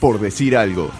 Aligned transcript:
por 0.00 0.20
decir 0.20 0.56
algo. 0.56 0.90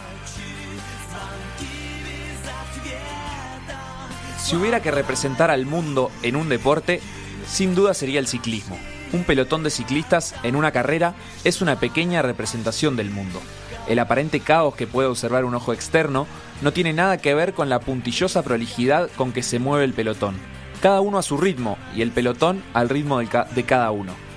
Si 4.39 4.57
hubiera 4.57 4.81
que 4.81 4.91
representar 4.91 5.51
al 5.51 5.67
mundo 5.67 6.11
en 6.23 6.37
un 6.37 6.49
deporte, 6.49 7.01
sin 7.47 7.75
duda 7.75 7.95
sería 7.95 8.19
el 8.19 8.27
ciclismo. 8.27 8.79
Un 9.13 9.25
pelotón 9.25 9.63
de 9.63 9.71
ciclistas 9.71 10.35
en 10.43 10.57
una 10.57 10.73
carrera 10.73 11.15
es 11.45 11.61
una 11.61 11.79
pequeña 11.79 12.23
representación 12.23 12.97
del 12.97 13.11
mundo. 13.11 13.41
El 13.89 13.99
aparente 13.99 14.41
caos 14.41 14.75
que 14.75 14.87
puede 14.87 15.09
observar 15.09 15.45
un 15.45 15.55
ojo 15.55 15.73
externo 15.73 16.27
no 16.61 16.73
tiene 16.73 16.93
nada 16.93 17.19
que 17.19 17.35
ver 17.35 17.55
con 17.55 17.69
la 17.69 17.81
puntillosa 17.81 18.43
prolijidad 18.43 19.11
con 19.17 19.33
que 19.33 19.43
se 19.43 19.59
mueve 19.59 19.85
el 19.85 19.95
pelotón. 19.95 20.37
Cada 20.83 21.01
uno 21.01 21.19
a 21.19 21.23
su 21.23 21.37
ritmo 21.37 21.79
y 21.95 22.03
el 22.03 22.11
pelotón 22.11 22.63
al 22.75 22.89
ritmo 22.89 23.19
de 23.19 23.65
cada 23.65 23.91
uno. 23.91 24.28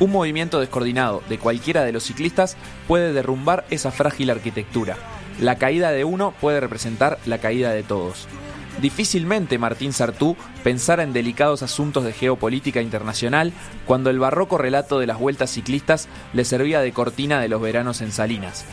Un 0.00 0.12
movimiento 0.12 0.60
descoordinado 0.60 1.22
de 1.28 1.38
cualquiera 1.38 1.84
de 1.84 1.92
los 1.92 2.04
ciclistas 2.04 2.56
puede 2.88 3.12
derrumbar 3.12 3.66
esa 3.68 3.90
frágil 3.90 4.30
arquitectura. 4.30 4.96
La 5.38 5.56
caída 5.56 5.92
de 5.92 6.04
uno 6.04 6.32
puede 6.40 6.58
representar 6.58 7.18
la 7.26 7.36
caída 7.36 7.70
de 7.72 7.82
todos. 7.82 8.26
Difícilmente 8.80 9.58
Martín 9.58 9.92
Sartú 9.92 10.38
pensara 10.64 11.02
en 11.02 11.12
delicados 11.12 11.62
asuntos 11.62 12.02
de 12.04 12.14
geopolítica 12.14 12.80
internacional 12.80 13.52
cuando 13.84 14.08
el 14.08 14.18
barroco 14.18 14.56
relato 14.56 14.98
de 14.98 15.06
las 15.06 15.18
vueltas 15.18 15.50
ciclistas 15.50 16.08
le 16.32 16.46
servía 16.46 16.80
de 16.80 16.92
cortina 16.92 17.38
de 17.38 17.48
los 17.48 17.60
veranos 17.60 18.00
en 18.00 18.10
Salinas. 18.10 18.64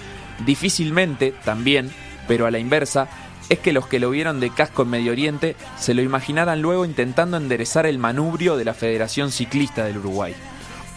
Difícilmente, 0.45 1.33
también, 1.43 1.91
pero 2.29 2.45
a 2.45 2.51
la 2.51 2.59
inversa, 2.59 3.09
es 3.49 3.59
que 3.59 3.73
los 3.73 3.87
que 3.87 3.99
lo 3.99 4.11
vieron 4.11 4.39
de 4.39 4.49
casco 4.49 4.83
en 4.83 4.91
Medio 4.91 5.11
Oriente 5.11 5.57
se 5.77 5.93
lo 5.93 6.01
imaginaran 6.01 6.61
luego 6.61 6.85
intentando 6.85 7.35
enderezar 7.35 7.85
el 7.85 7.97
manubrio 7.97 8.55
de 8.55 8.63
la 8.63 8.73
Federación 8.73 9.31
Ciclista 9.31 9.83
del 9.83 9.97
Uruguay. 9.97 10.33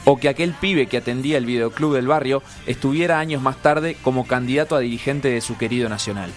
O 0.05 0.17
que 0.17 0.29
aquel 0.29 0.55
pibe 0.55 0.87
que 0.87 0.97
atendía 0.97 1.39
el 1.39 1.47
videoclub 1.47 1.95
del 1.95 2.07
barrio 2.07 2.43
estuviera 2.67 3.19
años 3.19 3.43
más 3.43 3.57
tarde 3.61 3.97
como 4.03 4.27
candidato 4.27 4.77
a 4.77 4.81
dirigente 4.81 5.29
de 5.29 5.41
su 5.41 5.57
querido 5.57 5.89
nacional. 5.89 6.31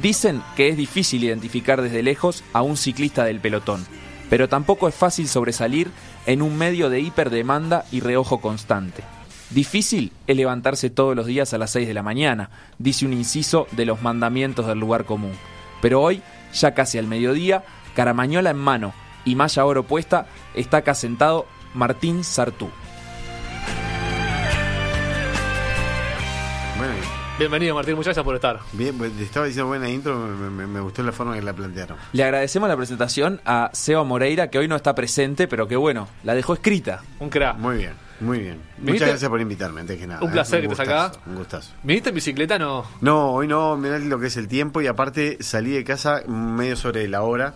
Dicen 0.00 0.42
que 0.56 0.68
es 0.68 0.76
difícil 0.76 1.24
identificar 1.24 1.82
desde 1.82 2.02
lejos 2.02 2.44
a 2.52 2.62
un 2.62 2.76
ciclista 2.76 3.24
del 3.24 3.40
pelotón, 3.40 3.84
pero 4.30 4.48
tampoco 4.48 4.88
es 4.88 4.94
fácil 4.94 5.28
sobresalir 5.28 5.90
en 6.24 6.40
un 6.40 6.56
medio 6.56 6.88
de 6.88 7.00
hiperdemanda 7.00 7.84
y 7.92 8.00
reojo 8.00 8.40
constante. 8.40 9.02
Difícil 9.50 10.12
es 10.26 10.34
levantarse 10.34 10.88
todos 10.88 11.14
los 11.14 11.26
días 11.26 11.52
a 11.52 11.58
las 11.58 11.72
6 11.72 11.86
de 11.86 11.92
la 11.92 12.02
mañana, 12.02 12.48
dice 12.78 13.04
un 13.04 13.12
inciso 13.12 13.66
de 13.72 13.84
los 13.84 14.00
mandamientos 14.00 14.66
del 14.66 14.78
lugar 14.78 15.04
común. 15.04 15.32
Pero 15.82 16.00
hoy, 16.00 16.22
ya 16.54 16.72
casi 16.72 16.96
al 16.96 17.06
mediodía, 17.06 17.62
caramañola 17.94 18.50
en 18.50 18.56
mano 18.56 18.94
y 19.26 19.34
malla 19.34 19.66
oro 19.66 19.82
puesta, 19.82 20.26
está 20.54 20.78
acá 20.78 20.94
sentado 20.94 21.46
Martín 21.74 22.24
Sartú. 22.24 22.70
Bienvenido 27.38 27.74
Martín, 27.74 27.94
muchas 27.94 28.08
gracias 28.08 28.24
por 28.24 28.34
estar. 28.34 28.60
Bien, 28.72 28.96
pues 28.96 29.12
te 29.12 29.24
estaba 29.24 29.46
diciendo 29.46 29.66
buena 29.66 29.88
intro, 29.88 30.16
me, 30.16 30.80
gustó 30.80 31.02
la 31.02 31.12
forma 31.12 31.34
que 31.34 31.42
la 31.42 31.52
plantearon. 31.52 31.96
Le 32.12 32.22
agradecemos 32.22 32.68
la 32.68 32.76
presentación 32.76 33.40
a 33.44 33.70
Seba 33.72 34.04
Moreira, 34.04 34.48
que 34.48 34.58
hoy 34.58 34.68
no 34.68 34.76
está 34.76 34.94
presente, 34.94 35.48
pero 35.48 35.66
que 35.66 35.76
bueno, 35.76 36.08
la 36.24 36.34
dejó 36.34 36.54
escrita. 36.54 37.02
Un 37.20 37.30
crack. 37.30 37.56
Muy 37.56 37.78
bien, 37.78 37.94
muy 38.20 38.38
bien. 38.38 38.60
Muchas 38.78 39.08
gracias 39.08 39.30
por 39.30 39.40
invitarme, 39.40 39.80
antes 39.80 39.98
que 39.98 40.06
nada. 40.06 40.22
Un 40.22 40.30
placer 40.30 40.60
¿eh? 40.60 40.68
que 40.68 40.72
estés 40.72 40.88
acá. 40.88 41.12
Un 41.26 41.36
gustazo. 41.36 41.72
¿Viniste 41.82 42.10
en 42.10 42.14
bicicleta 42.14 42.58
no? 42.58 42.84
No, 43.00 43.32
hoy 43.32 43.48
no, 43.48 43.76
mirá 43.76 43.98
lo 43.98 44.20
que 44.20 44.26
es 44.26 44.36
el 44.36 44.46
tiempo 44.46 44.82
y 44.82 44.86
aparte 44.86 45.38
salí 45.40 45.70
de 45.70 45.84
casa 45.84 46.22
medio 46.28 46.76
sobre 46.76 47.08
la 47.08 47.22
hora. 47.22 47.54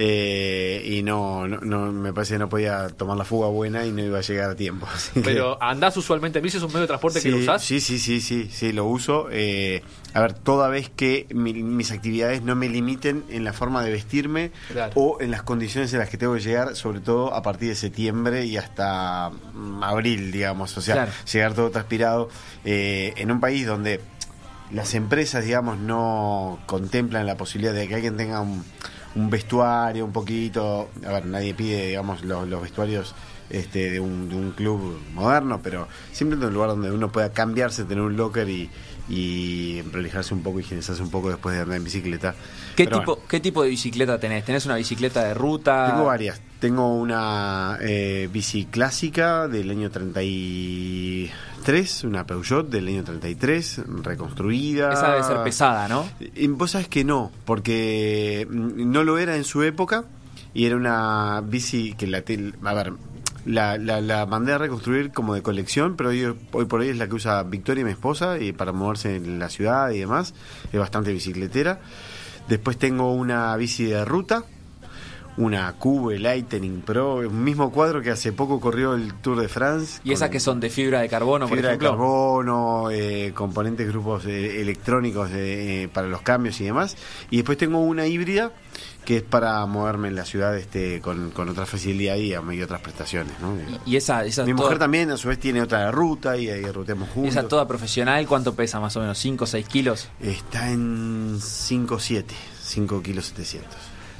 Eh, 0.00 0.80
y 0.84 1.02
no, 1.02 1.48
no, 1.48 1.90
me 1.90 2.12
parece 2.12 2.34
que 2.34 2.38
no 2.38 2.48
podía 2.48 2.86
tomar 2.86 3.16
la 3.16 3.24
fuga 3.24 3.48
buena 3.48 3.84
y 3.84 3.90
no 3.90 4.00
iba 4.00 4.18
a 4.18 4.22
llegar 4.22 4.50
a 4.50 4.54
tiempo. 4.54 4.86
Pero 5.24 5.60
andás 5.60 5.96
usualmente 5.96 6.38
en 6.38 6.44
bici, 6.44 6.56
es 6.56 6.62
un 6.62 6.68
medio 6.68 6.82
de 6.82 6.86
transporte 6.86 7.20
que 7.20 7.28
lo 7.30 7.38
usás. 7.38 7.64
Sí, 7.64 7.80
sí, 7.80 7.98
sí, 7.98 8.20
sí, 8.20 8.48
sí, 8.48 8.72
lo 8.72 8.84
uso. 8.84 9.26
Eh, 9.32 9.82
a 10.14 10.20
ver, 10.20 10.34
toda 10.34 10.68
vez 10.68 10.88
que 10.88 11.26
mis 11.34 11.90
actividades 11.90 12.42
no 12.42 12.54
me 12.54 12.68
limiten 12.68 13.24
en 13.28 13.42
la 13.42 13.52
forma 13.52 13.82
de 13.82 13.90
vestirme 13.90 14.52
o 14.94 15.18
en 15.20 15.32
las 15.32 15.42
condiciones 15.42 15.92
en 15.92 15.98
las 15.98 16.08
que 16.08 16.16
tengo 16.16 16.34
que 16.34 16.40
llegar, 16.40 16.76
sobre 16.76 17.00
todo 17.00 17.34
a 17.34 17.42
partir 17.42 17.70
de 17.70 17.74
septiembre 17.74 18.46
y 18.46 18.56
hasta 18.56 19.30
mm, 19.30 19.82
abril, 19.82 20.30
digamos. 20.30 20.78
O 20.78 20.80
sea, 20.80 21.08
llegar 21.30 21.54
todo 21.54 21.70
transpirado 21.70 22.28
eh, 22.64 23.14
en 23.16 23.32
un 23.32 23.40
país 23.40 23.66
donde 23.66 24.00
las 24.70 24.94
empresas, 24.94 25.44
digamos, 25.44 25.78
no 25.78 26.60
contemplan 26.66 27.26
la 27.26 27.36
posibilidad 27.36 27.74
de 27.74 27.88
que 27.88 27.96
alguien 27.96 28.16
tenga 28.16 28.40
un 28.40 28.64
un 29.14 29.30
vestuario 29.30 30.04
un 30.04 30.12
poquito, 30.12 30.88
a 31.06 31.12
ver, 31.12 31.26
nadie 31.26 31.54
pide, 31.54 31.88
digamos, 31.88 32.24
los, 32.24 32.62
vestuarios 32.62 33.14
este, 33.50 33.90
de, 33.90 34.00
un, 34.00 34.52
club 34.56 35.00
moderno, 35.14 35.60
pero 35.62 35.88
siempre 36.12 36.38
en 36.38 36.44
un 36.44 36.54
lugar 36.54 36.70
donde 36.70 36.90
uno 36.90 37.10
pueda 37.10 37.32
cambiarse, 37.32 37.84
tener 37.84 38.02
un 38.02 38.16
locker 38.16 38.48
y, 38.48 38.70
y 39.08 39.80
un 39.80 40.42
poco, 40.42 40.60
higienizarse 40.60 41.02
un 41.02 41.10
poco 41.10 41.30
después 41.30 41.54
de 41.54 41.62
andar 41.62 41.76
en 41.76 41.84
bicicleta. 41.84 42.34
¿Qué, 42.78 42.86
tipo, 42.86 43.18
¿Qué 43.26 43.40
tipo 43.40 43.64
de 43.64 43.70
bicicleta 43.70 44.20
tenés? 44.20 44.44
¿Tenés 44.44 44.64
una 44.66 44.76
bicicleta 44.76 45.24
de 45.24 45.34
ruta? 45.34 45.88
Tengo 45.90 46.04
varias. 46.04 46.40
Tengo 46.60 46.94
una 46.94 47.76
eh, 47.80 48.28
bici 48.32 48.66
clásica 48.66 49.48
del 49.48 49.68
año 49.70 49.90
33, 49.90 52.04
una 52.04 52.24
Peugeot 52.24 52.68
del 52.68 52.86
año 52.86 53.02
33, 53.02 53.82
reconstruida. 54.04 54.92
Esa 54.92 55.10
debe 55.10 55.24
ser 55.24 55.42
pesada, 55.42 55.88
¿no? 55.88 56.08
Y 56.20 56.46
vos 56.46 56.70
sabés 56.70 56.86
que 56.86 57.02
no, 57.02 57.32
porque 57.44 58.46
mm, 58.48 58.92
no 58.92 59.02
lo 59.02 59.18
era 59.18 59.34
en 59.34 59.42
su 59.42 59.64
época 59.64 60.04
y 60.54 60.66
era 60.66 60.76
una 60.76 61.42
bici 61.44 61.94
que 61.94 62.06
la... 62.06 62.18
A 62.18 62.74
ver, 62.74 62.92
la, 63.44 63.76
la, 63.76 64.26
mandé 64.26 64.52
a 64.52 64.58
reconstruir 64.58 65.10
como 65.10 65.34
de 65.34 65.42
colección, 65.42 65.96
pero 65.96 66.10
hoy, 66.10 66.32
hoy 66.52 66.64
por 66.66 66.80
hoy 66.80 66.90
es 66.90 66.98
la 66.98 67.08
que 67.08 67.14
usa 67.14 67.42
Victoria, 67.42 67.84
mi 67.84 67.90
esposa, 67.90 68.38
y 68.38 68.52
para 68.52 68.72
moverse 68.72 69.16
en 69.16 69.38
la 69.38 69.48
ciudad 69.48 69.90
y 69.90 69.98
demás. 69.98 70.34
Es 70.72 70.78
bastante 70.78 71.12
bicicletera. 71.12 71.80
Después 72.48 72.78
tengo 72.78 73.12
una 73.12 73.54
bici 73.56 73.84
de 73.84 74.04
ruta, 74.04 74.44
una 75.36 75.72
Cube 75.74 76.18
Lightning 76.18 76.80
Pro, 76.80 77.16
un 77.16 77.44
mismo 77.44 77.70
cuadro 77.70 78.02
que 78.02 78.10
hace 78.10 78.32
poco 78.32 78.58
corrió 78.58 78.94
el 78.94 79.14
Tour 79.14 79.40
de 79.40 79.48
France. 79.48 80.00
¿Y 80.02 80.12
esas 80.12 80.30
que 80.30 80.40
son 80.40 80.58
de 80.58 80.70
fibra 80.70 81.00
de 81.00 81.08
carbono, 81.08 81.46
fibra 81.46 81.70
de 81.70 81.78
carbono, 81.78 82.90
eh, 82.90 83.32
componentes 83.34 83.86
grupos 83.88 84.24
eh, 84.26 84.60
electrónicos 84.60 85.30
eh, 85.32 85.88
para 85.92 86.08
los 86.08 86.22
cambios 86.22 86.60
y 86.60 86.64
demás. 86.64 86.96
Y 87.30 87.36
después 87.36 87.58
tengo 87.58 87.80
una 87.80 88.06
híbrida 88.06 88.50
que 89.08 89.16
es 89.16 89.22
para 89.22 89.64
moverme 89.64 90.08
en 90.08 90.16
la 90.16 90.26
ciudad 90.26 90.54
este 90.54 91.00
con, 91.00 91.32
otra 91.48 91.64
facilidad 91.64 92.16
y, 92.16 92.34
y 92.34 92.62
otras 92.62 92.82
prestaciones. 92.82 93.32
Y 93.86 93.96
esa, 93.96 94.26
esa 94.26 94.44
Mi 94.44 94.52
mujer 94.52 94.78
también 94.78 95.10
a 95.10 95.16
su 95.16 95.28
vez 95.28 95.38
tiene 95.38 95.62
otra 95.62 95.90
ruta 95.90 96.36
y 96.36 96.50
ahí 96.50 96.70
ruteamos 96.70 97.08
juntos. 97.08 97.34
¿Esa 97.34 97.48
toda 97.48 97.66
profesional 97.66 98.26
cuánto 98.26 98.54
pesa 98.54 98.80
más 98.80 98.94
o 98.98 99.00
menos? 99.00 99.24
¿5 99.24 99.40
o 99.40 99.46
6 99.46 99.66
kilos? 99.66 100.10
Está 100.20 100.70
en 100.70 101.38
5 101.40 101.98
7, 101.98 102.34
5 102.62 103.02
kilos 103.02 103.24
700. 103.24 103.70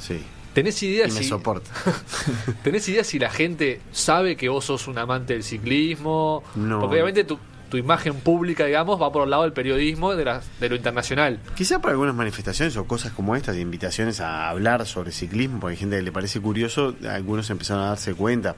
Sí. 0.01 0.23
¿Tenés 0.55 0.83
idea 0.83 1.07
y 1.07 1.11
si... 1.11 1.19
me 1.19 1.25
soporta. 1.25 1.71
¿Tenés 2.65 2.89
idea 2.89 3.05
si 3.05 3.19
la 3.19 3.29
gente 3.29 3.83
sabe 3.93 4.39
que 4.39 4.49
vos 4.49 4.65
sos 4.65 4.89
un 4.89 4.97
amante 4.97 5.35
del 5.35 5.43
ciclismo? 5.43 6.43
No. 6.55 6.81
Porque 6.81 6.95
obviamente 6.95 7.25
tu, 7.25 7.39
tu 7.69 7.77
imagen 7.77 8.15
pública, 8.15 8.65
digamos, 8.65 9.01
va 9.01 9.13
por 9.13 9.25
el 9.25 9.31
lado 9.31 9.43
del 9.43 9.53
periodismo 9.53 10.15
de, 10.15 10.41
de 10.61 10.69
lo 10.69 10.77
internacional. 10.77 11.39
Quizá 11.55 11.81
para 11.81 11.93
algunas 11.93 12.15
manifestaciones 12.15 12.77
o 12.77 12.87
cosas 12.87 13.13
como 13.13 13.37
estas, 13.37 13.55
de 13.55 13.61
invitaciones 13.61 14.21
a 14.21 14.49
hablar 14.49 14.87
sobre 14.87 15.13
ciclismo, 15.13 15.61
porque 15.61 15.73
hay 15.73 15.79
gente 15.79 15.97
que 15.97 16.03
le 16.03 16.13
parece 16.13 16.41
curioso, 16.41 16.95
algunos 17.09 17.51
empezaron 17.51 17.85
a 17.85 17.89
darse 17.89 18.15
cuenta. 18.15 18.57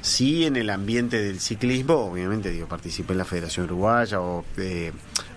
Sí, 0.00 0.44
en 0.44 0.56
el 0.56 0.70
ambiente 0.70 1.22
del 1.22 1.40
ciclismo, 1.40 1.94
obviamente, 1.94 2.50
digo, 2.50 2.66
participé 2.66 3.12
en 3.12 3.18
la 3.18 3.24
Federación 3.24 3.66
Uruguaya 3.66 4.20
o, 4.20 4.44
eh, 4.56 4.92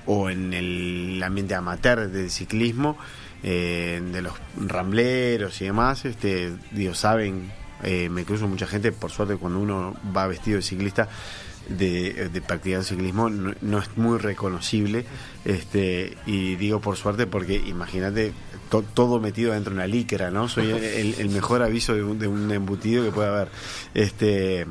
o 0.06 0.30
en 0.30 0.54
el 0.54 1.22
ambiente 1.24 1.56
amateur 1.56 2.10
del 2.10 2.30
ciclismo 2.30 2.98
eh, 3.44 4.02
de 4.12 4.22
los 4.22 4.34
rambleros 4.58 5.62
y 5.62 5.66
demás, 5.66 6.06
este, 6.06 6.54
digo, 6.72 6.94
saben, 6.94 7.52
eh, 7.84 8.10
me 8.10 8.24
cruzo 8.24 8.48
mucha 8.48 8.68
gente, 8.68 8.92
por 8.92 9.12
suerte 9.12 9.36
cuando 9.38 9.60
uno 9.60 9.96
va 10.16 10.28
vestido 10.28 10.58
de 10.58 10.62
ciclista, 10.62 11.10
de, 11.70 12.30
de 12.30 12.42
practicar 12.42 12.84
ciclismo 12.84 13.30
no, 13.30 13.80
es 13.80 13.98
muy 13.98 14.18
reconocible 14.18 15.06
este 15.46 16.18
y 16.26 16.56
digo 16.56 16.82
por 16.82 16.98
suerte 16.98 17.28
porque 17.28 17.56
imagínate 17.56 18.34
todo 18.94 19.20
metido 19.20 19.54
dentro 19.54 19.72
de 19.72 19.78
una 19.78 19.88
líquera 19.88 20.32
no 20.32 20.48
soy 20.48 20.72
el, 20.72 21.30
mejor 21.30 21.62
aviso 21.62 21.94
de 21.94 22.04
un, 22.04 22.20
de 22.20 22.28
un, 22.28 22.52
embutido 22.52 23.04
que 23.04 23.12
puede 23.12 23.30
haber. 23.30 23.50
Este 23.94 24.66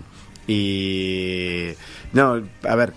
y 0.47 1.69
no 2.13 2.43
a 2.69 2.75
ver 2.75 2.93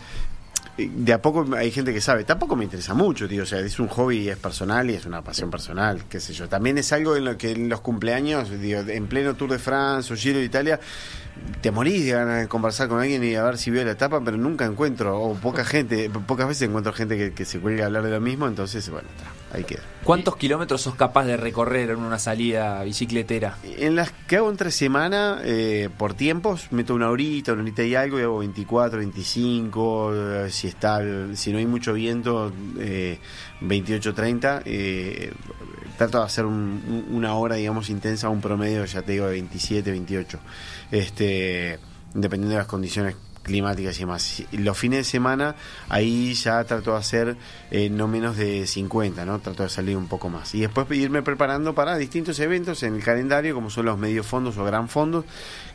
de 0.77 1.13
a 1.13 1.21
poco 1.21 1.45
hay 1.55 1.69
gente 1.69 1.93
que 1.93 2.01
sabe, 2.01 2.23
tampoco 2.23 2.55
me 2.55 2.63
interesa 2.63 2.95
mucho, 2.95 3.27
tío, 3.27 3.43
o 3.43 3.45
sea, 3.45 3.59
es 3.59 3.79
un 3.79 3.87
hobby, 3.87 4.27
es 4.27 4.37
personal 4.37 4.89
y 4.89 4.95
es 4.95 5.05
una 5.05 5.21
pasión 5.21 5.51
personal, 5.51 6.03
qué 6.09 6.19
sé 6.19 6.33
yo. 6.33 6.49
También 6.49 6.77
es 6.79 6.91
algo 6.91 7.15
en 7.15 7.25
lo 7.25 7.37
que 7.37 7.51
en 7.51 7.69
los 7.69 7.81
cumpleaños, 7.81 8.49
digo, 8.49 8.81
en 8.81 9.07
pleno 9.07 9.35
Tour 9.35 9.51
de 9.51 9.59
France 9.59 10.11
o 10.11 10.17
Giro 10.17 10.39
de 10.39 10.45
Italia, 10.45 10.79
te 11.61 11.71
morís 11.71 12.05
de 12.05 12.11
ganas 12.11 12.41
de 12.41 12.47
conversar 12.47 12.87
con 12.87 12.99
alguien 12.99 13.23
y 13.23 13.35
a 13.35 13.43
ver 13.43 13.57
si 13.57 13.69
vio 13.69 13.85
la 13.85 13.91
etapa, 13.91 14.21
pero 14.23 14.37
nunca 14.37 14.65
encuentro, 14.65 15.19
o 15.19 15.35
poca 15.35 15.63
gente, 15.63 16.09
pocas 16.09 16.47
veces 16.47 16.67
encuentro 16.67 16.91
gente 16.91 17.33
que, 17.33 17.45
se 17.45 17.59
cuelga 17.59 17.83
a 17.83 17.87
hablar 17.87 18.03
de 18.03 18.11
lo 18.11 18.19
mismo, 18.19 18.47
entonces, 18.47 18.89
bueno, 18.89 19.07
ahí 19.53 19.63
queda. 19.63 19.81
¿Cuántos 20.03 20.35
kilómetros 20.35 20.81
sos 20.81 20.95
capaz 20.95 21.23
de 21.25 21.37
recorrer 21.37 21.91
en 21.91 21.99
una 21.99 22.19
salida 22.19 22.83
bicicletera? 22.83 23.57
En 23.77 23.95
las 23.95 24.11
que 24.11 24.37
hago 24.37 24.49
entre 24.49 24.71
semana, 24.71 25.39
eh, 25.43 25.89
por 25.97 26.13
tiempos, 26.13 26.67
meto 26.71 26.93
una 26.93 27.09
horita, 27.09 27.53
una 27.53 27.61
horita 27.61 27.83
y 27.83 27.95
algo, 27.95 28.19
y 28.19 28.23
hago 28.23 28.39
24, 28.39 28.99
25, 28.99 30.11
eh, 30.13 30.51
si 30.51 30.67
está, 30.67 31.01
si 31.35 31.51
no 31.53 31.57
hay 31.59 31.65
mucho 31.67 31.93
viento, 31.93 32.51
eh, 32.79 33.19
28, 33.61 34.13
30. 34.13 34.61
eh, 34.65 35.31
trato 35.97 36.17
de 36.19 36.25
hacer 36.25 36.45
un- 36.45 37.05
una 37.11 37.35
hora, 37.35 37.55
digamos, 37.55 37.89
intensa, 37.91 38.27
un 38.27 38.41
promedio, 38.41 38.83
ya 38.83 39.03
te 39.03 39.11
digo, 39.13 39.25
de 39.27 39.33
27, 39.33 39.91
28. 39.91 40.39
Este, 40.91 41.79
dependiendo 42.13 42.51
de 42.53 42.57
las 42.57 42.67
condiciones 42.67 43.15
climáticas 43.43 43.97
y 43.97 43.99
demás. 43.99 44.43
Los 44.51 44.77
fines 44.77 44.99
de 44.99 45.03
semana, 45.03 45.55
ahí 45.89 46.33
ya 46.33 46.63
trato 46.63 46.93
de 46.93 46.97
hacer 46.97 47.37
eh, 47.69 47.89
no 47.89 48.07
menos 48.07 48.37
de 48.37 48.65
50, 48.65 49.25
¿no? 49.25 49.39
Trato 49.39 49.63
de 49.63 49.69
salir 49.69 49.95
un 49.95 50.07
poco 50.07 50.29
más. 50.29 50.55
Y 50.55 50.61
después 50.61 50.89
irme 50.91 51.21
preparando 51.21 51.75
para 51.75 51.97
distintos 51.97 52.39
eventos 52.39 52.81
en 52.83 52.95
el 52.95 53.03
calendario, 53.03 53.53
como 53.53 53.69
son 53.69 53.85
los 53.85 53.97
medios 53.97 54.25
fondos 54.25 54.57
o 54.57 54.63
gran 54.63 54.89
fondos, 54.89 55.25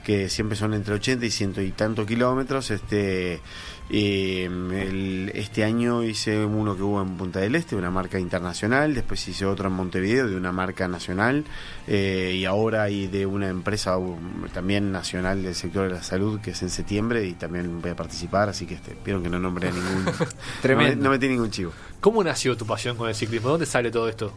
que 0.02 0.28
siempre 0.28 0.56
son 0.56 0.74
entre 0.74 0.94
80 0.94 1.26
y 1.26 1.30
ciento 1.30 1.62
y 1.62 1.70
tantos 1.70 2.06
kilómetros. 2.06 2.70
Este, 2.70 3.40
eh, 3.90 4.44
el- 4.44 5.30
este 5.34 5.64
año 5.64 6.02
hice 6.02 6.44
uno 6.44 6.76
que 6.76 6.82
hubo 6.82 7.00
en 7.02 7.16
Punta 7.16 7.40
del 7.40 7.54
Este, 7.54 7.74
una 7.76 7.90
marca 7.90 8.18
internacional, 8.18 8.94
después 8.94 9.26
hice 9.28 9.46
otro 9.46 9.68
en 9.68 9.74
Montevideo 9.74 10.28
de 10.28 10.36
una 10.36 10.52
marca 10.52 10.88
nacional 10.88 11.44
eh, 11.86 12.34
y 12.36 12.44
ahora 12.44 12.82
hay 12.82 13.06
de 13.06 13.24
una 13.26 13.48
empresa 13.48 13.96
um, 13.96 14.46
también 14.52 14.92
nacional 14.92 15.42
del 15.42 15.54
sector 15.54 15.88
de 15.88 15.94
la 15.94 16.02
salud 16.02 16.40
que 16.40 16.50
es 16.50 16.62
en 16.62 16.70
septiembre 16.70 17.24
y 17.26 17.32
también 17.34 17.80
voy 17.80 17.90
a 17.92 17.96
participar, 17.96 18.48
así 18.48 18.66
que 18.66 18.74
este, 18.74 18.96
vieron 19.04 19.22
que 19.22 19.28
no 19.30 19.38
nombré 19.38 19.68
a 19.68 19.72
ningún... 19.72 20.04
Tremendo. 20.62 20.96
No, 20.96 21.02
no 21.04 21.10
metí 21.10 21.28
ningún 21.28 21.50
chivo. 21.50 21.72
¿Cómo 22.00 22.22
nació 22.22 22.56
tu 22.56 22.66
pasión 22.66 22.96
con 22.96 23.08
el 23.08 23.14
ciclismo? 23.14 23.48
¿De 23.48 23.52
dónde 23.52 23.66
sale 23.66 23.90
todo 23.90 24.08
esto? 24.08 24.32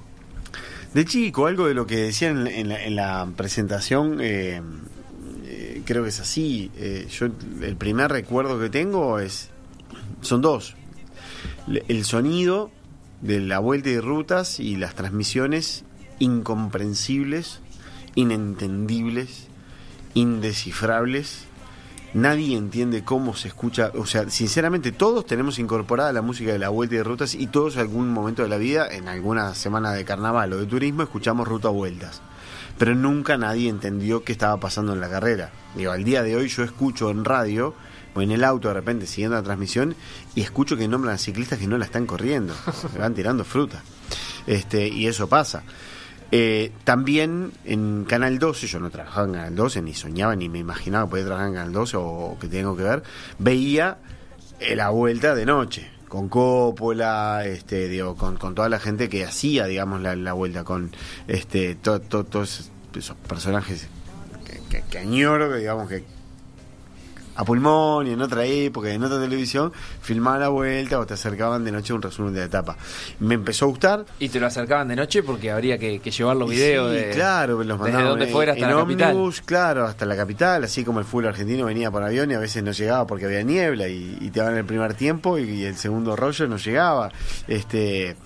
De 0.94 1.06
chico, 1.06 1.47
algo 1.47 1.68
de 1.68 1.74
lo 1.74 1.88
que 1.88 1.95
decían 1.97 2.38
en, 2.38 2.44
la- 2.45 2.51
en 2.51 2.69
la, 2.69 2.83
en 2.86 2.95
la 2.95 3.27
presentación, 3.38 4.18
eh, 4.21 4.62
eh, 5.53 5.81
creo 5.86 6.03
que 6.03 6.09
es 6.09 6.19
así. 6.21 6.71
Eh, 6.77 7.07
yo 7.12 7.25
el 7.25 7.75
primer 7.75 8.09
recuerdo 8.09 8.57
que 8.57 8.69
tengo 8.69 9.19
es 9.19 9.50
son 10.21 10.42
dos. 10.42 10.75
El 11.68 12.06
sonido 12.06 12.71
de 13.19 13.42
la 13.42 13.59
vuelta 13.59 13.89
y 13.89 14.00
rutas 14.00 14.62
y 14.62 14.77
las 14.77 14.95
transmisiones 14.95 15.83
incomprensibles, 16.19 17.59
inentendibles, 18.15 19.48
indescifrables. 20.13 21.48
Nadie 22.13 22.57
entiende 22.57 23.04
cómo 23.04 23.36
se 23.36 23.50
escucha, 23.50 23.92
o 23.95 24.06
sea, 24.06 24.30
sinceramente 24.30 24.94
todos 24.94 25.25
tenemos 25.25 25.59
incorporada 25.59 26.13
la 26.13 26.21
música 26.21 26.54
de 26.54 26.59
la 26.59 26.69
vuelta 26.69 26.95
de 26.95 27.04
rutas 27.04 27.36
y 27.36 27.47
todos 27.47 27.75
en 27.75 27.81
algún 27.81 28.09
momento 28.09 28.42
de 28.42 28.50
la 28.50 28.57
vida, 28.57 28.88
en 28.89 29.09
alguna 29.09 29.54
semana 29.54 29.92
de 29.92 30.06
carnaval 30.06 30.54
o 30.54 30.57
de 30.57 30.65
turismo, 30.65 31.04
escuchamos 31.04 31.47
ruta 31.47 31.68
a 31.68 31.71
vueltas. 31.71 32.21
Pero 32.81 32.95
nunca 32.95 33.38
nadie 33.38 33.69
entendió 33.69 34.24
qué 34.24 34.31
estaba 34.31 34.60
pasando 34.60 34.94
en 34.94 35.01
la 35.01 35.07
carrera. 35.07 35.51
Digo, 35.75 35.92
al 35.92 36.04
día 36.04 36.24
de 36.24 36.36
hoy 36.36 36.48
yo 36.48 36.63
escucho 36.63 37.12
en 37.12 37.24
radio 37.24 37.75
o 38.16 38.24
en 38.24 38.31
el 38.31 38.44
auto 38.44 38.69
de 38.69 38.74
repente 38.74 39.06
siguiendo 39.06 39.36
la 39.38 39.44
transmisión 39.44 39.94
y 40.33 40.42
escucho 40.42 40.75
que 40.78 40.88
nombran 40.88 41.13
a 41.13 41.18
ciclistas 41.19 41.60
que 41.60 41.68
no 41.68 41.78
la 41.78 41.86
están 41.86 42.07
corriendo, 42.07 42.56
me 42.94 43.00
van 43.00 43.13
tirando 43.13 43.44
fruta. 43.44 43.83
Este, 44.48 44.88
y 44.88 45.06
eso 45.06 45.30
pasa. 45.30 45.62
Eh, 46.31 46.72
también 46.83 47.51
en 47.66 48.04
Canal 48.10 48.39
12, 48.39 48.66
yo 48.66 48.80
no 48.80 48.89
trabajaba 48.89 49.28
en 49.28 49.33
Canal 49.33 49.56
12, 49.56 49.83
ni 49.83 49.94
soñaba, 49.94 50.36
ni 50.36 50.50
me 50.50 50.57
imaginaba 50.57 51.07
poder 51.07 51.25
trabajar 51.25 51.50
en 51.50 51.54
Canal 51.54 51.74
12 51.74 51.98
o, 52.00 52.36
que 52.42 52.48
tengo 52.48 52.75
que 52.75 52.81
ver, 52.81 53.04
veía 53.38 54.00
eh, 54.60 54.75
la 54.75 54.89
vuelta 54.89 55.36
de 55.36 55.45
noche, 55.45 55.92
con 56.07 56.30
Coppola, 56.30 57.44
este, 57.45 57.88
digo, 57.88 58.16
con, 58.16 58.38
con 58.38 58.56
toda 58.56 58.68
la 58.69 58.80
gente 58.80 59.07
que 59.07 59.24
hacía, 59.24 59.66
digamos, 59.68 60.01
la, 60.01 60.16
la 60.16 60.33
vuelta, 60.33 60.63
con 60.63 60.92
este, 61.28 61.75
to- 61.75 62.01
to- 62.01 62.24
todos 62.25 62.70
esos 62.99 63.15
personajes 63.17 63.88
que, 64.45 64.59
que, 64.69 64.83
que 64.89 64.97
añoro, 64.99 65.49
que 65.49 65.57
digamos 65.57 65.88
que 65.89 66.03
a 67.33 67.45
pulmón 67.45 68.07
y 68.07 68.11
en 68.11 68.21
otra 68.21 68.43
época, 68.45 68.89
en 68.91 69.01
otra 69.03 69.17
televisión, 69.19 69.71
filmaban 70.01 70.41
la 70.41 70.49
vuelta 70.49 70.99
o 70.99 71.05
te 71.05 71.13
acercaban 71.13 71.63
de 71.63 71.71
noche 71.71 71.93
un 71.93 72.01
resumen 72.01 72.33
de 72.33 72.41
la 72.41 72.45
etapa. 72.47 72.75
Me 73.21 73.35
empezó 73.35 73.65
a 73.65 73.67
gustar, 73.69 74.05
Y 74.19 74.27
te 74.27 74.39
lo 74.41 74.47
acercaban 74.47 74.89
de 74.89 74.97
noche 74.97 75.23
porque 75.23 75.49
habría 75.49 75.77
que, 75.77 75.99
que 76.01 76.11
llevar 76.11 76.35
los 76.35 76.51
y 76.51 76.55
videos 76.55 76.91
sí, 76.91 76.97
de, 76.97 77.09
claro, 77.11 77.53
los 77.63 77.67
desde 77.67 77.77
mandaban 77.79 78.07
donde 78.09 78.25
en- 78.25 78.31
fuera 78.31 78.51
hasta 78.51 78.65
en 78.65 78.71
la 78.75 78.81
capital. 78.81 79.11
ómnibus, 79.11 79.41
claro, 79.41 79.85
hasta 79.85 80.05
la 80.05 80.17
capital, 80.17 80.65
así 80.65 80.83
como 80.83 80.99
el 80.99 81.05
fútbol 81.05 81.27
argentino 81.29 81.65
venía 81.65 81.89
por 81.89 82.03
avión 82.03 82.29
y 82.29 82.33
a 82.33 82.39
veces 82.39 82.63
no 82.63 82.71
llegaba 82.73 83.07
porque 83.07 83.25
había 83.25 83.44
niebla 83.44 83.87
y, 83.87 84.17
y 84.19 84.29
te 84.29 84.41
daban 84.41 84.57
el 84.57 84.65
primer 84.65 84.94
tiempo 84.94 85.39
y, 85.39 85.44
y 85.49 85.63
el 85.63 85.77
segundo 85.77 86.17
rollo 86.17 86.47
no 86.49 86.57
llegaba. 86.57 87.11
Este 87.47 88.17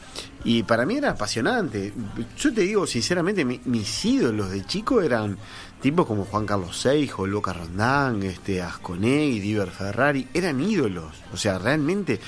y 0.46 0.64
para 0.64 0.86
mí 0.86 0.96
era 0.96 1.10
apasionante. 1.12 1.92
Yo 2.38 2.54
te 2.54 2.62
digo 2.62 2.86
sinceramente, 2.88 3.44
mi- 3.44 3.60
mis 3.66 4.06
ídolos 4.06 4.52
de 4.52 4.64
chico 4.66 5.02
eran 5.02 5.38
tipos 5.82 6.08
como 6.08 6.26
Juan 6.26 6.46
Carlos 6.48 6.80
Seijo, 6.80 7.28
Luca 7.28 7.54
Rondán, 7.54 8.24
este 8.24 8.62
Asconegui, 8.62 9.40
Diver 9.40 9.70
Ferrari, 9.70 10.28
eran 10.34 10.60
ídolos. 10.62 11.14
O 11.32 11.38
sea, 11.38 11.60
realmente 11.60 12.20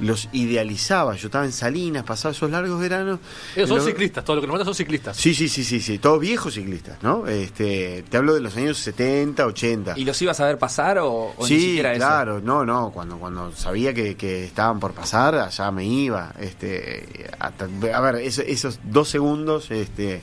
los 0.00 0.28
idealizaba. 0.32 1.14
Yo 1.14 1.28
estaba 1.28 1.44
en 1.44 1.52
Salinas, 1.52 2.02
pasaba 2.02 2.32
esos 2.32 2.50
largos 2.50 2.80
veranos. 2.80 3.20
Ellos 3.54 3.68
son 3.68 3.78
Lo- 3.78 3.84
ciclistas, 3.84 4.24
todo 4.24 4.36
lo 4.36 4.40
que 4.42 4.46
nos 4.48 4.54
mandan 4.54 4.64
son 4.66 4.74
ciclistas. 4.74 5.16
Sí, 5.16 5.32
sí, 5.32 5.48
sí, 5.48 5.62
sí, 5.62 5.80
sí, 5.80 5.98
todos 5.98 6.18
viejos 6.18 6.54
ciclistas, 6.54 7.00
¿no? 7.02 7.26
Este, 7.28 8.04
te 8.08 8.16
hablo 8.16 8.34
de 8.34 8.40
los 8.40 8.56
años 8.56 8.78
70, 8.78 9.46
80. 9.46 9.94
¿Y 9.96 10.04
los 10.04 10.20
ibas 10.20 10.40
a 10.40 10.46
ver 10.46 10.58
pasar 10.58 10.98
o, 10.98 11.34
o 11.36 11.42
ni 11.42 11.46
sí, 11.48 11.60
siquiera 11.60 11.92
eso? 11.92 11.98
claro, 12.00 12.40
no, 12.40 12.64
no, 12.64 12.90
cuando 12.90 13.18
cuando 13.18 13.52
sabía 13.52 13.94
que, 13.94 14.16
que 14.16 14.44
estaban 14.44 14.80
por 14.80 14.92
pasar, 14.92 15.36
allá 15.36 15.70
me 15.70 15.84
iba, 15.86 16.32
este, 16.40 17.30
a 17.38 18.00
ver, 18.00 18.16
eso- 18.16 18.42
esos 18.42 18.80
dos 18.82 19.08
segundos, 19.08 19.70
este, 19.70 20.22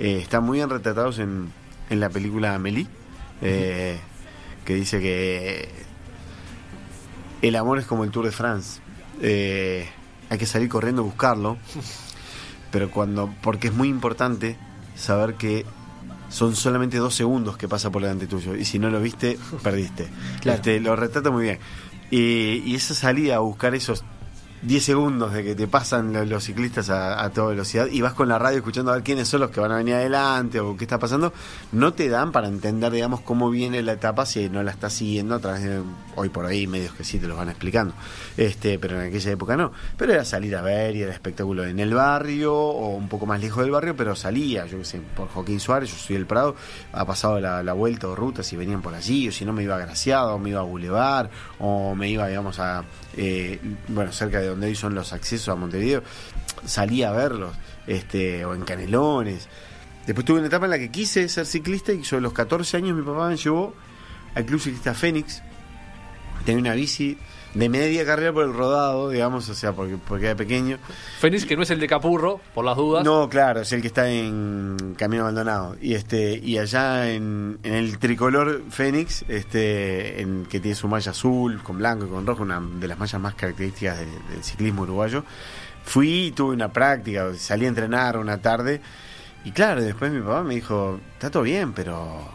eh, 0.00 0.18
están 0.20 0.42
muy 0.44 0.58
bien 0.58 0.68
retratados 0.70 1.20
en, 1.20 1.52
en 1.90 2.00
la 2.00 2.08
película 2.08 2.54
Amélie, 2.54 2.86
eh, 3.42 3.98
que 4.64 4.74
dice 4.74 5.00
que 5.00 5.68
el 7.42 7.56
amor 7.56 7.78
es 7.78 7.86
como 7.86 8.04
el 8.04 8.10
Tour 8.10 8.26
de 8.26 8.32
France, 8.32 8.80
Eh, 9.20 9.86
hay 10.28 10.38
que 10.38 10.46
salir 10.46 10.68
corriendo 10.68 11.02
a 11.02 11.04
buscarlo, 11.04 11.56
pero 12.72 12.90
cuando, 12.90 13.32
porque 13.42 13.68
es 13.68 13.74
muy 13.74 13.88
importante 13.88 14.56
saber 14.96 15.34
que 15.34 15.64
son 16.30 16.56
solamente 16.56 16.96
dos 16.96 17.14
segundos 17.14 17.56
que 17.56 17.68
pasa 17.68 17.90
por 17.90 18.02
delante 18.02 18.26
tuyo 18.26 18.56
y 18.56 18.64
si 18.64 18.78
no 18.80 18.90
lo 18.90 19.00
viste, 19.00 19.38
perdiste. 19.62 20.08
Claro. 20.40 20.56
Este, 20.56 20.80
lo 20.80 20.96
retrata 20.96 21.30
muy 21.30 21.44
bien. 21.44 21.58
Y, 22.10 22.62
y 22.64 22.74
esa 22.74 22.94
salida 22.94 23.36
a 23.36 23.38
buscar 23.38 23.74
esos 23.74 24.04
10 24.64 24.82
segundos 24.82 25.32
de 25.32 25.44
que 25.44 25.54
te 25.54 25.68
pasan 25.68 26.12
lo- 26.12 26.24
los, 26.24 26.42
ciclistas 26.44 26.88
a, 26.88 27.22
a 27.22 27.30
toda 27.30 27.48
velocidad 27.48 27.86
y 27.90 28.00
vas 28.00 28.14
con 28.14 28.28
la 28.28 28.38
radio 28.38 28.56
escuchando 28.58 28.90
a 28.90 28.94
ver 28.94 29.04
quiénes 29.04 29.28
son 29.28 29.40
los 29.40 29.50
que 29.50 29.60
van 29.60 29.70
a 29.72 29.76
venir 29.76 29.94
adelante 29.94 30.58
o 30.60 30.74
qué 30.76 30.84
está 30.84 30.98
pasando, 30.98 31.32
no 31.72 31.92
te 31.92 32.08
dan 32.08 32.32
para 32.32 32.48
entender, 32.48 32.90
digamos, 32.90 33.20
cómo 33.20 33.50
viene 33.50 33.82
la 33.82 33.92
etapa 33.92 34.24
si 34.24 34.48
no 34.48 34.62
la 34.62 34.70
estás 34.70 34.94
siguiendo 34.94 35.34
a 35.34 35.38
través 35.38 35.62
de 35.64 35.80
hoy 36.16 36.30
por 36.30 36.46
hoy 36.46 36.66
medios 36.66 36.94
que 36.94 37.04
sí 37.04 37.18
te 37.18 37.26
los 37.26 37.36
van 37.36 37.50
explicando. 37.50 37.92
Este, 38.36 38.78
pero 38.78 39.00
en 39.00 39.08
aquella 39.08 39.30
época 39.32 39.56
no. 39.56 39.70
Pero 39.98 40.12
era 40.14 40.24
salir 40.24 40.56
a 40.56 40.62
ver 40.62 40.96
y 40.96 41.02
era 41.02 41.12
espectáculo 41.12 41.64
en 41.66 41.78
el 41.78 41.92
barrio 41.92 42.54
o 42.54 42.88
un 42.96 43.08
poco 43.08 43.26
más 43.26 43.40
lejos 43.40 43.62
del 43.62 43.70
barrio, 43.72 43.94
pero 43.96 44.16
salía, 44.16 44.64
yo 44.66 44.78
qué 44.78 44.84
sé, 44.86 45.00
por 45.14 45.28
Joaquín 45.28 45.60
Suárez, 45.60 45.90
yo 45.90 45.96
soy 45.98 46.16
del 46.16 46.26
Prado, 46.26 46.56
ha 46.92 47.04
pasado 47.04 47.38
la, 47.38 47.62
la 47.62 47.72
vuelta 47.74 48.08
o 48.08 48.16
ruta 48.16 48.42
si 48.42 48.56
venían 48.56 48.80
por 48.80 48.94
allí, 48.94 49.28
o 49.28 49.32
si 49.32 49.44
no 49.44 49.52
me 49.52 49.62
iba 49.62 49.76
a 49.76 49.78
Graciado, 49.78 50.34
o 50.34 50.38
me 50.38 50.50
iba 50.50 50.60
a 50.60 50.64
Boulevard, 50.64 51.28
o 51.58 51.94
me 51.94 52.08
iba, 52.08 52.26
digamos, 52.28 52.58
a, 52.60 52.82
eh, 53.16 53.60
bueno, 53.88 54.12
cerca 54.12 54.40
de 54.40 54.48
donde 54.48 54.66
hoy 54.66 54.74
son 54.74 54.94
los 54.94 55.12
accesos 55.12 55.48
a 55.48 55.54
Montevideo, 55.54 56.02
salía 56.64 57.10
a 57.10 57.12
verlos, 57.12 57.54
este, 57.86 58.44
o 58.44 58.54
en 58.54 58.62
Canelones. 58.62 59.48
Después 60.06 60.24
tuve 60.24 60.38
una 60.38 60.48
etapa 60.48 60.66
en 60.66 60.70
la 60.70 60.78
que 60.78 60.90
quise 60.90 61.28
ser 61.28 61.46
ciclista 61.46 61.92
y 61.92 62.02
a 62.10 62.20
los 62.20 62.32
14 62.32 62.76
años 62.76 62.96
mi 62.96 63.02
papá 63.02 63.28
me 63.28 63.36
llevó 63.36 63.74
al 64.34 64.44
Club 64.44 64.60
Ciclista 64.60 64.94
Fénix. 64.94 65.42
Tenía 66.44 66.60
una 66.60 66.74
bici 66.74 67.16
de 67.54 67.68
media 67.68 68.04
carrera 68.04 68.32
por 68.32 68.44
el 68.44 68.52
rodado, 68.52 69.10
digamos, 69.10 69.48
o 69.48 69.54
sea, 69.54 69.72
porque, 69.72 69.96
porque 69.96 70.26
era 70.26 70.34
pequeño. 70.34 70.78
Fénix, 71.20 71.46
que 71.46 71.56
no 71.56 71.62
es 71.62 71.70
el 71.70 71.80
de 71.80 71.86
Capurro, 71.86 72.40
por 72.52 72.64
las 72.64 72.76
dudas. 72.76 73.04
No, 73.04 73.28
claro, 73.28 73.60
es 73.60 73.72
el 73.72 73.80
que 73.80 73.86
está 73.86 74.10
en 74.10 74.94
Camino 74.98 75.22
Abandonado. 75.22 75.76
Y 75.80 75.94
este 75.94 76.36
y 76.36 76.58
allá 76.58 77.10
en, 77.10 77.58
en 77.62 77.74
el 77.74 77.98
tricolor 77.98 78.62
Fénix, 78.70 79.24
este 79.28 80.20
en, 80.20 80.46
que 80.46 80.60
tiene 80.60 80.74
su 80.74 80.88
malla 80.88 81.12
azul, 81.12 81.62
con 81.62 81.78
blanco 81.78 82.06
y 82.06 82.08
con 82.08 82.26
rojo, 82.26 82.42
una 82.42 82.60
de 82.60 82.88
las 82.88 82.98
mallas 82.98 83.20
más 83.20 83.34
características 83.34 83.98
del, 83.98 84.08
del 84.30 84.42
ciclismo 84.42 84.82
uruguayo, 84.82 85.24
fui 85.84 86.26
y 86.26 86.32
tuve 86.32 86.54
una 86.54 86.72
práctica, 86.72 87.32
salí 87.34 87.66
a 87.66 87.68
entrenar 87.68 88.18
una 88.18 88.38
tarde. 88.38 88.80
Y 89.44 89.52
claro, 89.52 89.82
después 89.82 90.10
mi 90.10 90.20
papá 90.20 90.42
me 90.42 90.54
dijo, 90.54 90.98
está 91.12 91.30
todo 91.30 91.42
bien, 91.44 91.72
pero 91.72 92.26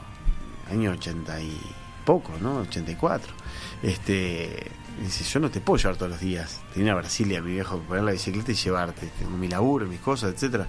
año 0.71 0.91
80 0.91 1.41
y 1.41 1.59
poco, 2.05 2.31
¿no? 2.39 2.59
84. 2.59 3.33
Este, 3.81 4.71
dice, 4.99 5.23
yo 5.23 5.39
no 5.39 5.49
te 5.49 5.61
puedo 5.61 5.77
llevar 5.77 5.97
todos 5.97 6.11
los 6.11 6.19
días. 6.21 6.61
Tenía 6.73 6.93
a 6.93 6.95
Brasilia, 6.95 7.41
mi 7.41 7.51
viejo, 7.53 7.79
poner 7.79 8.03
la 8.03 8.11
bicicleta 8.11 8.51
y 8.51 8.55
llevarte. 8.55 9.09
Tengo 9.19 9.37
mi 9.37 9.47
laburo, 9.47 9.85
mis 9.87 9.99
cosas, 9.99 10.33
etcétera. 10.33 10.67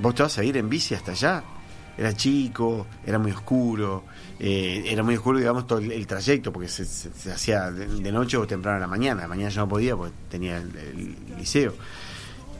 ¿Vos 0.00 0.14
te 0.14 0.22
vas 0.22 0.38
a 0.38 0.44
ir 0.44 0.56
en 0.56 0.68
bici 0.68 0.94
hasta 0.94 1.12
allá? 1.12 1.42
Era 1.98 2.14
chico, 2.14 2.86
era 3.04 3.18
muy 3.18 3.32
oscuro, 3.32 4.04
eh, 4.38 4.84
era 4.86 5.02
muy 5.02 5.16
oscuro, 5.16 5.38
digamos, 5.38 5.66
todo 5.66 5.80
el, 5.80 6.06
trayecto, 6.06 6.50
porque 6.50 6.68
se, 6.68 6.86
se- 6.86 7.12
se 7.12 7.30
hacía 7.32 7.70
de, 7.70 8.10
noche 8.12 8.38
o 8.38 8.46
temprano 8.46 8.78
a 8.78 8.80
la 8.80 8.86
mañana. 8.86 9.22
De 9.22 9.28
mañana 9.28 9.50
yo 9.50 9.60
no 9.60 9.68
podía 9.68 9.94
porque 9.96 10.14
tenía 10.30 10.56
el 10.56 11.14
liceo. 11.36 11.74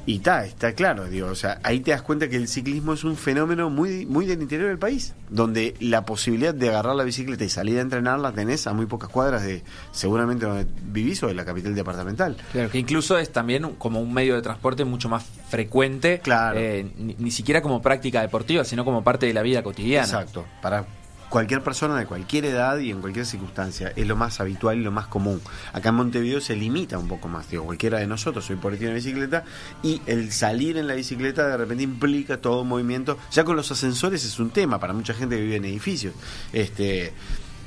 Y 0.06 0.16
está, 0.16 0.44
está 0.46 0.72
claro, 0.74 1.04
digo, 1.08 1.28
o 1.28 1.34
sea, 1.34 1.60
ahí 1.62 1.80
te 1.80 1.90
das 1.90 2.02
cuenta 2.02 2.28
que 2.28 2.36
el 2.36 2.48
ciclismo 2.48 2.94
es 2.94 3.04
un 3.04 3.16
fenómeno 3.16 3.70
muy, 3.70 4.06
muy 4.06 4.26
del 4.26 4.40
interior 4.42 4.68
del 4.68 4.78
país, 4.78 5.14
donde 5.28 5.74
la 5.80 6.04
posibilidad 6.04 6.54
de 6.54 6.68
agarrar 6.70 6.96
la 6.96 7.04
bicicleta 7.04 7.44
y 7.44 7.48
salir 7.48 7.78
a 7.78 7.82
entrenar 7.82 8.18
la 8.18 8.32
tenés 8.32 8.66
a 8.66 8.72
muy 8.72 8.86
pocas 8.86 9.08
cuadras 9.10 9.42
de 9.42 9.62
seguramente 9.92 10.46
donde 10.46 10.66
vivís 10.86 11.22
o 11.22 11.26
de 11.28 11.34
la 11.34 11.44
capital 11.44 11.74
departamental. 11.74 12.36
Claro, 12.52 12.70
que 12.70 12.78
incluso 12.78 13.18
es 13.18 13.30
también 13.30 13.74
como 13.78 14.00
un 14.00 14.12
medio 14.12 14.34
de 14.34 14.42
transporte 14.42 14.84
mucho 14.84 15.08
más 15.08 15.24
frecuente, 15.48 16.20
Claro. 16.20 16.58
eh, 16.58 16.90
ni, 16.98 17.14
ni 17.18 17.30
siquiera 17.30 17.60
como 17.62 17.82
práctica 17.82 18.20
deportiva, 18.22 18.64
sino 18.64 18.84
como 18.84 19.04
parte 19.04 19.26
de 19.26 19.34
la 19.34 19.42
vida 19.42 19.62
cotidiana. 19.62 20.04
Exacto, 20.06 20.46
para 20.62 20.84
cualquier 21.30 21.62
persona 21.62 21.96
de 21.96 22.06
cualquier 22.06 22.44
edad 22.44 22.78
y 22.78 22.90
en 22.90 23.00
cualquier 23.00 23.24
circunstancia, 23.24 23.92
es 23.96 24.06
lo 24.06 24.16
más 24.16 24.40
habitual 24.40 24.78
y 24.78 24.82
lo 24.82 24.90
más 24.90 25.06
común. 25.06 25.40
Acá 25.72 25.88
en 25.88 25.94
Montevideo 25.94 26.40
se 26.40 26.56
limita 26.56 26.98
un 26.98 27.08
poco 27.08 27.28
más, 27.28 27.48
digo, 27.48 27.64
cualquiera 27.64 27.98
de 27.98 28.06
nosotros 28.06 28.50
hoy 28.50 28.56
por 28.56 28.72
hoy 28.72 28.78
tiene 28.78 28.94
bicicleta 28.94 29.44
y 29.82 30.02
el 30.06 30.32
salir 30.32 30.76
en 30.76 30.88
la 30.88 30.94
bicicleta 30.94 31.46
de 31.46 31.56
repente 31.56 31.84
implica 31.84 32.38
todo 32.38 32.64
movimiento, 32.64 33.16
ya 33.30 33.44
con 33.44 33.56
los 33.56 33.70
ascensores 33.70 34.24
es 34.24 34.38
un 34.38 34.50
tema 34.50 34.78
para 34.78 34.92
mucha 34.92 35.14
gente 35.14 35.36
que 35.36 35.42
vive 35.42 35.56
en 35.56 35.64
edificios. 35.64 36.14
Este, 36.52 37.12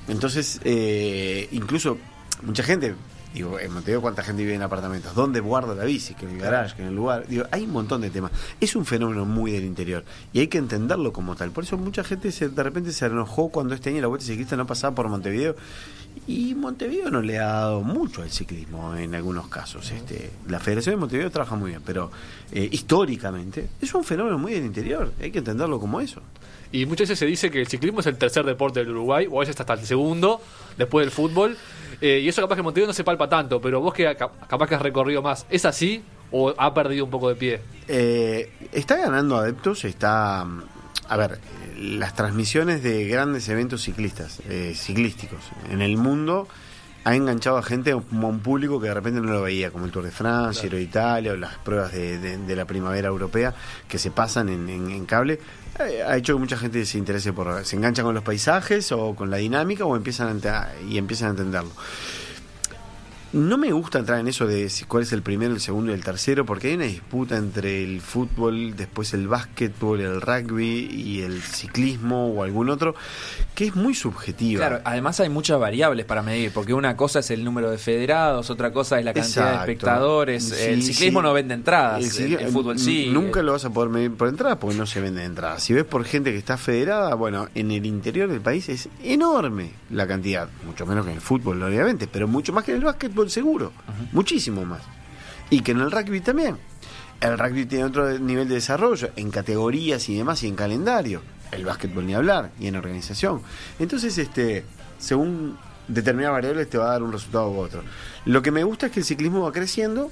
entonces, 0.07 0.59
eh, 0.65 1.47
incluso 1.51 1.97
mucha 2.43 2.63
gente 2.63 2.95
Digo, 3.33 3.59
en 3.59 3.73
Montevideo, 3.73 4.01
¿cuánta 4.01 4.23
gente 4.23 4.43
vive 4.43 4.53
en 4.53 4.61
apartamentos? 4.61 5.15
¿Dónde 5.15 5.39
guarda 5.39 5.73
la 5.73 5.85
bici? 5.85 6.13
Que 6.13 6.25
en 6.25 6.33
el 6.33 6.39
garage, 6.39 6.75
que 6.75 6.83
en 6.83 6.89
el 6.89 6.95
lugar. 6.95 7.25
Digo, 7.27 7.45
hay 7.51 7.63
un 7.63 7.71
montón 7.71 8.01
de 8.01 8.11
temas. 8.11 8.31
Es 8.59 8.75
un 8.75 8.85
fenómeno 8.85 9.25
muy 9.25 9.51
del 9.51 9.65
interior 9.65 10.03
y 10.33 10.39
hay 10.39 10.47
que 10.47 10.59
entenderlo 10.59 11.11
como 11.11 11.35
tal. 11.35 11.51
Por 11.51 11.63
eso 11.63 11.77
mucha 11.77 12.03
gente 12.03 12.31
se, 12.31 12.49
de 12.49 12.63
repente 12.63 12.91
se 12.91 13.07
enojó 13.07 13.49
cuando 13.49 13.73
este 13.73 13.89
año 13.89 14.01
la 14.01 14.07
vuelta 14.07 14.25
ciclista 14.25 14.55
no 14.55 14.67
pasaba 14.67 14.93
por 14.93 15.09
Montevideo. 15.09 15.55
Y 16.27 16.53
Montevideo 16.53 17.09
no 17.09 17.21
le 17.21 17.39
ha 17.39 17.47
dado 17.47 17.81
mucho 17.81 18.21
al 18.21 18.31
ciclismo 18.31 18.95
en 18.95 19.15
algunos 19.15 19.47
casos. 19.47 19.91
Este, 19.91 20.31
la 20.47 20.59
Federación 20.59 20.95
de 20.95 20.99
Montevideo 20.99 21.31
trabaja 21.31 21.55
muy 21.55 21.71
bien, 21.71 21.81
pero 21.83 22.11
eh, 22.51 22.69
históricamente 22.71 23.67
es 23.81 23.93
un 23.95 24.03
fenómeno 24.03 24.37
muy 24.37 24.53
del 24.53 24.63
interior. 24.63 25.11
Hay 25.19 25.31
que 25.31 25.39
entenderlo 25.39 25.79
como 25.79 25.99
eso. 25.99 26.21
Y 26.71 26.85
muchas 26.85 27.09
veces 27.09 27.19
se 27.19 27.25
dice 27.25 27.51
que 27.51 27.61
el 27.61 27.67
ciclismo 27.67 27.99
es 27.99 28.07
el 28.07 28.17
tercer 28.17 28.45
deporte 28.45 28.79
del 28.79 28.89
Uruguay, 28.89 29.27
o 29.29 29.37
a 29.37 29.39
veces 29.41 29.59
hasta 29.59 29.73
el 29.73 29.85
segundo, 29.85 30.41
después 30.77 31.05
del 31.05 31.11
fútbol. 31.11 31.57
Eh, 32.05 32.19
y 32.19 32.27
eso 32.27 32.41
capaz 32.41 32.57
que 32.57 32.61
Montevideo 32.63 32.87
no 32.87 32.93
se 32.93 33.05
palpa 33.05 33.29
tanto, 33.29 33.61
pero 33.61 33.79
vos 33.79 33.93
que 33.93 34.03
ca- 34.17 34.29
capaz 34.49 34.67
que 34.67 34.75
has 34.75 34.81
recorrido 34.81 35.21
más, 35.21 35.45
¿es 35.49 35.63
así 35.63 36.03
o 36.31 36.53
ha 36.57 36.73
perdido 36.73 37.05
un 37.05 37.09
poco 37.11 37.29
de 37.29 37.35
pie? 37.35 37.61
Eh, 37.87 38.51
está 38.73 38.97
ganando 38.97 39.37
adeptos, 39.37 39.85
está... 39.85 40.45
A 41.07 41.17
ver, 41.17 41.39
las 41.77 42.13
transmisiones 42.13 42.83
de 42.83 43.05
grandes 43.07 43.47
eventos 43.47 43.81
ciclistas, 43.83 44.41
eh, 44.49 44.73
ciclísticos 44.75 45.39
en 45.69 45.81
el 45.81 45.95
mundo 45.95 46.47
ha 47.05 47.15
enganchado 47.15 47.57
a 47.57 47.63
gente, 47.63 47.91
a 47.91 47.95
un 47.97 48.39
público 48.39 48.79
que 48.79 48.87
de 48.87 48.93
repente 48.93 49.19
no 49.21 49.31
lo 49.31 49.41
veía, 49.41 49.71
como 49.71 49.85
el 49.85 49.91
Tour 49.91 50.05
de 50.05 50.11
Francia, 50.11 50.61
Giro 50.63 50.77
de 50.77 50.83
Italia 50.83 51.33
o 51.33 51.35
las 51.35 51.57
pruebas 51.57 51.91
de, 51.91 52.17
de- 52.17 52.37
de 52.37 52.55
la 52.55 52.65
primavera 52.65 53.09
europea 53.09 53.53
que 53.87 53.97
se 53.99 54.09
pasan 54.11 54.49
en, 54.49 54.69
en- 54.69 54.89
en 54.89 55.05
cable. 55.05 55.39
Eh, 55.79 56.03
ha 56.07 56.15
hecho 56.17 56.33
que 56.35 56.39
mucha 56.39 56.55
gente 56.57 56.85
se 56.85 56.97
interese 56.97 57.33
por... 57.33 57.65
se 57.65 57.75
engancha 57.75 58.03
con 58.03 58.13
los 58.13 58.23
paisajes 58.23 58.91
o 58.91 59.15
con 59.15 59.29
la 59.31 59.37
dinámica 59.37 59.85
o 59.85 59.95
empiezan 59.95 60.39
a 60.45 60.69
y 60.87 60.97
empiezan 60.97 61.29
a 61.29 61.31
entenderlo. 61.31 61.71
No 63.33 63.57
me 63.57 63.71
gusta 63.71 63.97
entrar 63.97 64.19
en 64.19 64.27
eso 64.27 64.45
de 64.45 64.69
si- 64.69 64.85
cuál 64.85 65.01
es 65.03 65.11
el 65.11 65.23
primero, 65.23 65.53
el 65.55 65.59
segundo 65.59 65.91
y 65.91 65.95
el 65.95 66.03
tercero, 66.03 66.45
porque 66.45 66.67
hay 66.67 66.75
una 66.75 66.85
disputa 66.85 67.35
entre 67.35 67.83
el 67.83 67.99
fútbol, 67.99 68.75
después 68.75 69.11
el 69.15 69.27
básquetbol, 69.27 70.01
el 70.01 70.21
rugby 70.21 70.87
y 70.91 71.21
el 71.21 71.41
ciclismo 71.41 72.27
o 72.27 72.43
algún 72.43 72.69
otro, 72.69 72.93
que 73.55 73.65
es 73.65 73.75
muy 73.75 73.95
subjetiva. 73.95 74.59
Claro, 74.67 74.81
además 74.85 75.19
hay 75.19 75.29
muchas 75.29 75.59
variables 75.59 76.05
para 76.05 76.21
medir, 76.21 76.51
porque 76.53 76.75
una 76.75 76.95
cosa 76.95 77.19
es 77.19 77.31
el 77.31 77.43
número 77.43 77.71
de 77.71 77.79
federados, 77.79 78.51
otra 78.51 78.71
cosa 78.71 78.99
es 78.99 79.05
la 79.05 79.13
cantidad 79.13 79.45
Exacto. 79.47 79.65
de 79.65 79.71
espectadores. 79.73 80.43
Sí, 80.49 80.55
el 80.65 80.83
ciclismo 80.83 81.19
sí. 81.21 81.23
no 81.23 81.33
vende 81.33 81.55
entradas, 81.55 81.97
El 81.99 82.05
el, 82.05 82.11
cicli- 82.37 82.41
el 82.45 82.51
fútbol 82.51 82.77
sí. 82.77 83.09
Nunca 83.11 83.41
lo 83.41 83.53
vas 83.53 83.65
a 83.65 83.71
poder 83.71 83.89
medir 83.89 84.11
por 84.13 84.27
entrada 84.27 84.59
porque 84.59 84.77
no 84.77 84.85
se 84.85 85.01
vende 85.01 85.23
entrada. 85.23 85.57
Si 85.59 85.73
ves 85.73 85.85
por 85.85 86.05
gente 86.05 86.31
que 86.31 86.37
está 86.37 86.55
federada, 86.57 87.15
bueno, 87.15 87.47
en 87.55 87.71
el 87.71 87.85
interior 87.87 88.29
del 88.29 88.41
país 88.41 88.69
es 88.69 88.89
enorme 89.03 89.71
la 89.89 90.05
cantidad. 90.05 90.49
Mucho 90.67 90.85
menos 90.85 91.03
que 91.05 91.11
en 91.11 91.17
el 91.17 91.21
fútbol, 91.21 91.63
obviamente, 91.63 92.07
pero 92.07 92.27
mucho 92.27 92.53
más 92.53 92.63
que 92.63 92.71
en 92.73 92.77
el 92.77 92.83
básquetbol 92.83 93.22
seguro. 93.29 93.71
Muchísimo 94.11 94.65
más. 94.65 94.81
Y 95.49 95.61
que 95.61 95.71
en 95.71 95.81
el 95.81 95.91
rugby 95.91 96.21
también. 96.21 96.57
El 97.21 97.37
rugby 97.37 97.65
tiene 97.65 97.85
otro 97.85 98.17
nivel 98.19 98.47
de 98.49 98.55
desarrollo 98.55 99.09
en 99.15 99.31
categorías 99.31 100.09
y 100.09 100.17
demás 100.17 100.43
y 100.43 100.47
en 100.47 100.55
calendario. 100.55 101.21
El 101.51 101.65
básquetbol 101.65 102.05
ni 102.05 102.15
hablar 102.15 102.51
y 102.59 102.67
en 102.67 102.75
organización. 102.75 103.41
Entonces, 103.79 104.17
este, 104.17 104.65
según 104.97 105.57
determinadas 105.87 106.33
variables 106.33 106.69
te 106.69 106.77
va 106.77 106.85
a 106.85 106.91
dar 106.91 107.03
un 107.03 107.11
resultado 107.11 107.51
u 107.51 107.59
otro. 107.59 107.83
Lo 108.25 108.41
que 108.41 108.51
me 108.51 108.63
gusta 108.63 108.87
es 108.87 108.91
que 108.91 108.99
el 108.99 109.05
ciclismo 109.05 109.41
va 109.41 109.51
creciendo 109.51 110.11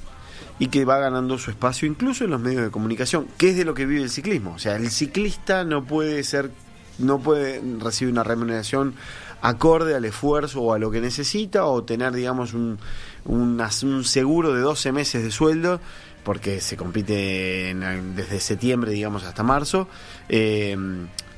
y 0.59 0.67
que 0.67 0.85
va 0.85 0.99
ganando 0.99 1.37
su 1.37 1.49
espacio 1.49 1.87
incluso 1.87 2.23
en 2.23 2.31
los 2.31 2.39
medios 2.39 2.63
de 2.63 2.71
comunicación, 2.71 3.27
que 3.37 3.49
es 3.49 3.57
de 3.57 3.65
lo 3.65 3.73
que 3.73 3.85
vive 3.85 4.03
el 4.03 4.09
ciclismo. 4.09 4.53
O 4.53 4.59
sea, 4.59 4.75
el 4.75 4.91
ciclista 4.91 5.63
no 5.63 5.85
puede 5.85 6.23
ser, 6.23 6.51
no 6.99 7.19
puede 7.19 7.61
recibir 7.79 8.11
una 8.11 8.23
remuneración 8.23 8.93
acorde 9.41 9.95
al 9.95 10.05
esfuerzo 10.05 10.61
o 10.61 10.73
a 10.73 10.79
lo 10.79 10.91
que 10.91 11.01
necesita 11.01 11.65
o 11.65 11.83
tener, 11.83 12.13
digamos, 12.13 12.53
un, 12.53 12.77
un, 13.25 13.59
un 13.83 14.03
seguro 14.03 14.53
de 14.53 14.61
12 14.61 14.91
meses 14.91 15.23
de 15.23 15.31
sueldo 15.31 15.79
porque 16.23 16.61
se 16.61 16.77
compite 16.77 17.71
en- 17.71 18.15
desde 18.15 18.39
septiembre, 18.39 18.91
digamos, 18.91 19.23
hasta 19.23 19.43
marzo. 19.43 19.87
eh, 20.29 20.77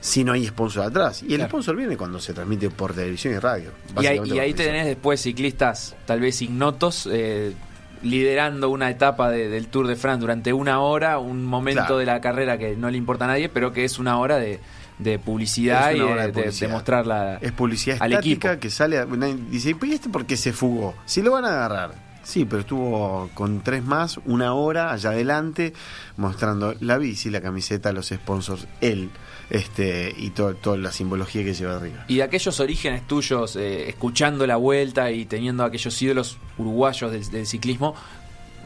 si 0.01 0.25
no 0.25 0.33
hay 0.33 0.45
sponsor 0.45 0.83
atrás. 0.83 1.23
Y 1.23 1.33
el 1.33 1.43
sponsor 1.45 1.77
viene 1.77 1.95
cuando 1.95 2.19
se 2.19 2.33
transmite 2.33 2.69
por 2.69 2.93
televisión 2.93 3.35
y 3.35 3.39
radio. 3.39 3.69
Y 4.01 4.33
y 4.33 4.39
ahí 4.39 4.53
tenés 4.53 4.85
después 4.85 5.21
ciclistas 5.21 5.95
tal 6.05 6.19
vez 6.19 6.41
ignotos 6.41 7.07
eh, 7.09 7.53
liderando 8.01 8.69
una 8.69 8.89
etapa 8.89 9.29
de- 9.31 9.47
del 9.47 9.67
Tour 9.67 9.87
de 9.87 9.95
France 9.95 10.19
durante 10.19 10.51
una 10.51 10.81
hora, 10.81 11.19
un 11.19 11.45
momento 11.45 11.83
Claro. 11.83 11.97
de 11.99 12.05
la 12.05 12.19
carrera 12.19 12.57
que 12.57 12.75
no 12.75 12.89
le 12.91 12.97
importa 12.97 13.23
a 13.23 13.27
nadie, 13.29 13.47
pero 13.47 13.71
que 13.71 13.85
es 13.85 13.97
una 13.97 14.19
hora 14.19 14.35
de, 14.39 14.59
de 14.99 15.19
publicidad 15.19 15.91
y 15.91 15.99
de, 15.99 16.29
publicidad. 16.33 16.71
mostrarla 16.71 17.37
Es 17.41 17.51
publicidad 17.51 17.97
al 17.99 18.11
estática 18.13 18.49
equipo. 18.53 18.61
que 18.61 18.69
sale. 18.69 18.97
a- 18.99 19.05
dice, 19.05 19.75
¿y 19.81 19.91
este 19.93 20.09
por 20.09 20.25
qué 20.25 20.37
se 20.37 20.53
fugó? 20.53 20.93
Si 21.05 21.21
lo 21.21 21.31
van 21.31 21.45
a 21.45 21.49
agarrar. 21.49 22.13
Sí, 22.23 22.45
pero 22.45 22.61
estuvo 22.61 23.29
con 23.33 23.61
tres 23.63 23.83
más, 23.83 24.17
una 24.25 24.53
hora 24.53 24.93
allá 24.93 25.09
adelante, 25.09 25.73
mostrando 26.15 26.73
la 26.79 26.97
bici, 26.97 27.29
la 27.29 27.41
camiseta, 27.41 27.91
los 27.91 28.07
sponsors, 28.07 28.65
él, 28.79 29.09
este, 29.49 30.13
y 30.17 30.29
todo- 30.29 30.55
toda 30.55 30.77
la 30.77 30.93
simbología 30.93 31.43
que 31.43 31.53
lleva 31.53 31.75
arriba. 31.75 32.05
Y 32.07 32.15
de 32.17 32.23
aquellos 32.23 32.61
orígenes 32.61 33.05
tuyos, 33.07 33.57
eh, 33.57 33.89
escuchando 33.89 34.47
la 34.47 34.55
vuelta 34.55 35.11
y 35.11 35.25
teniendo 35.25 35.65
aquellos 35.65 36.01
ídolos 36.01 36.37
uruguayos 36.57 37.11
del, 37.11 37.29
del 37.29 37.45
ciclismo, 37.45 37.93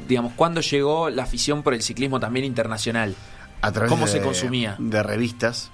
digamos, 0.07 0.33
¿cuándo 0.35 0.61
llegó 0.61 1.09
la 1.09 1.23
afición 1.23 1.63
por 1.63 1.73
el 1.73 1.81
ciclismo 1.81 2.19
también 2.19 2.45
internacional? 2.45 3.15
A 3.63 3.71
través 3.71 3.89
¿Cómo 3.89 4.05
de- 4.05 4.11
se 4.11 4.21
consumía? 4.21 4.75
De 4.77 5.01
revistas. 5.01 5.71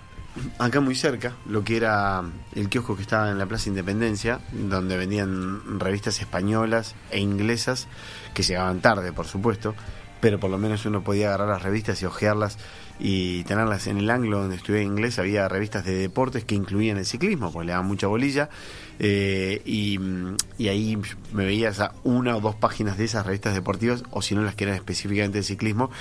Acá 0.57 0.79
muy 0.79 0.95
cerca, 0.95 1.33
lo 1.45 1.63
que 1.63 1.77
era 1.77 2.23
el 2.55 2.67
kiosco 2.67 2.95
que 2.95 3.03
estaba 3.03 3.29
en 3.29 3.37
la 3.37 3.45
Plaza 3.45 3.69
Independencia, 3.69 4.39
donde 4.51 4.97
vendían 4.97 5.79
revistas 5.79 6.19
españolas 6.19 6.95
e 7.11 7.19
inglesas, 7.19 7.87
que 8.33 8.41
llegaban 8.41 8.81
tarde, 8.81 9.13
por 9.13 9.27
supuesto, 9.27 9.75
pero 10.21 10.39
por 10.39 10.49
lo 10.49 10.57
menos 10.57 10.85
uno 10.85 11.03
podía 11.03 11.27
agarrar 11.27 11.49
las 11.49 11.61
revistas 11.61 12.01
y 12.01 12.05
hojearlas 12.05 12.57
y 12.99 13.43
tenerlas 13.43 13.85
en 13.87 13.97
el 13.97 14.09
ángulo 14.09 14.39
donde 14.39 14.55
estudié 14.55 14.81
inglés. 14.81 15.19
Había 15.19 15.47
revistas 15.49 15.85
de 15.85 15.95
deportes 15.95 16.45
que 16.45 16.55
incluían 16.55 16.97
el 16.97 17.05
ciclismo, 17.05 17.51
porque 17.51 17.67
le 17.67 17.71
daban 17.73 17.87
mucha 17.87 18.07
bolilla, 18.07 18.49
eh, 18.99 19.61
y, 19.65 19.99
ahí 20.67 20.97
me 21.31 21.45
veías 21.45 21.79
a 21.79 21.93
una 22.03 22.37
o 22.37 22.41
dos 22.41 22.55
páginas 22.55 22.97
de 22.97 23.05
esas 23.05 23.25
revistas 23.25 23.53
deportivas, 23.53 24.03
o 24.09 24.23
si 24.23 24.33
no 24.33 24.41
las 24.41 24.55
que 24.55 24.63
eran 24.63 24.77
específicamente 24.77 25.39
de 25.39 25.43
ciclismo, 25.43 25.91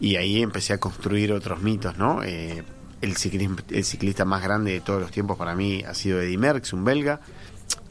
y 0.00 0.16
ahí 0.16 0.40
empecé 0.40 0.72
a 0.72 0.78
construir 0.78 1.32
otros 1.32 1.60
mitos, 1.60 1.98
¿no? 1.98 2.22
Eh, 2.22 2.62
el, 3.00 3.16
ciclismo, 3.16 3.56
el 3.70 3.84
ciclista 3.84 4.24
más 4.24 4.42
grande 4.42 4.72
de 4.72 4.80
todos 4.80 5.00
los 5.00 5.10
tiempos 5.10 5.36
para 5.36 5.54
mí 5.54 5.82
ha 5.86 5.94
sido 5.94 6.20
Eddy 6.20 6.36
Merckx, 6.36 6.72
un 6.72 6.84
belga. 6.84 7.20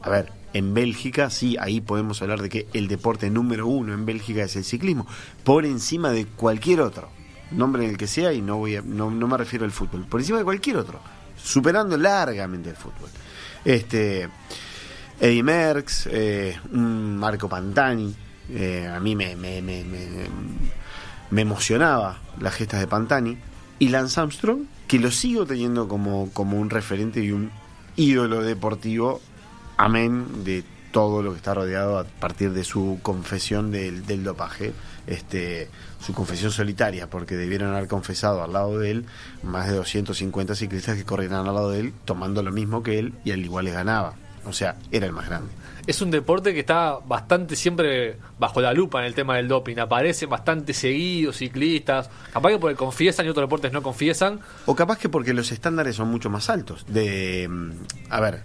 A 0.02 0.10
ver, 0.10 0.32
en 0.52 0.74
Bélgica 0.74 1.30
sí, 1.30 1.56
ahí 1.58 1.80
podemos 1.80 2.20
hablar 2.22 2.40
de 2.42 2.48
que 2.48 2.66
el 2.72 2.88
deporte 2.88 3.30
número 3.30 3.66
uno 3.66 3.92
en 3.94 4.04
Bélgica 4.06 4.42
es 4.44 4.54
el 4.56 4.64
ciclismo, 4.64 5.06
por 5.42 5.64
encima 5.66 6.10
de 6.10 6.26
cualquier 6.26 6.80
otro, 6.80 7.08
nombre 7.50 7.84
en 7.84 7.90
el 7.90 7.96
que 7.96 8.06
sea, 8.06 8.32
y 8.32 8.40
no, 8.40 8.58
voy 8.58 8.76
a- 8.76 8.82
no, 8.82 9.10
no 9.10 9.26
me 9.28 9.36
refiero 9.36 9.64
al 9.64 9.70
fútbol, 9.72 10.04
por 10.06 10.20
encima 10.20 10.38
de 10.38 10.44
cualquier 10.44 10.76
otro, 10.76 11.00
superando 11.42 11.96
largamente 11.96 12.70
el 12.70 12.76
fútbol. 12.76 13.08
Este, 13.64 14.28
Eddie 15.20 15.42
Merckx, 15.42 16.08
eh, 16.10 16.58
Marco 16.72 17.48
Pantani, 17.48 18.14
eh, 18.50 18.86
a 18.94 19.00
mí 19.00 19.16
me, 19.16 19.34
me, 19.36 19.62
me- 19.62 19.84
me 21.30 21.42
emocionaba 21.42 22.18
las 22.40 22.54
gestas 22.54 22.80
de 22.80 22.86
Pantani, 22.86 23.36
y 23.78 23.88
Lance 23.88 24.20
Armstrong, 24.20 24.60
que 24.86 24.98
lo 24.98 25.10
sigo 25.10 25.46
teniendo 25.46 25.88
como, 25.88 26.30
como 26.32 26.58
un 26.58 26.70
referente 26.70 27.20
y 27.20 27.30
un 27.30 27.50
ídolo 27.96 28.42
deportivo, 28.42 29.20
amén 29.76 30.44
de 30.44 30.64
todo 30.92 31.22
lo 31.22 31.32
que 31.32 31.38
está 31.38 31.54
rodeado 31.54 31.98
a 31.98 32.04
partir 32.04 32.52
de 32.52 32.62
su 32.62 33.00
confesión 33.02 33.72
del, 33.72 34.06
del 34.06 34.22
dopaje, 34.22 34.72
este, 35.06 35.68
su 36.00 36.12
confesión 36.12 36.52
solitaria, 36.52 37.10
porque 37.10 37.34
debieron 37.34 37.74
haber 37.74 37.88
confesado 37.88 38.42
al 38.44 38.52
lado 38.52 38.78
de 38.78 38.90
él 38.90 39.06
más 39.42 39.68
de 39.68 39.74
250 39.74 40.54
ciclistas 40.54 40.96
que 40.96 41.04
corrían 41.04 41.32
al 41.32 41.46
lado 41.46 41.70
de 41.70 41.80
él 41.80 41.92
tomando 42.04 42.42
lo 42.42 42.52
mismo 42.52 42.82
que 42.82 42.98
él 42.98 43.12
y 43.24 43.32
al 43.32 43.44
igual 43.44 43.64
les 43.64 43.74
ganaba. 43.74 44.14
O 44.46 44.52
sea, 44.52 44.76
era 44.92 45.06
el 45.06 45.12
más 45.12 45.26
grande. 45.26 45.50
Es 45.86 46.00
un 46.00 46.10
deporte 46.10 46.54
que 46.54 46.60
está 46.60 46.98
bastante 47.06 47.56
siempre 47.56 48.16
bajo 48.38 48.62
la 48.62 48.72
lupa 48.72 49.00
en 49.00 49.06
el 49.06 49.14
tema 49.14 49.36
del 49.36 49.48
doping. 49.48 49.76
Aparecen 49.76 50.30
bastante 50.30 50.72
seguidos 50.72 51.36
ciclistas. 51.36 52.08
Capaz 52.32 52.50
que 52.50 52.58
porque 52.58 52.76
confiesan 52.76 53.26
y 53.26 53.28
otros 53.28 53.44
deportes 53.44 53.70
no 53.70 53.82
confiesan. 53.82 54.40
O 54.64 54.74
capaz 54.74 54.98
que 54.98 55.10
porque 55.10 55.34
los 55.34 55.52
estándares 55.52 55.96
son 55.96 56.08
mucho 56.08 56.30
más 56.30 56.48
altos. 56.48 56.86
De, 56.88 57.50
a 58.08 58.20
ver, 58.20 58.44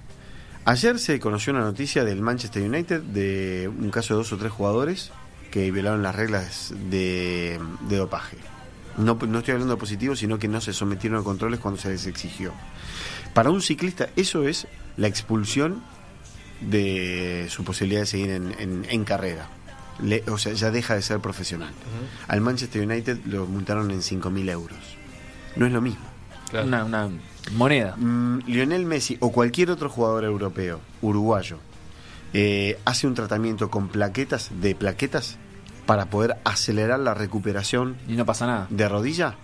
ayer 0.66 1.00
se 1.00 1.18
conoció 1.22 1.54
una 1.54 1.62
noticia 1.62 2.04
del 2.04 2.22
Manchester 2.22 2.62
United 2.62 3.02
de 3.04 3.70
un 3.70 3.90
caso 3.90 4.16
de 4.16 4.18
dos 4.18 4.34
o 4.34 4.38
tres 4.38 4.52
jugadores 4.52 5.12
que 5.50 5.72
violaron 5.72 6.04
las 6.04 6.16
reglas 6.16 6.74
de, 6.90 7.58
de 7.88 7.96
dopaje. 7.96 8.38
No, 8.98 9.16
no 9.16 9.40
estoy 9.40 9.54
hablando 9.54 9.76
de 9.76 9.80
positivo, 9.80 10.14
sino 10.14 10.40
que 10.40 10.50
no 10.50 10.60
se 10.60 10.74
sometieron 10.74 11.22
a 11.22 11.24
controles 11.24 11.62
cuando 11.62 11.80
se 11.80 11.90
les 11.90 12.06
exigió. 12.06 12.52
Para 13.34 13.50
un 13.50 13.62
ciclista 13.62 14.10
eso 14.18 14.46
es 14.46 14.68
la 14.98 15.08
expulsión 15.08 15.82
de 16.62 17.48
su 17.50 17.64
posibilidad 17.64 18.02
de 18.02 18.06
seguir 18.06 18.30
en, 18.32 18.54
en- 18.60 18.86
en 18.90 19.04
carrera. 19.06 19.48
Le- 20.02 20.24
o 20.30 20.38
sea, 20.38 20.54
ya 20.54 20.72
deja 20.72 20.96
de 20.96 21.02
ser 21.02 21.20
profesional. 21.20 21.72
Al 22.28 22.42
Manchester 22.42 22.86
United 22.86 23.20
lo 23.26 23.46
multaron 23.46 23.92
en 23.92 24.00
5.000 24.02 24.50
euros. 24.50 24.78
No 25.56 25.66
es 25.66 25.72
lo 25.74 25.82
mismo. 25.82 26.06
Claro. 26.50 26.68
Una, 26.68 26.86
una 26.86 27.10
moneda. 27.54 27.96
Mm, 27.98 28.40
Lionel 28.48 28.86
Messi 28.86 29.18
o 29.20 29.32
cualquier 29.32 29.72
otro 29.72 29.90
jugador 29.90 30.24
europeo, 30.24 30.80
uruguayo, 31.02 31.58
eh, 32.34 32.80
hace 32.86 33.08
un 33.08 33.14
tratamiento 33.14 33.70
con 33.70 33.88
plaquetas, 33.90 34.50
de 34.62 34.74
plaquetas, 34.76 35.38
para 35.86 36.06
poder 36.06 36.38
acelerar 36.44 37.00
la 37.00 37.14
recuperación 37.16 37.98
Y 38.08 38.14
no 38.14 38.26
pasa 38.26 38.46
nada. 38.46 38.68
de 38.70 38.88
rodilla 38.88 39.36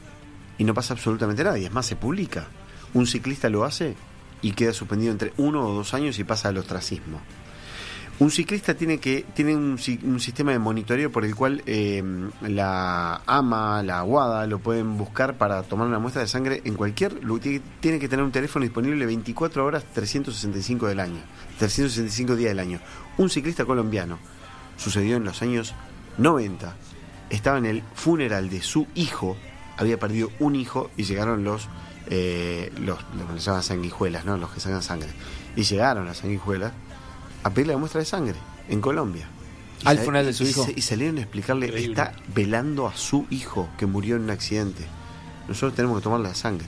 y 0.58 0.64
no 0.64 0.74
pasa 0.74 0.94
absolutamente 0.94 1.44
nada. 1.44 1.58
Y 1.58 1.66
es 1.66 1.72
más, 1.74 1.86
se 1.88 1.96
publica. 1.96 2.46
Un 2.94 3.08
ciclista 3.08 3.50
lo 3.50 3.66
hace 3.66 3.96
y 4.42 4.52
queda 4.52 4.74
suspendido 4.74 5.12
entre 5.12 5.34
uno 5.38 5.66
o 5.68 5.74
dos 5.74 5.94
años 5.94 6.18
y 6.20 6.24
pasa 6.24 6.50
al 6.50 6.58
ostracismo. 6.58 7.20
Un 8.18 8.32
ciclista 8.32 8.76
tiene 8.76 8.98
que 9.00 9.26
tiene 9.34 9.58
un, 9.58 9.78
un 10.04 10.20
sistema 10.22 10.54
de 10.54 10.60
monitoreo 10.60 11.12
por 11.12 11.26
el 11.26 11.36
cual 11.36 11.62
eh, 11.66 12.02
la 12.44 13.22
AMA, 13.26 13.84
la 13.84 14.00
aguada, 14.00 14.48
lo 14.48 14.60
pueden 14.60 14.98
buscar 14.98 15.34
para 15.36 15.64
tomar 15.64 15.86
una 15.88 16.00
muestra 16.00 16.22
de 16.22 16.30
sangre 16.30 16.62
en 16.64 16.76
cualquier 16.76 17.22
lu- 17.26 17.40
tiene, 17.40 17.62
tiene 17.82 18.00
que 18.00 18.08
tener 18.08 18.24
un 18.24 18.32
teléfono 18.32 18.64
disponible 18.64 19.06
24 19.06 19.66
horas 19.66 19.84
365 19.94 20.88
del 20.88 21.02
año, 21.02 21.20
365 21.60 22.38
días 22.38 22.52
del 22.52 22.60
año. 22.60 22.80
Un 23.18 23.30
ciclista 23.30 23.66
colombiano 23.66 24.18
sucedió 24.78 25.18
en 25.18 25.26
los 25.26 25.42
años 25.42 25.74
90. 26.18 26.74
Estaba 27.30 27.58
en 27.58 27.66
el 27.66 27.84
funeral 27.96 28.50
de 28.50 28.62
su 28.62 28.88
hijo, 28.96 29.36
había 29.76 30.00
perdido 30.00 30.30
un 30.40 30.56
hijo 30.56 30.90
y 30.96 31.04
llegaron 31.04 31.44
los 31.44 31.68
eh, 32.08 32.72
los, 32.80 33.00
los 33.18 33.32
que 33.34 33.40
se 33.40 33.46
llaman 33.46 33.64
sanguijuelas, 33.64 34.26
¿no? 34.26 34.38
Los 34.38 34.52
que 34.52 34.60
sacan 34.60 34.82
sangre. 34.84 35.10
Y 35.56 35.64
llegaron 35.64 36.06
las 36.06 36.18
sanguijuelas 36.18 36.72
a 37.44 37.50
pedirle 37.52 37.74
la 37.74 37.80
muestra 37.80 38.00
de 38.00 38.06
sangre 38.06 38.36
en 38.70 38.82
Colombia. 38.82 39.28
Y 39.84 39.88
Al 39.88 40.00
funeral 40.00 40.26
de 40.26 40.34
su 40.34 40.44
y 40.44 40.50
hijo. 40.50 40.66
se- 40.66 40.74
Y 40.76 40.82
salieron 40.82 41.18
a 41.18 41.22
explicarle, 41.22 41.68
Increíble. 41.68 41.92
está 41.94 42.14
velando 42.34 42.88
a 42.88 42.96
su 42.96 43.26
hijo 43.30 43.70
que 43.78 43.86
murió 43.86 44.16
en 44.16 44.24
un 44.24 44.30
accidente. 44.32 44.86
Nosotros 45.48 45.76
tenemos 45.76 45.98
que 46.00 46.04
tomarle 46.04 46.30
la 46.30 46.36
sangre. 46.36 46.66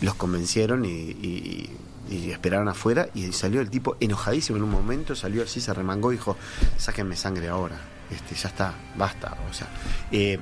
Y 0.00 0.04
los 0.04 0.14
convencieron 0.14 0.84
y, 0.84 0.88
y- 0.88 1.70
y- 2.10 2.14
y 2.16 2.30
esperaron 2.30 2.68
afuera 2.68 3.08
y 3.14 3.32
salió 3.32 3.60
el 3.62 3.70
tipo 3.70 3.96
enojadísimo 3.98 4.58
en 4.58 4.64
un 4.64 4.70
momento, 4.70 5.16
salió 5.16 5.42
así, 5.42 5.60
se 5.60 5.72
remangó 5.72 6.12
y 6.12 6.16
dijo, 6.16 6.36
sáquenme 6.76 7.16
sangre 7.16 7.48
ahora. 7.48 7.80
Este, 8.10 8.34
ya 8.34 8.48
está, 8.50 8.74
basta. 8.96 9.36
O 9.50 9.54
sea, 9.54 9.68
eh, 10.12 10.38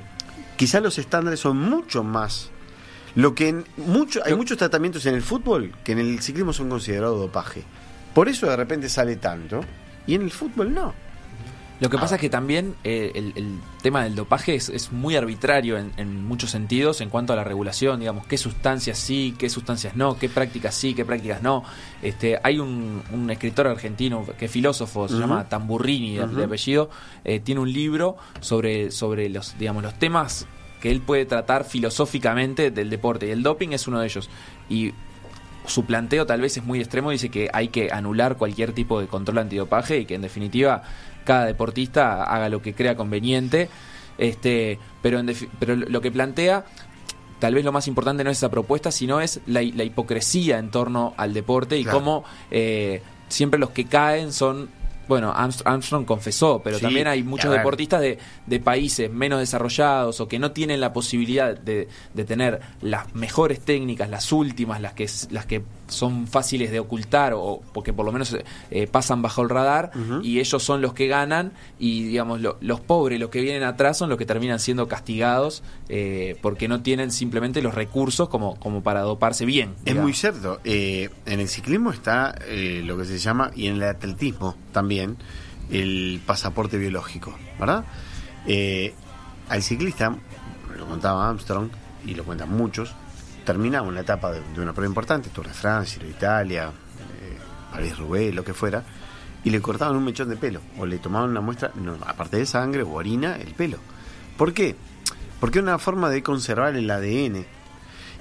quizá 0.56 0.80
los 0.80 0.98
estándares 0.98 1.38
son 1.40 1.56
mucho 1.58 2.02
más 2.02 2.50
lo 3.14 3.35
que 3.35 3.49
en 3.49 3.64
mucho, 3.76 4.21
hay 4.25 4.35
muchos 4.35 4.59
tratamientos 4.59 5.04
en 5.07 5.14
el 5.14 5.23
fútbol 5.23 5.73
que 5.85 5.92
en 5.92 5.99
el 5.99 6.21
ciclismo 6.21 6.52
son 6.52 6.69
considerados 6.69 7.19
dopaje. 7.21 7.62
Por 8.14 8.28
eso 8.28 8.47
de 8.47 8.57
repente 8.57 8.88
sale 8.88 9.16
tanto 9.16 9.61
y 10.07 10.14
en 10.14 10.23
el 10.23 10.31
fútbol 10.31 10.73
no. 10.73 10.95
Lo 11.81 11.90
que 11.90 11.99
pasa 11.99 12.14
es 12.14 12.21
que 12.21 12.31
también 12.31 12.76
eh, 12.85 13.11
el, 13.16 13.33
el 13.35 13.59
tema 13.83 14.04
del 14.04 14.14
dopaje 14.14 14.54
es, 14.54 14.69
es 14.69 14.92
muy 14.92 15.16
arbitrario 15.16 15.76
en, 15.78 15.90
en 15.97 16.25
muchos 16.25 16.50
sentidos 16.50 17.00
en 17.00 17.11
cuanto 17.11 17.33
a 17.33 17.37
la 17.37 17.42
regulación, 17.42 17.99
digamos, 17.99 18.25
qué 18.25 18.38
sustancias 18.38 18.99
sí, 18.99 19.35
qué 19.37 19.50
sustancias 19.50 19.97
no, 19.97 20.16
qué 20.16 20.28
prácticas 20.28 20.76
sí, 20.76 20.95
qué 20.95 21.04
prácticas 21.04 21.42
no. 21.42 21.64
Este, 22.00 22.38
hay 22.45 22.61
un, 22.61 23.02
un 23.11 23.31
escritor 23.31 23.66
argentino 23.66 24.25
que 24.38 24.45
es 24.45 24.50
filósofo, 24.50 25.09
se 25.09 25.19
llama 25.19 25.49
Tamburrini 25.49 26.19
de 26.19 26.45
apellido, 26.45 26.88
eh, 27.25 27.40
tiene 27.40 27.61
un 27.61 27.73
libro 27.73 28.16
sobre, 28.38 28.92
sobre 28.92 29.28
los, 29.28 29.59
digamos, 29.59 29.83
los 29.83 29.99
temas 29.99 30.47
que 30.82 30.90
él 30.90 31.00
puede 31.00 31.24
tratar 31.24 31.64
filosóficamente 31.64 32.70
del 32.70 32.90
deporte 32.90 33.28
y 33.28 33.30
el 33.30 33.42
doping 33.42 33.70
es 33.70 33.86
uno 33.88 34.00
de 34.00 34.06
ellos. 34.06 34.28
Y 34.68 34.92
su 35.64 35.85
planteo 35.85 36.26
tal 36.26 36.40
vez 36.40 36.57
es 36.57 36.64
muy 36.64 36.80
extremo, 36.80 37.11
dice 37.11 37.28
que 37.30 37.48
hay 37.52 37.68
que 37.68 37.90
anular 37.92 38.37
cualquier 38.37 38.72
tipo 38.72 39.00
de 39.00 39.07
control 39.07 39.38
antidopaje 39.38 39.98
y 40.00 40.04
que 40.07 40.16
en 40.16 40.22
definitiva 40.22 40.83
cada 41.24 41.46
deportista 41.46 42.24
haga 42.24 42.48
lo 42.48 42.61
que 42.61 42.74
crea 42.74 42.96
conveniente. 42.96 43.68
Este, 44.18 44.78
pero, 45.00 45.20
en 45.20 45.33
pero 45.61 45.76
lo 45.76 46.00
que 46.00 46.11
plantea, 46.11 46.64
tal 47.38 47.54
vez 47.54 47.64
lo 47.64 47.70
más 47.72 47.87
importante 47.88 48.24
no 48.24 48.30
es 48.30 48.38
esa 48.38 48.50
propuesta, 48.50 48.90
sino 48.90 49.20
es 49.20 49.40
la, 49.46 49.62
hi- 49.62 49.72
la 49.72 49.85
hipocresía 49.85 50.59
en 50.59 50.70
torno 50.70 51.14
al 51.16 51.33
deporte 51.33 51.78
y 51.78 51.85
Claro. 51.85 51.98
cómo 51.98 52.24
eh, 52.50 53.02
siempre 53.28 53.59
los 53.61 53.70
que 53.70 53.85
caen 53.87 54.33
son... 54.33 54.68
Bueno, 55.08 55.34
Armst- 55.34 55.62
Armstrong 55.64 56.04
confesó, 56.04 56.60
pero 56.62 56.76
Sí, 56.76 56.82
también 56.82 57.06
hay 57.08 57.22
muchos 57.22 57.50
deportistas 57.58 58.00
de, 58.00 58.18
de 58.46 58.60
países 58.60 59.10
menos 59.10 59.40
desarrollados 59.40 60.20
o 60.20 60.28
que 60.28 60.38
no 60.38 60.52
tienen 60.52 60.80
la 60.80 60.92
posibilidad 60.92 61.56
de, 61.58 61.88
de 62.14 62.24
tener 62.24 62.60
las 62.80 63.14
mejores 63.14 63.60
técnicas, 63.60 64.08
las 64.08 64.32
últimas, 64.32 64.80
las 64.80 64.92
que, 64.94 65.08
las 65.30 65.46
que 65.46 65.62
son 65.88 66.27
fáciles 66.27 66.71
de 66.71 66.81
ocultar 66.81 67.33
o 67.35 67.61
porque 67.75 67.92
por 67.92 68.07
lo 68.07 68.12
menos 68.12 68.35
eh, 68.71 68.87
pasan 68.87 69.21
bajo 69.21 69.42
el 69.42 69.51
radar 69.51 69.90
y 70.23 70.38
ellos 70.40 70.62
son 70.62 70.81
los 70.81 70.95
que 70.95 71.07
ganan 71.07 71.53
y 71.79 72.05
digamos 72.05 72.40
lo- 72.40 72.57
los 72.61 72.81
pobres, 72.81 73.21
los 73.21 73.29
que 73.31 73.40
vienen 73.42 73.62
atrás 73.62 73.99
son 73.99 74.09
los 74.09 74.16
que 74.16 74.25
terminan 74.25 74.59
siendo 74.59 74.88
castigados 74.88 75.62
eh, 75.90 76.37
porque 76.40 76.66
no 76.68 76.83
tienen 76.83 77.11
simplemente 77.12 77.61
los 77.61 77.75
recursos 77.75 78.29
como, 78.31 78.59
como 78.59 78.83
para 78.83 79.01
doparse 79.03 79.45
bien. 79.45 79.71
Es 79.81 79.85
digamos. 79.85 80.03
muy 80.05 80.14
cierto. 80.14 80.61
Eh, 80.64 81.11
en 81.27 81.40
el 81.40 81.49
ciclismo 81.49 81.90
está 81.90 82.35
eh, 82.47 82.81
lo 82.85 82.97
que 82.97 83.05
se 83.05 83.18
llama, 83.18 83.51
y 83.55 83.66
en 83.66 83.75
el 83.77 83.83
atletismo 83.83 84.57
también, 84.73 85.16
el 85.71 86.21
pasaporte 86.25 86.79
biológico, 86.79 87.35
¿verdad? 87.61 87.85
Eh, 88.47 88.95
al 89.49 89.62
ciclista, 89.62 90.16
lo 90.79 90.87
contaba 90.87 91.29
Armstrong, 91.29 91.68
y 92.07 92.14
lo 92.14 92.25
cuentan 92.25 92.51
muchos, 92.51 92.95
terminaba 93.44 93.87
una 93.87 94.00
etapa 94.00 94.33
de, 94.33 94.40
una 94.61 94.72
prueba 94.72 94.90
importante, 94.90 95.31
Tour 95.31 95.48
de 95.48 95.55
Francia, 95.55 96.02
Italia, 96.05 96.68
eh, 96.68 97.38
París-Roubaix, 97.72 98.35
lo 98.35 98.44
que 98.44 98.55
fuera, 98.55 98.83
y 99.44 99.50
le 99.50 99.61
cortaban 99.61 99.96
un 99.96 100.05
mechón 100.05 100.28
de 100.28 100.37
pelo, 100.37 100.61
o 100.78 100.87
le 100.87 100.98
tomaban 100.98 101.31
una 101.31 101.40
muestra, 101.40 101.72
no, 101.74 101.96
aparte 102.07 102.37
de 102.37 102.46
sangre 102.46 102.83
o 102.83 102.92
orina, 102.92 103.37
el 103.37 103.55
pelo. 103.55 103.78
¿Por 104.37 104.52
qué? 104.52 104.76
Porque 105.40 105.59
es 105.59 105.62
una 105.62 105.78
forma 105.78 106.11
de 106.11 106.22
conservar 106.22 106.76
el 106.76 106.90
ADN 106.90 107.44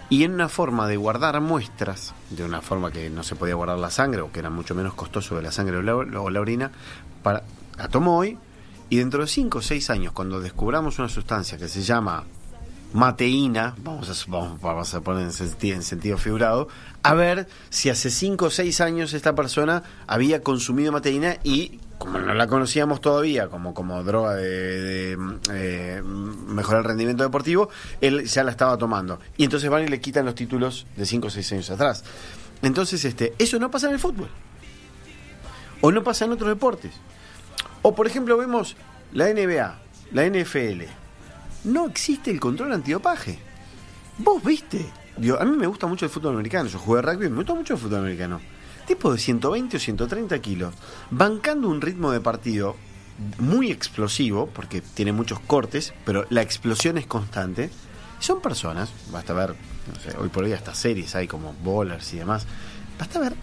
y 0.10 0.24
en 0.24 0.34
una 0.34 0.50
forma 0.50 0.88
de 0.88 0.98
guardar 0.98 1.40
muestras, 1.40 2.14
de 2.30 2.44
una 2.44 2.62
forma 2.62 2.92
que 2.92 3.10
no 3.10 3.24
se 3.24 3.36
podía 3.36 3.56
guardar 3.56 3.80
la 3.80 3.90
sangre 3.90 4.22
o 4.22 4.32
que 4.32 4.40
era 4.40 4.50
mucho 4.50 4.76
menos 4.76 4.94
costoso 4.94 5.36
de 5.36 5.44
la 5.44 5.52
sangre 5.52 5.78
o 5.78 5.82
la, 5.82 6.42
orina, 6.42 6.72
para, 7.24 7.44
la 7.78 7.88
tomo 7.88 8.18
hoy 8.18 8.38
y 8.90 8.98
dentro 8.98 9.22
de 9.22 9.28
5 9.28 9.60
o 9.60 9.62
6 9.62 9.90
años, 9.90 10.12
cuando 10.12 10.42
descubramos 10.42 11.00
una 11.00 11.08
sustancia 11.08 11.58
que 11.58 11.70
se 11.70 11.82
llama 11.82 12.26
mateína, 12.94 13.76
vamos 13.84 14.10
a, 14.10 14.32
vamos, 14.62 14.94
a 14.94 15.02
poner 15.02 15.24
en 15.24 15.32
sentido, 15.32 15.76
en 15.76 15.84
sentido 15.84 16.18
figurado, 16.18 16.68
a 17.04 17.14
ver 17.14 17.48
si 17.70 17.90
hace 17.90 18.10
5 18.10 18.46
o 18.46 18.50
6 18.50 18.82
años 18.82 19.14
esta 19.14 19.34
persona 19.36 19.84
había 20.08 20.42
consumido 20.44 20.92
mateína 20.92 21.38
y 21.44 21.80
como 21.98 22.18
no 22.18 22.34
la 22.34 22.48
conocíamos 22.48 23.00
todavía 23.00 23.48
como, 23.48 23.74
como 23.74 24.04
droga 24.04 24.36
de, 24.36 24.82
de, 24.82 25.18
eh, 25.54 26.02
mejorar 26.04 26.82
el 26.82 26.88
rendimiento 26.88 27.24
deportivo, 27.24 27.70
él 28.02 28.26
ya 28.26 28.44
la 28.44 28.50
estaba 28.52 28.76
tomando. 28.78 29.20
Y 29.38 29.44
entonces 29.44 29.70
van 29.70 29.84
y 29.84 29.88
le 29.88 30.02
quitan 30.02 30.26
los 30.26 30.34
títulos 30.34 30.88
de 30.98 31.06
5 31.06 31.28
o 31.28 31.30
6 31.30 31.52
años 31.52 31.70
atrás. 31.70 32.04
Entonces, 32.64 33.06
este, 33.06 33.34
eso 33.38 33.60
no 33.60 33.70
pasa 33.70 33.88
en 33.88 33.94
el 33.94 34.00
fútbol. 34.00 34.30
O 35.82 35.92
no 35.92 36.04
pasa 36.04 36.26
en 36.26 36.32
otros 36.32 36.50
deportes. 36.50 36.94
O 37.82 37.94
por 37.96 38.08
ejemplo 38.08 38.38
vemos 38.38 38.76
la 39.14 39.32
NBA, 39.32 39.80
la 40.12 40.26
NFL. 40.26 41.01
No 41.64 41.86
existe 41.86 42.32
el 42.32 42.40
control 42.40 42.74
antidopaje. 42.74 43.38
Vos 44.18 44.44
viste. 44.44 44.86
A 45.40 45.46
mí 45.46 45.58
me 45.58 45.68
gusta 45.68 45.88
mucho 45.88 46.06
el 46.06 46.12
fútbol 46.12 46.34
americano. 46.34 46.70
Yo 46.70 46.80
jugué 46.80 47.02
rugby, 47.02 47.30
me 47.30 47.38
gusta 47.38 47.54
mucho 47.54 47.76
el 47.76 47.80
fútbol 47.80 48.00
americano. 48.00 48.40
Tipo 48.88 49.12
de 49.14 49.20
120 49.20 49.78
o 49.78 49.80
130 49.80 50.40
kilos, 50.40 50.74
bancando 51.12 51.70
un 51.70 51.82
ritmo 51.82 52.12
de 52.12 52.20
partido 52.20 52.76
muy 53.38 53.72
explosivo, 53.72 54.48
porque 54.48 54.82
tiene 54.82 55.12
muchos 55.12 55.40
cortes, 55.40 55.94
pero 56.04 56.26
la 56.30 56.42
explosión 56.42 56.98
es 56.98 57.06
constante. 57.06 57.70
Son 58.20 58.42
personas, 58.42 58.92
basta 59.12 59.34
ver, 59.34 59.56
no 59.88 60.00
sé, 60.00 60.18
hoy 60.18 60.30
por 60.30 60.44
hoy 60.44 60.54
hasta 60.54 60.74
series 60.74 61.16
hay 61.16 61.28
como 61.28 61.54
bowlers 61.64 62.14
y 62.14 62.18
demás. 62.18 62.48
Basta 62.98 63.20
ver 63.20 63.34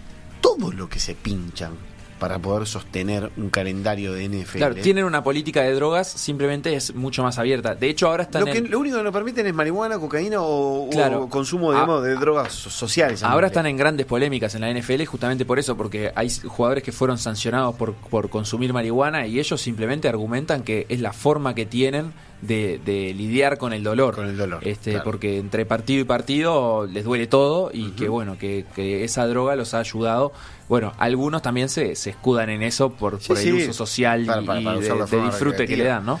todo 0.41 0.71
lo 0.73 0.89
que 0.89 0.99
se 0.99 1.15
pinchan 1.15 1.71
para 2.19 2.37
poder 2.39 2.67
sostener 2.67 3.31
un 3.37 3.49
calendario 3.49 4.13
de 4.13 4.27
NFL. 4.27 4.57
Claro, 4.57 4.75
tienen 4.75 5.05
una 5.05 5.23
política 5.23 5.61
de 5.61 5.73
drogas, 5.73 6.07
simplemente 6.07 6.73
es 6.75 6.93
mucho 6.93 7.23
más 7.23 7.39
abierta. 7.39 7.75
De 7.75 7.89
hecho, 7.89 8.07
ahora 8.09 8.23
están 8.23 8.45
lo, 8.45 8.51
que, 8.51 8.57
en- 8.59 8.69
lo 8.69 8.79
único 8.79 8.97
que 8.97 9.03
nos 9.03 9.13
permiten 9.13 9.47
es 9.47 9.53
marihuana, 9.53 9.97
cocaína 9.97 10.41
o, 10.41 10.85
o 10.87 10.89
Claro. 10.89 11.27
consumo 11.29 11.71
Ah. 11.71 11.75
digamos, 11.75 12.03
de 12.03 12.15
drogas 12.15 12.53
so- 12.53 12.69
sociales. 12.69 13.23
Ahora 13.23 13.47
están 13.47 13.65
en 13.65 13.77
grandes 13.77 14.05
polémicas 14.05 14.53
en 14.55 14.61
la 14.61 14.69
NFL 14.69 15.05
justamente 15.05 15.45
por 15.45 15.57
eso, 15.59 15.75
porque 15.77 16.11
hay 16.15 16.29
jugadores 16.45 16.83
que 16.83 16.91
fueron 16.91 17.17
sancionados 17.17 17.75
por, 17.75 17.93
por 17.93 18.29
consumir 18.29 18.73
marihuana 18.73 19.25
y 19.25 19.39
ellos 19.39 19.59
simplemente 19.61 20.07
argumentan 20.09 20.63
que 20.63 20.85
es 20.89 20.99
la 20.99 21.13
forma 21.13 21.55
que 21.55 21.65
tienen 21.65 22.13
de, 22.41 22.79
de 22.85 23.13
lidiar 23.13 23.57
con 23.57 23.73
el 23.73 23.83
dolor. 23.83 24.15
Con 24.15 24.27
el 24.27 24.37
dolor, 24.37 24.65
Este, 24.67 24.91
claro. 24.91 25.03
Porque 25.05 25.37
entre 25.37 25.65
partido 25.65 26.01
y 26.01 26.03
partido 26.05 26.87
les 26.87 27.03
duele 27.03 27.27
todo 27.27 27.69
y 27.73 27.91
que 27.91 28.07
bueno, 28.09 28.37
que, 28.37 28.65
que 28.75 29.03
esa 29.03 29.27
droga 29.27 29.55
los 29.55 29.73
ha 29.73 29.79
ayudado. 29.79 30.31
Bueno, 30.67 30.93
algunos 30.99 31.41
también 31.41 31.67
se, 31.69 31.95
se 31.95 32.11
escudan 32.11 32.49
en 32.49 32.63
eso 32.63 32.91
por, 32.91 33.19
Sí, 33.21 33.27
por 33.29 33.37
el 33.39 33.53
uso 33.55 33.73
social 33.73 34.25
para- 34.25 34.41
y, 34.41 34.45
para- 34.45 34.61
para 34.63 34.77
y 34.77 34.81
de, 34.81 35.21
disfrute 35.25 35.67
que 35.67 35.77
le 35.77 35.83
dan, 35.85 36.05
¿no? 36.05 36.19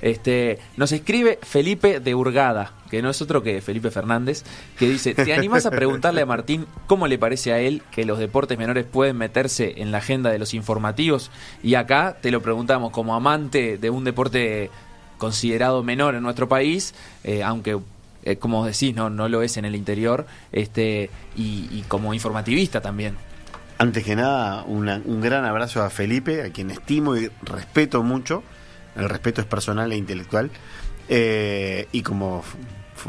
Este, 0.00 0.60
nos 0.76 0.92
escribe 0.92 1.40
Felipe 1.42 1.98
de 1.98 2.14
Hurgada, 2.14 2.72
que 2.88 3.02
no 3.02 3.10
es 3.10 3.20
otro 3.20 3.42
que 3.42 3.60
Felipe 3.60 3.90
Fernández, 3.90 4.44
que 4.78 4.88
dice, 4.88 5.12
¿te 5.12 5.34
animás 5.34 5.66
a 5.66 5.72
preguntarle 5.72 6.20
a 6.22 6.26
Martín 6.26 6.66
cómo 6.86 7.08
le 7.08 7.18
parece 7.18 7.52
a 7.52 7.58
él 7.58 7.82
que 7.90 8.04
los 8.04 8.20
deportes 8.20 8.56
menores 8.56 8.86
pueden 8.86 9.16
meterse 9.16 9.74
en 9.78 9.90
la 9.90 9.98
agenda 9.98 10.30
de 10.30 10.38
los 10.38 10.54
informativos? 10.54 11.32
Y 11.64 11.74
acá 11.74 12.16
te 12.22 12.30
lo 12.30 12.40
preguntamos 12.42 12.92
como 12.92 13.16
amante 13.16 13.76
de 13.76 13.90
un 13.90 14.04
deporte 14.04 14.70
considerado 15.18 15.82
menor 15.82 16.14
en 16.14 16.22
nuestro 16.22 16.48
país, 16.48 16.94
eh, 17.24 17.42
aunque 17.42 17.78
eh, 18.24 18.36
como 18.36 18.64
decís, 18.66 18.94
no, 18.94 19.10
no 19.10 19.28
lo 19.28 19.42
es 19.42 19.56
en 19.56 19.64
el 19.64 19.74
interior, 19.76 20.26
este, 20.52 21.10
y, 21.36 21.68
y 21.70 21.84
como 21.88 22.14
informativista 22.14 22.80
también. 22.80 23.16
Antes 23.78 24.04
que 24.04 24.16
nada, 24.16 24.64
una- 24.64 25.00
un 25.04 25.20
gran 25.20 25.44
abrazo 25.44 25.82
a 25.82 25.88
Felipe, 25.90 26.42
a 26.42 26.50
quien 26.50 26.70
estimo 26.70 27.16
y 27.16 27.30
respeto 27.42 28.02
mucho. 28.02 28.42
El 28.96 29.08
respeto 29.08 29.40
es 29.40 29.46
personal 29.46 29.92
e 29.92 29.96
intelectual. 29.96 30.50
eh, 31.10 31.86
y 31.92 32.02
como 32.02 32.42
fu- 32.42 32.58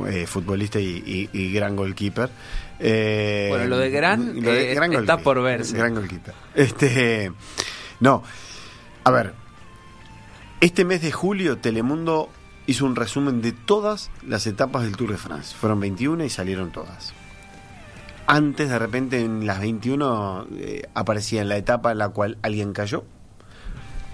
fu- 0.06 0.26
futbolista 0.28 0.80
y, 0.80 1.04
y- 1.06 1.30
y 1.38 1.52
gran 1.52 1.76
goalkeeper. 1.76 2.30
Eh, 2.80 3.48
Bueno, 3.50 3.66
lo 3.66 3.78
de 3.78 3.90
gran, 3.90 4.38
eh, 4.46 4.72
está 4.72 4.88
goalkeeper, 4.88 5.24
por 5.24 5.42
verse. 5.42 5.76
Gran 5.78 5.96
goalkeeper. 5.96 6.34
Este, 6.56 7.30
no, 8.00 8.24
a 9.04 9.12
ver, 9.12 9.34
este 10.62 10.86
mes 10.86 11.02
de 11.02 11.12
julio 11.12 11.58
Telemundo 11.58 12.30
hizo 12.68 12.86
un 12.86 12.96
resumen 12.96 13.42
de 13.42 13.52
todas 13.52 14.12
las 14.28 14.46
etapas 14.48 14.84
del 14.84 14.96
Tour 14.98 15.12
de 15.12 15.18
France. 15.18 15.56
Fueron 15.56 15.80
21 15.80 16.24
y 16.26 16.30
salieron 16.30 16.72
todas. 16.72 17.14
Antes, 18.28 18.70
de 18.70 18.78
repente, 18.78 19.22
en 19.22 19.48
las 19.48 19.60
21 19.60 20.48
eh, 20.58 20.84
aparecía 20.94 21.44
la 21.44 21.58
etapa 21.58 21.92
en 21.92 21.98
la 21.98 22.10
cual 22.10 22.38
alguien 22.44 22.74
cayó, 22.74 23.04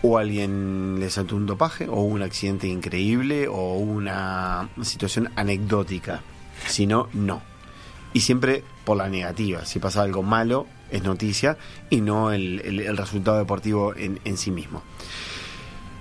o 0.02 0.18
alguien 0.18 0.98
le 1.00 1.10
saltó 1.10 1.36
un 1.36 1.46
dopaje, 1.48 1.88
o 1.90 2.02
un 2.02 2.22
accidente 2.22 2.68
increíble, 2.68 3.48
o 3.50 3.76
una 3.78 4.70
situación 4.84 5.32
anecdótica. 5.36 6.22
Si 6.68 6.86
no, 6.88 7.10
no. 7.12 7.42
Y 8.14 8.22
siempre 8.22 8.64
por 8.86 8.96
la 8.96 9.10
negativa. 9.10 9.66
Si 9.66 9.80
pasa 9.80 10.04
algo 10.04 10.24
malo, 10.24 10.68
es 10.92 11.04
noticia, 11.04 11.58
y 11.90 12.00
no 12.00 12.32
el, 12.32 12.62
el- 12.64 12.80
el 12.82 12.96
resultado 12.96 13.38
deportivo 13.38 13.94
en, 13.98 14.22
en 14.24 14.38
sí 14.38 14.50
mismo. 14.52 14.82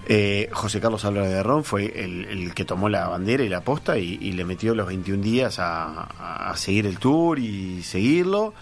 Eh, 0.06 0.50
José 0.52 0.80
Carlos 0.80 1.04
Álvarez 1.04 1.30
de 1.30 1.42
Ron 1.42 1.64
fue 1.64 2.04
el, 2.04 2.52
que 2.54 2.64
tomó 2.64 2.88
la 2.88 3.08
bandera 3.08 3.42
y 3.42 3.48
la 3.48 3.62
posta 3.62 3.98
y, 3.98 4.32
le 4.32 4.44
metió 4.44 4.74
los 4.74 4.86
21 4.86 5.22
días 5.22 5.56
a, 5.58 6.52
seguir 6.56 6.86
el 6.86 6.98
tour 6.98 7.38
y 7.38 7.82
seguirlo. 7.82 8.54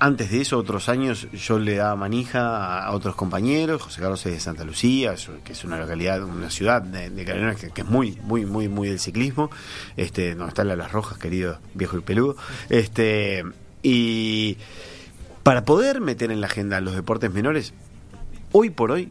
Antes 0.00 0.30
de 0.30 0.42
eso, 0.42 0.58
otros 0.58 0.88
años, 0.88 1.26
yo 1.32 1.58
le 1.58 1.76
daba 1.76 1.96
manija 1.96 2.84
a, 2.84 2.92
otros 2.92 3.16
compañeros. 3.16 3.82
José 3.82 4.00
Carlos 4.00 4.24
es 4.26 4.32
de 4.32 4.40
Santa 4.40 4.62
Lucía, 4.64 5.14
que 5.42 5.52
es 5.52 5.64
una 5.64 5.76
localidad, 5.76 6.22
una 6.22 6.50
ciudad 6.50 6.82
de, 6.82 7.10
de 7.10 7.24
que, 7.24 7.70
que 7.70 7.80
es 7.80 7.86
muy, 7.86 8.16
muy, 8.22 8.46
muy, 8.46 8.68
muy 8.68 8.88
del 8.88 9.00
ciclismo. 9.00 9.50
Este, 9.96 10.36
donde 10.36 10.50
están 10.50 10.68
las 10.68 10.92
Rojas, 10.92 11.18
querido 11.18 11.58
viejo 11.74 11.98
y 11.98 12.02
peludo. 12.02 12.36
Este, 12.70 13.42
y 13.82 14.58
para 15.42 15.64
poder 15.64 16.00
meter 16.00 16.30
en 16.30 16.40
la 16.40 16.46
agenda 16.46 16.80
los 16.80 16.94
deportes 16.94 17.32
menores, 17.32 17.74
hoy 18.52 18.70
por 18.70 18.92
hoy, 18.92 19.10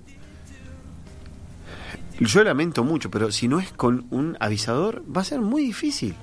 yo 2.19 2.43
lamento 2.43 2.84
mucho, 2.84 3.10
pero 3.12 3.32
si 3.32 3.47
no 3.47 3.60
es 3.60 3.71
con 3.71 4.06
un 4.12 4.38
avisador, 4.39 5.03
va 5.15 5.21
a 5.21 5.25
ser 5.25 5.41
muy 5.41 5.62
difícil. 5.63 6.15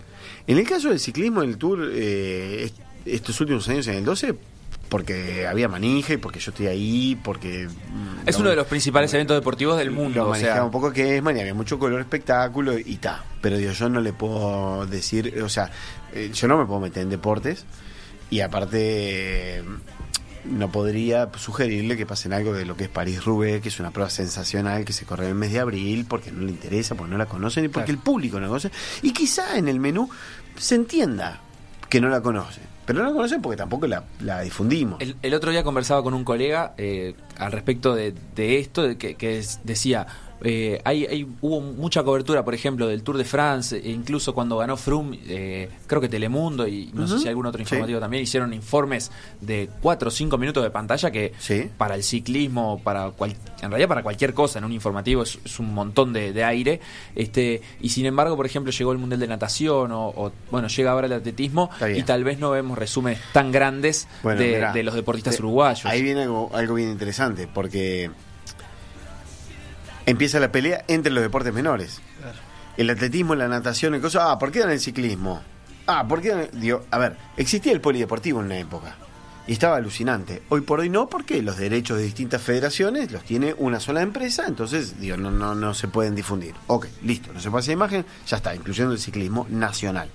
En 0.46 0.58
el 0.58 0.66
caso 0.68 0.88
del 0.90 1.00
ciclismo, 1.00 1.42
el 1.42 1.56
Tour, 1.58 1.90
eh, 1.92 2.64
est- 2.64 2.78
estos 3.06 3.40
últimos 3.40 3.68
años 3.68 3.86
en 3.88 3.94
el 3.94 4.04
12, 4.04 4.34
porque 4.88 5.46
había 5.46 5.68
manija 5.68 6.12
y 6.14 6.16
porque 6.18 6.38
yo 6.40 6.50
estoy 6.50 6.66
ahí, 6.66 7.18
porque... 7.22 7.66
mm, 7.68 8.28
Es 8.28 8.34
lo- 8.36 8.42
uno 8.42 8.50
de 8.50 8.56
los 8.56 8.66
principales 8.66 9.12
eventos 9.14 9.36
deportivos 9.36 9.76
del 9.78 9.90
mundo. 9.90 10.24
Lo 10.24 10.30
o 10.30 10.34
sea, 10.34 10.64
un 10.64 10.70
poco 10.70 10.92
que 10.92 11.16
es, 11.16 11.22
man, 11.22 11.36
y 11.36 11.40
había 11.40 11.54
mucho 11.54 11.78
color 11.78 12.00
espectáculo 12.00 12.78
y 12.78 12.96
ta. 12.96 13.24
Pero 13.40 13.56
digo, 13.58 13.72
yo 13.72 13.88
no 13.88 14.00
le 14.00 14.12
puedo 14.12 14.86
decir, 14.86 15.40
o 15.42 15.48
sea, 15.48 15.70
eh, 16.12 16.30
yo 16.32 16.48
no 16.48 16.56
me 16.58 16.66
puedo 16.66 16.80
meter 16.80 17.02
en 17.02 17.10
deportes 17.10 17.64
y 18.30 18.40
aparte 18.40 19.62
no 20.44 20.70
podría 20.70 21.28
sugerirle 21.36 21.96
que 21.96 22.06
pasen 22.06 22.32
algo 22.32 22.52
de 22.52 22.64
lo 22.64 22.76
que 22.76 22.84
es 22.84 22.90
París-Roubaix, 22.90 23.60
que 23.62 23.68
es 23.68 23.80
una 23.80 23.90
prueba 23.90 24.10
sensacional 24.10 24.84
que 24.84 24.92
se 24.92 25.04
corre 25.06 25.24
en 25.24 25.30
el 25.30 25.34
mes 25.36 25.52
de 25.52 25.60
abril 25.60 26.04
porque 26.08 26.30
no 26.32 26.42
le 26.44 26.50
interesa, 26.50 26.94
porque 26.94 27.10
no 27.12 27.18
la 27.18 27.26
conocen 27.26 27.64
y 27.64 27.68
porque 27.68 27.86
Claro. 27.86 27.98
el 27.98 28.04
público 28.04 28.36
no 28.36 28.42
la 28.42 28.48
conoce. 28.48 28.70
Y 29.02 29.12
quizá 29.12 29.56
en 29.56 29.68
el 29.68 29.80
menú 29.80 30.08
se 30.56 30.74
entienda 30.74 31.40
que 31.88 32.00
no 32.00 32.08
la 32.08 32.20
conocen. 32.20 32.62
Pero 32.86 32.98
no 33.02 33.06
la 33.08 33.12
conocen 33.14 33.40
porque 33.40 33.56
tampoco 33.56 33.86
la, 33.86 34.04
la 34.20 34.42
difundimos. 34.42 35.00
El, 35.00 35.16
el 35.22 35.32
otro 35.32 35.50
día 35.50 35.64
conversaba 35.64 36.02
con 36.02 36.12
un 36.12 36.22
colega 36.24 36.74
eh, 36.76 37.14
al 37.38 37.50
respecto 37.50 37.94
de, 37.94 38.14
de 38.36 38.58
esto, 38.58 38.82
de 38.82 38.98
que, 38.98 39.14
que 39.14 39.38
es- 39.38 39.60
decía, 39.64 40.06
eh, 40.44 40.80
hay, 40.84 41.06
hay- 41.06 41.26
hubo 41.40 41.60
mucha 41.60 42.02
cobertura, 42.04 42.44
por 42.44 42.54
ejemplo, 42.54 42.86
del 42.86 43.02
Tour 43.02 43.16
de 43.18 43.24
France, 43.24 43.76
e 43.76 43.90
incluso 43.90 44.34
cuando 44.34 44.56
ganó 44.58 44.76
Froome, 44.76 45.18
eh, 45.26 45.68
creo 45.86 46.00
que 46.00 46.08
Telemundo 46.08 46.68
y 46.68 46.90
no 46.92 47.08
sé 47.08 47.18
si 47.18 47.28
algún 47.28 47.46
otro 47.46 47.58
sí. 47.58 47.62
informativo 47.62 47.98
también, 47.98 48.22
hicieron 48.22 48.52
informes 48.52 49.10
de 49.40 49.68
4 49.82 50.08
o 50.08 50.10
5 50.10 50.38
minutos 50.38 50.62
de 50.62 50.70
pantalla 50.70 51.10
que 51.10 51.32
Sí. 51.38 51.68
para 51.76 51.94
el 51.94 52.02
ciclismo, 52.04 52.80
para 52.84 53.10
cual- 53.10 53.34
en 53.62 53.70
realidad 53.70 53.88
para 53.88 54.02
cualquier 54.02 54.34
cosa 54.34 54.58
en 54.58 54.64
un 54.66 54.72
informativo 54.72 55.22
es, 55.22 55.38
es 55.44 55.58
un 55.58 55.72
montón 55.74 56.12
de, 56.12 56.32
de 56.32 56.44
aire. 56.44 56.80
este 57.16 57.62
Y 57.80 57.88
sin 57.88 58.06
embargo, 58.06 58.36
por 58.36 58.46
ejemplo, 58.46 58.70
llegó 58.70 58.92
el 58.92 58.98
Mundial 58.98 59.20
de 59.20 59.28
Natación 59.28 59.92
o, 59.92 60.08
o, 60.08 60.32
bueno, 60.50 60.68
llega 60.68 60.90
ahora 60.90 61.06
el 61.06 61.12
atletismo 61.14 61.70
y 61.94 62.02
tal 62.02 62.22
vez 62.24 62.38
no 62.38 62.50
vemos 62.50 62.76
resúmenes 62.76 63.18
tan 63.32 63.50
grandes 63.50 64.06
Bueno, 64.22 64.40
de, 64.40 64.48
mirá, 64.48 64.72
de 64.72 64.82
los 64.82 64.94
deportistas 64.94 65.38
uruguayos. 65.38 65.86
Ahí 65.86 66.02
viene 66.02 66.22
algo, 66.24 66.50
algo 66.54 66.74
bien 66.74 66.90
interesante, 66.90 67.48
porque 67.52 68.10
empieza 70.06 70.40
la 70.40 70.52
pelea 70.52 70.84
entre 70.88 71.12
los 71.12 71.22
deportes 71.22 71.52
menores. 71.52 72.00
El 72.76 72.90
atletismo, 72.90 73.34
la 73.34 73.48
natación, 73.48 73.94
el 73.94 74.00
cosa. 74.00 74.30
Ah, 74.32 74.38
¿por 74.38 74.50
qué 74.50 74.60
dan 74.60 74.70
el 74.70 74.80
ciclismo? 74.80 75.42
Ah, 75.86 76.06
¿por 76.08 76.20
qué 76.20 76.30
dan 76.30 76.40
el- 76.52 76.60
Digo, 76.60 76.84
a 76.90 76.98
ver, 76.98 77.16
existía 77.36 77.72
el 77.72 77.80
polideportivo 77.80 78.40
en 78.40 78.46
una 78.46 78.58
época. 78.58 78.96
Y 79.46 79.52
estaba 79.52 79.76
alucinante. 79.76 80.42
Hoy 80.48 80.62
por 80.62 80.80
hoy 80.80 80.88
no, 80.88 81.06
porque 81.06 81.42
los 81.42 81.58
derechos 81.58 81.98
de 81.98 82.04
distintas 82.04 82.40
federaciones 82.40 83.12
los 83.12 83.22
tiene 83.24 83.54
una 83.58 83.78
sola 83.78 84.00
empresa, 84.00 84.44
entonces, 84.48 84.98
digo, 84.98 85.18
no, 85.18 85.30
no, 85.30 85.54
no 85.54 85.74
se 85.74 85.86
pueden 85.86 86.14
difundir. 86.14 86.54
Ok, 86.66 86.86
listo, 87.02 87.30
no 87.32 87.40
se 87.40 87.50
pasa 87.50 87.70
imagen, 87.70 88.06
ya 88.26 88.38
está, 88.38 88.54
incluyendo 88.54 88.94
el 88.94 88.98
ciclismo 88.98 89.46
nacional. 89.50 90.08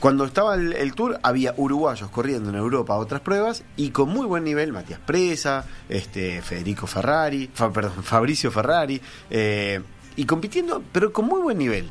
Cuando 0.00 0.24
estaba 0.26 0.54
el, 0.56 0.94
tour 0.94 1.18
había 1.22 1.54
uruguayos 1.56 2.10
corriendo 2.10 2.50
en 2.50 2.56
Europa 2.56 2.92
a 2.94 2.98
otras 2.98 3.22
pruebas 3.22 3.64
y 3.76 3.90
con 3.90 4.10
muy 4.10 4.26
buen 4.26 4.44
nivel, 4.44 4.72
Matías 4.72 5.00
Presa, 5.00 5.64
este, 5.88 6.42
Federico 6.42 6.86
Ferrari, 6.86 7.48
perdón, 7.48 7.92
Fabricio 8.02 8.50
Ferrari, 8.50 9.00
eh, 9.30 9.80
y 10.16 10.24
compitiendo, 10.26 10.82
pero 10.92 11.12
con 11.12 11.24
muy 11.26 11.40
buen 11.40 11.56
nivel. 11.58 11.90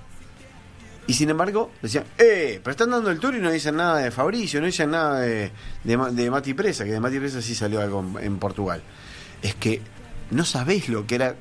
Y 1.07 1.13
sin 1.13 1.29
embargo, 1.29 1.71
decían, 1.81 2.05
eh, 2.17 2.59
pero 2.63 2.71
están 2.71 2.89
dando 2.91 3.11
el 3.11 3.19
tour 3.19 3.35
y 3.35 3.39
no 3.39 3.51
dicen 3.51 3.75
nada 3.75 3.97
de 3.97 4.11
Fabricio, 4.11 4.59
no 4.59 4.65
dicen 4.67 4.91
nada 4.91 5.19
de, 5.21 5.51
de, 5.83 5.97
Ma- 5.97 6.09
de 6.11 6.31
Mati 6.31 6.53
Presa, 6.53 6.83
que 6.85 6.91
de 6.91 6.99
Mati 6.99 7.19
Presa 7.19 7.41
sí 7.41 7.53
salió 7.53 7.81
algo 7.81 7.99
en, 8.19 8.23
en 8.23 8.37
Portugal. 8.39 8.81
Es 9.41 9.53
que 9.55 9.81
no 10.31 10.45
sabéis 10.45 10.89
lo 10.89 11.05
que 11.05 11.15
era, 11.15 11.35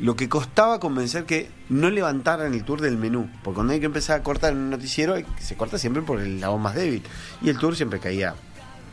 lo 0.00 0.16
que 0.16 0.28
costaba 0.28 0.80
convencer 0.80 1.24
que 1.24 1.50
no 1.68 1.90
levantaran 1.90 2.52
el 2.54 2.64
tour 2.64 2.80
del 2.80 2.96
menú. 2.96 3.30
Porque 3.42 3.56
cuando 3.56 3.72
hay 3.72 3.80
que 3.80 3.86
empezar 3.86 4.18
a 4.18 4.22
cortar 4.22 4.52
en 4.52 4.58
un 4.58 4.70
noticiero, 4.70 5.14
se 5.38 5.56
corta 5.56 5.78
siempre 5.78 6.02
por 6.02 6.20
el 6.20 6.40
lado 6.40 6.58
más 6.58 6.74
débil. 6.74 7.02
Y 7.42 7.50
el 7.50 7.58
tour 7.58 7.76
siempre 7.76 8.00
caía, 8.00 8.34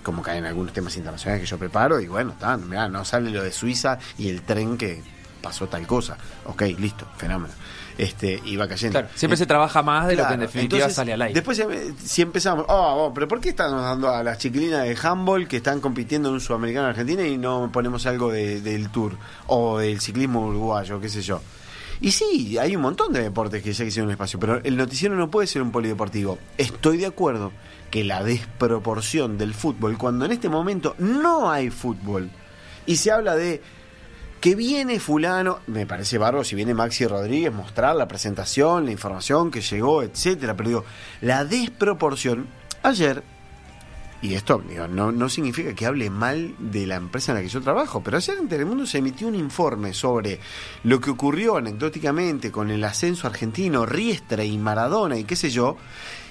como 0.04 0.22
caen 0.22 0.46
algunos 0.46 0.74
temas 0.74 0.96
internacionales 0.98 1.42
que 1.42 1.50
yo 1.50 1.58
preparo, 1.58 2.00
y 2.00 2.08
bueno, 2.08 2.32
está, 2.32 2.58
mirá, 2.58 2.90
no 2.90 3.06
sale 3.06 3.30
lo 3.32 3.44
de 3.44 3.52
Suiza 3.52 4.00
y 4.18 4.30
el 4.30 4.42
tren 4.42 4.78
que 4.78 5.02
pasó 5.42 5.68
tal 5.68 5.88
cosa. 5.88 6.18
Ok, 6.46 6.64
listo, 6.78 7.08
fenómeno. 7.18 7.54
Este, 7.98 8.40
y 8.46 8.56
va 8.56 8.68
cayendo. 8.68 9.00
Claro, 9.00 9.08
siempre 9.16 9.38
se 9.38 9.46
trabaja 9.48 9.82
más 9.82 10.08
de 10.08 10.16
lo 10.16 10.28
que 10.28 10.34
en 10.36 10.40
definitiva 10.42 10.78
entonces, 10.78 10.96
sale 10.96 11.14
al 11.14 11.22
aire. 11.24 11.34
Después, 11.34 11.58
eh, 11.60 11.94
si 12.04 12.22
empezamos, 12.22 12.66
oh, 12.70 13.06
oh, 13.08 13.14
pero 13.14 13.28
¿por 13.28 13.42
qué 13.42 13.50
estamos 13.50 13.82
dando 13.82 14.10
a 14.10 14.22
las 14.24 14.38
chiquilinas 14.38 14.84
de 14.84 14.96
handball 15.02 15.48
que 15.48 15.58
están 15.58 15.80
compitiendo 15.82 16.30
en 16.30 16.36
un 16.36 16.42
sudamericano 16.42 16.86
en 16.86 16.90
Argentina 16.92 17.26
y 17.26 17.38
no 17.40 17.72
ponemos 17.74 18.06
algo 18.06 18.32
de- 18.32 18.62
del 18.62 18.90
tour 18.92 19.14
o 19.48 19.80
del 19.80 20.00
ciclismo 20.00 20.46
uruguayo, 20.46 21.02
qué 21.02 21.10
sé 21.10 21.22
yo? 21.24 21.42
Y 22.00 22.12
sí, 22.12 22.60
hay 22.60 22.76
un 22.76 22.84
montón 22.84 23.12
de 23.12 23.24
deportes 23.24 23.64
que 23.64 23.74
ya 23.74 23.84
quisieron 23.84 24.10
un 24.10 24.12
espacio, 24.12 24.40
pero 24.40 24.62
el 24.64 24.78
noticiero 24.78 25.16
no 25.16 25.32
puede 25.32 25.48
ser 25.48 25.64
un 25.64 25.72
polideportivo. 25.72 26.38
Estoy 26.60 26.98
de 26.98 27.08
acuerdo 27.08 27.52
que 27.90 28.04
la 28.04 28.24
desproporción 28.24 29.40
del 29.40 29.54
fútbol, 29.56 29.98
cuando 29.98 30.26
en 30.26 30.32
este 30.34 30.50
momento 30.50 30.94
no 31.00 31.50
hay 31.50 31.72
fútbol, 31.72 32.30
y 32.86 32.98
se 32.98 33.12
habla 33.12 33.36
de 33.36 33.62
que 34.40 34.56
viene 34.56 35.00
fulano, 35.00 35.60
me 35.68 35.86
parece 35.86 36.18
barro 36.18 36.44
si 36.44 36.56
viene 36.56 36.74
Maxi 36.74 37.06
Rodríguez 37.06 37.54
mostrar 37.54 37.96
la 37.96 38.08
presentación, 38.08 38.86
la 38.86 38.92
información 38.92 39.52
que 39.52 39.62
llegó, 39.62 40.04
etcétera, 40.04 40.56
pero 40.56 40.70
digo, 40.70 40.86
la 41.22 41.46
desproporción 41.46 42.48
ayer 42.84 43.24
y 44.20 44.34
esto 44.34 44.64
digo, 44.68 44.88
no, 44.88 45.12
no 45.12 45.30
significa 45.30 45.74
que 45.76 45.86
hable 45.86 46.10
mal 46.10 46.56
de 46.58 46.88
la 46.88 46.96
empresa 46.96 47.32
en 47.32 47.38
la 47.38 47.44
que 47.44 47.50
yo 47.50 47.62
trabajo, 47.62 48.02
pero 48.02 48.18
ayer 48.18 48.38
en 48.38 48.48
Telemundo 48.48 48.88
se 48.88 48.98
emitió 48.98 49.28
un 49.28 49.36
informe 49.36 49.94
sobre 49.94 50.40
lo 50.84 51.00
que 51.00 51.12
ocurrió 51.12 51.58
anecdóticamente 51.58 52.52
con 52.52 52.72
el 52.72 52.84
ascenso 52.84 53.28
argentino, 53.28 53.86
Riestra 53.86 54.44
y 54.44 54.58
Maradona 54.58 55.18
y 55.18 55.24
qué 55.24 55.36
sé 55.36 55.52
yo. 55.52 55.78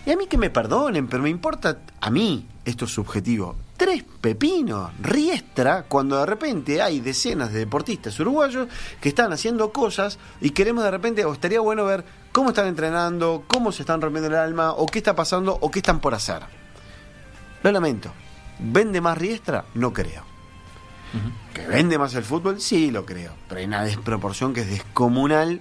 Y 0.05 0.11
a 0.11 0.17
mí 0.17 0.27
que 0.27 0.39
me 0.39 0.51
perdonen, 0.51 1.07
pero 1.07 1.23
me 1.23 1.31
importa 1.31 1.79
a 2.01 2.11
mí, 2.11 2.47
esto 2.65 2.87
es 2.87 2.91
subjetivo, 2.91 3.57
tres 3.77 4.05
pepinos, 4.21 4.91
Riestra, 5.01 5.85
cuando 5.85 6.19
de 6.19 6.27
repente 6.27 6.83
hay 6.83 7.01
decenas 7.01 7.53
de 7.53 7.61
deportistas 7.61 8.19
uruguayos 8.21 8.69
que 9.01 9.09
están 9.09 9.33
haciendo 9.33 9.73
cosas 9.73 10.19
y 10.41 10.51
queremos 10.51 10.85
de 10.85 10.91
repente, 10.91 11.25
o 11.25 11.33
estaría 11.33 11.61
bueno 11.61 11.85
ver 11.85 12.05
cómo 12.33 12.51
están 12.51 12.67
entrenando, 12.67 13.45
cómo 13.47 13.73
se 13.73 13.83
están 13.83 14.01
rompiendo 14.01 14.29
el 14.29 14.37
alma, 14.37 14.73
o 14.73 14.87
qué 14.87 14.99
está 14.99 15.15
pasando, 15.15 15.59
o 15.61 15.71
qué 15.71 15.79
están 15.79 16.01
por 16.01 16.15
hacer. 16.15 16.43
Lo 17.63 17.73
lamento. 17.73 18.13
¿Vende 18.59 19.01
más 19.01 19.19
Riestra? 19.19 19.65
No 19.75 19.93
creo. 19.93 20.23
¿Que 21.55 21.67
vende 21.67 21.99
más 21.99 22.15
el 22.15 22.25
fútbol? 22.25 22.61
Sí, 22.61 22.91
lo 22.91 23.07
creo. 23.07 23.33
Pero 23.49 23.61
hay 23.61 23.67
una 23.67 23.85
desproporción 23.85 24.53
que 24.53 24.63
es 24.63 24.71
descomunal 24.71 25.61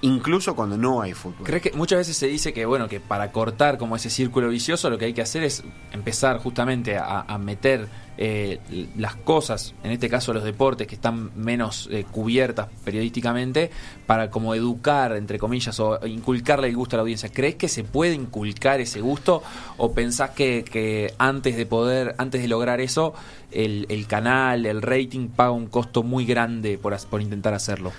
incluso 0.00 0.54
cuando 0.54 0.76
no 0.76 1.00
hay 1.00 1.12
fútbol. 1.12 1.44
¿Crees 1.44 1.62
que 1.62 1.72
muchas 1.72 1.98
veces 1.98 2.16
se 2.16 2.26
dice 2.26 2.52
que 2.52 2.64
bueno 2.66 2.88
que 2.88 3.00
para 3.00 3.32
cortar 3.32 3.78
como 3.78 3.96
ese 3.96 4.10
círculo 4.10 4.48
vicioso 4.48 4.90
lo 4.90 4.98
que 4.98 5.06
hay 5.06 5.12
que 5.12 5.22
hacer 5.22 5.42
es 5.42 5.64
empezar 5.92 6.38
justamente 6.38 6.96
a, 6.96 7.38
meter 7.38 7.88
eh, 8.16 8.58
las 8.96 9.16
cosas, 9.16 9.74
en 9.82 9.92
este 9.92 10.08
caso 10.08 10.32
los 10.32 10.44
deportes 10.44 10.86
que 10.86 10.94
están 10.94 11.30
menos 11.36 11.88
eh, 11.90 12.04
cubiertas 12.10 12.68
periodísticamente, 12.84 13.70
para 14.06 14.30
como 14.30 14.54
educar 14.54 15.16
entre 15.16 15.38
comillas 15.38 15.78
o 15.80 16.04
inculcarle 16.06 16.68
el 16.68 16.76
gusto 16.76 16.96
a 16.96 16.98
la 16.98 17.02
audiencia? 17.02 17.30
¿Crees 17.30 17.56
que 17.56 17.68
se 17.68 17.84
puede 17.84 18.14
inculcar 18.14 18.80
ese 18.80 19.00
gusto 19.00 19.42
o 19.78 19.92
pensás 19.92 20.30
que, 20.30 20.64
que 20.64 21.14
antes 21.18 21.56
de 21.56 21.66
poder, 21.66 22.14
antes 22.18 22.42
de 22.42 22.48
lograr 22.48 22.80
eso, 22.80 23.14
el, 23.50 23.86
el 23.88 24.06
canal, 24.06 24.66
el 24.66 24.82
rating 24.82 25.28
paga 25.28 25.50
un 25.50 25.66
costo 25.66 26.02
muy 26.02 26.24
grande 26.24 26.78
por, 26.78 26.96
por 27.08 27.20
intentar 27.20 27.54
hacerlo? 27.54 27.92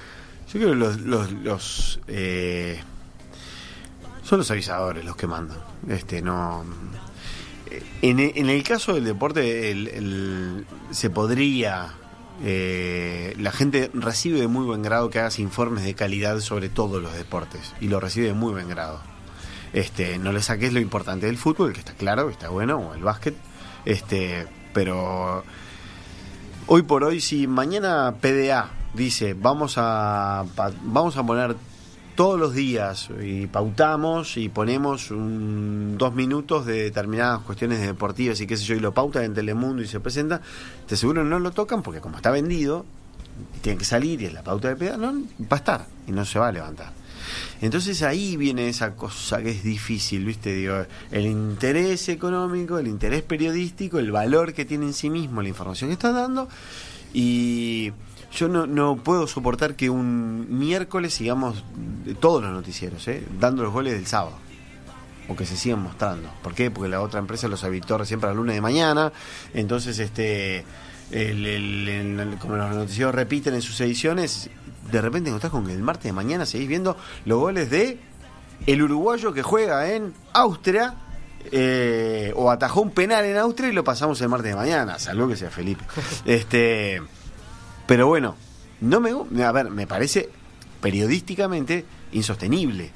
Yo 0.54 0.60
creo 0.60 0.70
que 0.70 0.76
los, 0.76 1.02
los, 1.32 2.00
eh, 2.08 2.80
son 4.24 4.40
los 4.40 4.50
avisadores 4.50 5.06
los 5.06 5.16
que 5.16 5.28
mandan. 5.28 5.60
Este 5.88 6.24
no. 6.24 6.66
En, 8.02 8.20
en 8.20 8.50
el 8.50 8.64
caso 8.64 8.96
del 8.96 9.06
deporte, 9.06 9.76
se 10.92 11.10
podría. 11.12 11.94
Eh, 12.42 13.36
la 13.38 13.52
gente 13.52 13.92
recibe 13.94 14.40
de 14.40 14.48
muy 14.48 14.66
buen 14.66 14.82
grado 14.82 15.10
que 15.10 15.20
hagas 15.20 15.40
informes 15.40 15.84
de 15.84 15.94
calidad 15.94 16.40
sobre 16.40 16.70
todos 16.70 17.04
los 17.04 17.14
deportes 17.14 17.74
y 17.82 17.90
lo 17.90 18.00
recibe 18.00 18.28
de 18.28 18.34
muy 18.34 18.54
buen 18.54 18.70
grado. 18.70 19.02
Este, 19.74 20.18
no 20.18 20.32
le 20.32 20.42
saques 20.42 20.74
lo 20.74 20.80
importante 20.80 21.28
del 21.28 21.38
fútbol, 21.38 21.74
que 21.74 21.80
está 21.80 21.94
claro, 21.94 22.28
que 22.28 22.34
está 22.34 22.50
bueno, 22.50 22.78
o 22.78 22.94
el 22.96 23.04
básquet, 23.04 23.36
este, 23.86 24.48
pero 24.74 25.44
hoy 26.66 26.82
por 26.84 27.04
hoy, 27.04 27.22
si 27.22 27.46
mañana 27.46 28.16
PDA 28.20 28.79
dice, 28.94 29.34
vamos 29.34 29.76
a, 29.78 30.46
vamos 30.84 31.18
a 31.18 31.26
poner 31.26 31.56
todos 32.16 32.38
los 32.38 32.54
días 32.54 33.10
y 33.24 33.48
pautamos 33.48 34.36
y 34.36 34.50
ponemos 34.50 35.08
dos 35.10 36.14
minutos 36.14 36.66
de 36.66 36.84
determinadas 36.84 37.40
cuestiones 37.44 37.80
deportivas 37.80 38.42
y 38.42 38.48
qué 38.48 38.58
sé 38.58 38.66
yo, 38.66 38.76
y 38.76 38.82
lo 38.82 38.94
pauta 38.94 39.24
en 39.24 39.34
Telemundo 39.34 39.82
y 39.82 39.88
se 39.88 40.02
presenta, 40.02 40.42
te 40.86 40.98
seguro 40.98 41.24
no 41.24 41.40
lo 41.40 41.52
tocan 41.52 41.82
porque 41.82 42.02
como 42.02 42.18
está 42.18 42.30
vendido, 42.30 42.86
tiene 43.62 43.78
que 43.78 43.86
salir 43.86 44.22
y 44.22 44.26
es 44.26 44.34
la 44.34 44.44
pauta 44.44 44.68
de 44.68 44.76
peda, 44.76 44.98
no, 44.98 45.14
va 45.14 45.48
a 45.52 45.56
estar 45.56 45.86
y 46.08 46.12
no 46.12 46.26
se 46.26 46.40
va 46.40 46.50
a 46.50 46.52
levantar. 46.52 46.92
Entonces 47.62 48.02
ahí 48.02 48.38
viene 48.38 48.68
esa 48.70 48.96
cosa 48.96 49.42
que 49.42 49.52
es 49.52 49.64
difícil, 49.64 50.26
¿viste? 50.26 50.70
El 51.12 51.26
interés 51.26 52.10
económico, 52.10 52.80
el 52.80 52.88
interés 52.88 53.22
periodístico, 53.22 54.00
el 54.00 54.12
valor 54.12 54.54
que 54.54 54.66
tiene 54.66 54.88
en 54.88 54.94
sí 54.94 55.10
mismo 55.10 55.42
la 55.42 55.50
información 55.50 55.90
que 55.90 55.94
está 55.94 56.12
dando 56.12 56.50
y 57.14 57.92
yo 58.32 58.48
no, 58.48 58.68
no 58.68 58.98
puedo 58.98 59.28
soportar 59.28 59.76
que 59.76 59.90
un 59.90 60.48
miércoles 60.60 61.14
sigamos 61.14 61.64
todos 62.20 62.44
los 62.44 62.52
noticieros, 62.52 63.08
¿eh? 63.08 63.24
dando 63.40 63.64
los 63.64 63.74
goles 63.74 63.94
del 63.94 64.06
sábado. 64.06 64.38
O 65.28 65.36
que 65.36 65.46
se 65.46 65.56
sigan 65.56 65.84
mostrando. 65.84 66.28
¿Por 66.42 66.56
qué? 66.56 66.72
Porque 66.72 66.90
la 66.90 67.02
otra 67.02 67.20
empresa 67.20 67.48
los 67.48 67.64
habitó 67.64 68.04
siempre 68.04 68.30
a 68.30 68.34
la 68.34 68.38
lunes 68.38 68.56
de 68.56 68.62
mañana. 68.62 69.14
Entonces, 69.54 70.00
este 70.00 70.66
el, 71.12 72.36
como 72.40 72.56
los 72.56 72.76
noticieros 72.76 73.14
repiten 73.14 73.54
en 73.54 73.62
sus 73.62 73.80
ediciones, 73.82 74.50
de 74.92 75.02
repente 75.02 75.30
encontrás 75.30 75.52
con 75.52 75.66
que 75.66 75.74
el 75.74 75.82
martes 75.82 76.06
de 76.06 76.14
mañana 76.14 76.46
seguís 76.46 76.68
viendo 76.68 76.98
los 77.26 77.40
goles 77.40 77.70
de 77.70 78.00
el 78.66 78.82
uruguayo 78.82 79.34
que 79.34 79.42
juega 79.42 79.92
en 79.92 80.14
Austria 80.34 80.96
eh, 81.52 82.34
o 82.36 82.52
atajó 82.52 82.82
un 82.82 82.92
penal 82.92 83.26
en 83.26 83.38
Austria 83.38 83.70
y 83.70 83.74
lo 83.74 83.84
pasamos 83.84 84.20
el 84.22 84.30
martes 84.30 84.52
de 84.52 84.56
mañana, 84.56 85.00
salvo 85.00 85.28
que 85.28 85.36
sea 85.36 85.50
Felipe. 85.50 85.84
Este 86.26 87.02
pero 87.90 88.06
bueno, 88.06 88.36
no 88.82 89.00
me, 89.00 89.44
a 89.44 89.52
ver, 89.52 89.72
me 89.72 89.88
parece 89.88 90.30
periodísticamente 90.80 91.86
insostenible. 92.12 92.92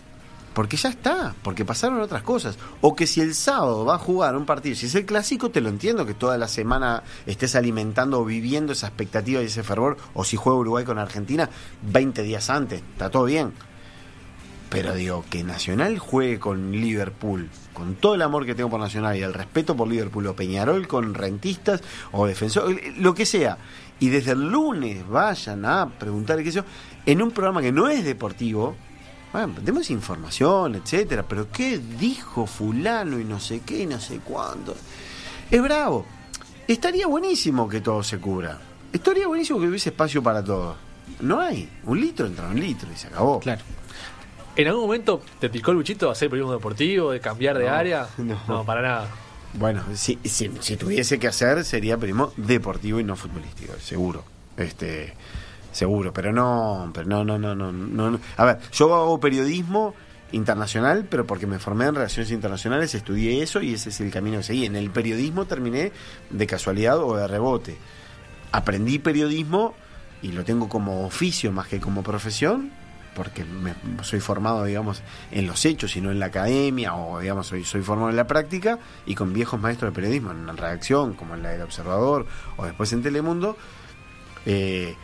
Porque 0.54 0.78
ya 0.78 0.90
está, 0.90 1.34
porque 1.42 1.66
pasaron 1.66 2.00
otras 2.00 2.22
cosas. 2.22 2.60
O 2.82 2.96
que 2.96 3.08
si 3.08 3.20
el 3.20 3.34
sábado 3.34 3.86
va 3.86 3.96
a 3.96 3.98
jugar 3.98 4.36
un 4.36 4.46
partido, 4.46 4.76
si 4.76 4.86
es 4.86 4.94
el 4.94 5.08
clásico, 5.08 5.50
te 5.50 5.62
lo 5.62 5.70
entiendo 5.70 6.06
que 6.06 6.14
toda 6.14 6.38
la 6.38 6.48
semana 6.48 7.02
estés 7.26 7.56
alimentando 7.56 8.20
o 8.20 8.26
viviendo 8.26 8.74
esa 8.74 8.86
expectativa 8.86 9.42
y 9.42 9.46
ese 9.46 9.64
fervor. 9.64 9.98
O 10.14 10.24
si 10.24 10.38
juega 10.38 10.60
Uruguay 10.60 10.86
con 10.86 11.00
Argentina 11.00 11.50
20 11.92 12.22
días 12.22 12.52
antes, 12.52 12.84
está 12.94 13.10
todo 13.10 13.26
bien. 13.26 13.52
Pero 14.70 14.94
digo, 14.94 15.26
que 15.28 15.44
Nacional 15.44 15.98
juegue 15.98 16.40
con 16.40 16.72
Liverpool, 16.72 17.50
con 17.74 17.96
todo 17.96 18.14
el 18.14 18.22
amor 18.22 18.46
que 18.46 18.54
tengo 18.54 18.70
por 18.70 18.80
Nacional 18.80 19.18
y 19.18 19.24
el 19.24 19.34
respeto 19.34 19.76
por 19.76 19.88
Liverpool, 19.88 20.28
o 20.28 20.36
Peñarol 20.36 20.88
con 20.88 21.16
rentistas, 21.16 21.82
o 22.12 22.28
defensor, 22.28 22.80
lo 22.98 23.16
que 23.16 23.26
sea, 23.26 23.58
y 24.04 24.10
desde 24.10 24.34
el 24.34 24.52
lunes 24.52 25.08
vayan 25.08 25.64
a 25.64 25.88
preguntar 25.88 26.38
qué 26.40 26.52
sé 26.52 26.58
yo, 26.58 26.66
en 27.06 27.22
un 27.22 27.32
programa 27.32 27.62
que 27.62 27.72
no 27.72 27.88
es 27.88 28.04
deportivo, 28.04 28.76
bueno, 29.32 29.54
demos 29.62 29.90
información, 29.92 30.76
etcétera, 30.76 31.24
pero 31.24 31.50
qué 31.50 31.78
dijo 31.78 32.46
fulano 32.46 33.18
y 33.18 33.24
no 33.24 33.40
sé 33.40 33.62
qué 33.62 33.84
y 33.84 33.86
no 33.86 34.02
sé 34.02 34.18
cuándo. 34.18 34.76
Es 35.50 35.64
bravo. 35.64 36.06
Estaría 36.68 37.08
buenísimo 37.08 37.70
que 37.70 37.80
todo 37.80 38.04
se 38.04 38.20
cubra. 38.20 38.60
Estaría 38.92 39.26
buenísimo 39.26 39.58
que 39.62 39.70
hubiese 39.70 39.92
espacio 39.92 40.22
para 40.22 40.44
todo. 40.44 40.76
No 41.22 41.40
hay. 41.40 41.70
Un 41.86 42.02
litro 42.02 42.26
entra 42.26 42.50
un 42.50 42.60
litro 42.60 42.90
y 42.94 42.98
se 42.98 43.08
acabó. 43.08 43.40
Claro. 43.40 43.62
¿En 44.58 44.68
algún 44.68 44.84
momento 44.84 45.22
te 45.40 45.50
picó 45.50 45.72
el 45.72 45.78
buchito 45.78 46.08
de 46.08 46.12
hacer 46.12 46.30
periodismo 46.30 46.56
deportivo, 46.56 47.12
de 47.12 47.22
cambiar 47.22 47.58
de 47.58 47.70
área? 47.70 48.06
No. 48.18 48.38
no, 48.50 48.66
para 48.66 48.82
nada. 48.82 49.08
Bueno, 49.54 49.84
si, 49.94 50.18
si, 50.24 50.50
tuviese 50.78 51.20
que 51.20 51.28
hacer 51.28 51.64
sería 51.64 51.98
primo 51.98 52.34
deportivo 52.38 53.00
y 53.00 53.04
no 53.04 53.16
futbolístico, 53.16 53.74
seguro. 53.80 54.24
Este, 54.58 55.14
seguro, 55.72 56.12
pero 56.12 56.34
no, 56.34 56.92
pero 56.94 57.08
no, 57.08 57.24
no, 57.24 57.38
no, 57.38 57.56
no, 57.56 57.72
no. 57.72 58.20
A 58.38 58.46
ver, 58.46 58.60
yo 58.72 58.94
hago 58.94 59.20
periodismo 59.20 59.94
internacional, 60.32 61.06
pero 61.10 61.28
porque 61.28 61.46
me 61.46 61.60
formé 61.60 61.86
en 61.86 61.96
relaciones 61.96 62.32
internacionales, 62.32 62.96
estudié 62.96 63.44
eso 63.44 63.62
y 63.62 63.74
ese 63.74 63.90
es 63.90 64.02
el 64.02 64.12
camino 64.12 64.38
que 64.38 64.44
seguí. 64.44 64.66
En 64.66 64.76
el 64.76 64.90
periodismo 64.90 65.46
terminé 65.46 65.92
de 66.32 66.48
casualidad 66.48 66.98
o 66.98 67.16
de 67.16 67.28
rebote. 67.28 67.78
Aprendí 68.52 68.98
periodismo 68.98 69.76
y 70.24 70.32
lo 70.32 70.44
tengo 70.44 70.68
como 70.68 71.06
oficio 71.06 71.52
más 71.52 71.68
que 71.68 71.80
como 71.80 72.02
profesión 72.02 72.72
porque 73.16 73.46
me, 73.46 73.74
soy 74.04 74.20
formado, 74.20 74.64
digamos, 74.66 75.02
en 75.32 75.48
los 75.48 75.66
hechos 75.66 75.96
y 75.96 76.02
no 76.02 76.12
en 76.12 76.20
la 76.20 76.28
academia, 76.28 76.96
o 76.96 77.20
digamos, 77.20 77.48
soy, 77.48 77.64
soy 77.64 77.82
formado 77.82 78.10
en 78.10 78.16
la 78.16 78.28
práctica, 78.28 78.80
y 79.06 79.16
con 79.16 79.34
viejos 79.34 79.60
maestros 79.60 79.92
de 79.92 79.96
periodismo, 79.96 80.32
en 80.32 80.46
la 80.46 80.54
redacción, 80.54 81.14
como 81.14 81.36
en 81.36 81.44
la 81.44 81.50
del 81.50 81.62
Observador, 81.62 82.26
o 82.58 82.66
después 82.66 82.92
en 82.94 83.04
Telemundo, 83.04 83.58
eh, 84.46 84.96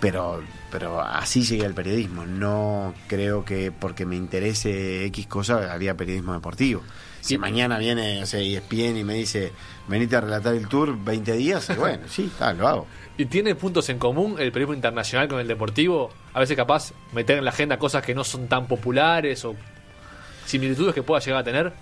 pero, 0.00 0.42
pero 0.72 1.00
así 1.00 1.42
llegué 1.42 1.64
al 1.64 1.74
periodismo. 1.74 2.26
No 2.26 2.92
creo 3.06 3.44
que 3.44 3.70
porque 3.70 4.04
me 4.04 4.16
interese 4.16 5.04
X 5.06 5.28
cosa 5.28 5.72
haría 5.72 5.96
periodismo 5.96 6.32
deportivo. 6.32 6.82
Si 7.20 7.38
mañana 7.38 7.78
viene, 7.78 8.20
o 8.20 8.26
sea, 8.26 8.40
ESPN 8.40 8.96
y 8.96 9.04
me 9.04 9.14
dice, 9.14 9.52
venite 9.86 10.16
a 10.16 10.20
relatar 10.20 10.54
el 10.54 10.66
tour 10.66 10.98
20 10.98 11.34
días, 11.34 11.70
bueno, 11.78 12.02
sí, 12.08 12.32
lo 12.58 12.66
hago. 12.66 12.86
¿Y 13.18 13.26
tiene 13.26 13.54
puntos 13.54 13.88
en 13.90 13.98
común 13.98 14.36
el 14.38 14.52
periodismo 14.52 14.74
internacional 14.74 15.28
con 15.28 15.38
el 15.38 15.46
deportivo? 15.46 16.10
A 16.32 16.40
veces 16.40 16.56
capaz 16.56 16.92
meter 17.12 17.38
en 17.38 17.44
la 17.44 17.50
agenda 17.50 17.78
cosas 17.78 18.02
que 18.04 18.14
no 18.14 18.24
son 18.24 18.48
tan 18.48 18.66
populares 18.66 19.44
o 19.44 19.54
similitudes 20.46 20.94
que 20.94 21.02
pueda 21.02 21.20
llegar 21.20 21.40
a 21.40 21.44
tener. 21.44 21.72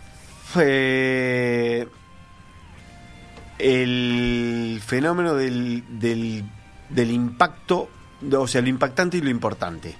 el 3.59 4.81
fenómeno 4.85 5.35
del, 5.35 5.85
del, 6.01 6.45
del, 6.88 7.11
impacto, 7.11 7.88
o 8.33 8.49
sea, 8.49 8.61
lo 8.61 8.69
impactante 8.69 9.19
y 9.19 9.21
lo 9.21 9.31
importante. 9.31 9.95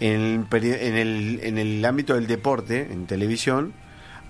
En 0.00 0.46
el, 0.50 0.64
en 0.64 0.96
el, 0.96 1.40
en 1.42 1.58
el 1.58 1.84
ámbito 1.84 2.14
del 2.14 2.26
deporte, 2.26 2.92
en 2.92 3.06
televisión, 3.06 3.72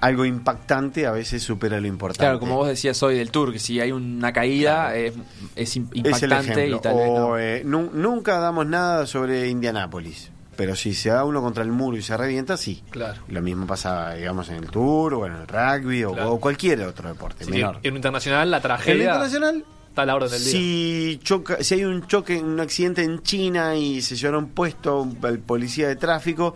algo 0.04 0.24
impactante 0.24 1.06
a 1.06 1.12
veces 1.12 1.42
supera 1.42 1.80
lo 1.80 1.86
importante. 1.86 2.20
Claro, 2.24 2.38
como 2.40 2.56
vos 2.56 2.68
decías 2.68 3.02
hoy 3.02 3.16
del 3.16 3.30
Tour, 3.30 3.52
que 3.52 3.58
si 3.58 3.80
hay 3.80 3.92
una 3.92 4.32
caída 4.32 4.94
es, 4.96 5.14
es 5.56 5.76
im- 5.76 5.88
Es 5.92 6.22
el 6.22 6.30
impactante 6.32 6.68
y 6.68 6.78
tal 6.80 6.94
vez 6.96 7.08
O, 7.10 7.18
no. 7.18 7.38
eh, 7.38 7.62
nu- 7.64 7.90
nunca 7.92 8.38
damos 8.38 8.66
nada 8.66 9.06
sobre 9.06 9.48
Indianápolis. 9.48 10.30
Pero 10.56 10.76
si 10.76 10.94
se 10.94 11.08
da 11.08 11.24
uno 11.24 11.42
contra 11.42 11.64
el 11.64 11.70
muro 11.72 11.96
y 11.96 12.02
se 12.02 12.16
revienta, 12.16 12.56
sí. 12.56 12.80
Claro. 12.90 13.20
Lo 13.28 13.42
mismo 13.42 13.66
pasa, 13.66 14.14
digamos, 14.14 14.48
en 14.50 14.56
el 14.56 14.66
tour 14.70 15.14
o 15.14 15.26
en 15.26 15.32
el 15.32 15.48
rugby 15.48 16.04
o, 16.04 16.12
Claro. 16.12 16.32
o 16.34 16.40
cualquier 16.40 16.80
otro 16.82 17.08
deporte 17.08 17.44
Sí, 17.44 17.50
menor. 17.50 17.80
en 17.82 17.90
un 17.92 17.96
internacional, 17.96 18.48
la 18.50 18.58
En 18.58 18.62
el 18.62 18.62
tragedia 18.62 19.04
internacional, 19.04 19.64
está 19.88 20.02
a 20.02 20.06
la 20.06 20.14
orden 20.14 20.30
del 20.30 20.42
día. 20.44 20.52
si, 20.52 21.20
choca, 21.24 21.56
si 21.60 21.74
hay 21.74 21.84
un 21.84 22.06
choque, 22.06 22.38
un 22.40 22.60
accidente 22.60 23.02
en 23.02 23.20
China 23.22 23.74
y 23.74 24.00
se 24.00 24.14
lleva 24.14 24.38
un 24.38 24.50
puesto 24.50 25.08
el 25.24 25.40
policía 25.40 25.88
de 25.88 25.96
tráfico, 25.96 26.54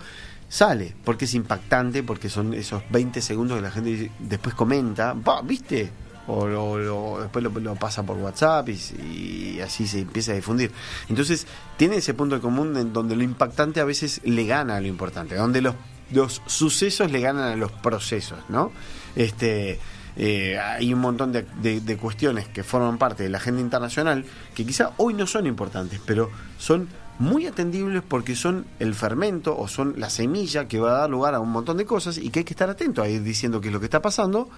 sale, 0.49 0.95
porque 1.05 1.27
es 1.27 1.35
impactante, 1.35 2.03
porque 2.03 2.29
son 2.29 2.55
esos 2.55 2.83
20 2.91 3.21
segundos 3.21 3.57
que 3.59 3.63
la 3.63 3.71
gente 3.71 4.11
después 4.19 4.55
comenta, 4.55 5.13
"Va, 5.13 5.43
¿viste? 5.43 5.91
O, 6.27 6.47
lo- 6.47 7.21
después 7.23 7.43
lo, 7.43 7.75
pasa 7.77 8.03
por 8.03 8.17
WhatsApp 8.19 8.69
y, 8.69 9.61
así 9.61 9.87
se 9.87 10.01
empieza 10.01 10.33
a 10.33 10.35
difundir. 10.35 10.71
Entonces, 11.09 11.47
tiene 11.79 11.97
ese 11.97 12.13
punto 12.15 12.35
en 12.37 12.43
común 12.43 12.77
en 12.77 12.93
donde 12.93 13.17
lo 13.17 13.23
impactante 13.23 13.81
a 13.81 13.85
veces 13.85 14.21
le 14.25 14.45
gana 14.45 14.77
a 14.77 14.81
lo 14.81 14.87
importante, 14.89 15.37
donde 15.37 15.63
los, 15.63 15.75
los 16.13 16.43
sucesos 16.47 17.11
le 17.11 17.21
ganan 17.21 17.53
a 17.53 17.57
los 17.57 17.73
procesos, 17.73 18.39
¿no? 18.51 18.73
Este, 19.17 19.79
eh, 20.17 20.59
hay 20.59 20.93
un 20.93 21.01
montón 21.01 21.33
de, 21.33 21.47
de- 21.63 21.81
de 21.81 21.97
cuestiones 21.97 22.47
que 22.49 22.63
forman 22.63 22.99
parte 22.99 23.23
de 23.23 23.31
la 23.31 23.39
agenda 23.39 23.61
internacional 23.63 24.25
que 24.55 24.67
quizá 24.67 24.93
hoy 24.99 25.15
no 25.15 25.27
son 25.27 25.47
importantes, 25.47 25.99
pero 26.05 26.31
son 26.59 26.89
muy 27.19 27.47
atendibles 27.47 28.03
porque 28.07 28.37
son 28.37 28.67
el 28.79 28.95
fermento 28.95 29.59
o 29.59 29.69
son 29.69 29.95
la 29.99 30.11
semilla 30.11 30.69
que 30.69 30.79
va 30.79 30.91
a 30.91 31.01
dar 31.01 31.11
lugar 31.11 31.35
a 31.35 31.41
un 31.41 31.51
montón 31.51 31.77
de 31.77 31.85
cosas 31.85 32.19
y 32.19 32.31
que 32.31 32.41
hay 32.41 32.45
que 32.45 32.53
estar 32.53 32.71
atento 32.71 33.03
a 33.03 33.09
ir 33.09 33.23
diciendo 33.23 33.61
qué 33.61 33.69
es 33.69 33.75
lo 33.75 33.81
que 33.81 33.87
está 33.87 34.01
pasando, 34.01 34.49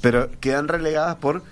pero 0.00 0.30
quedan 0.40 0.68
relegadas 0.68 1.16
por 1.16 1.42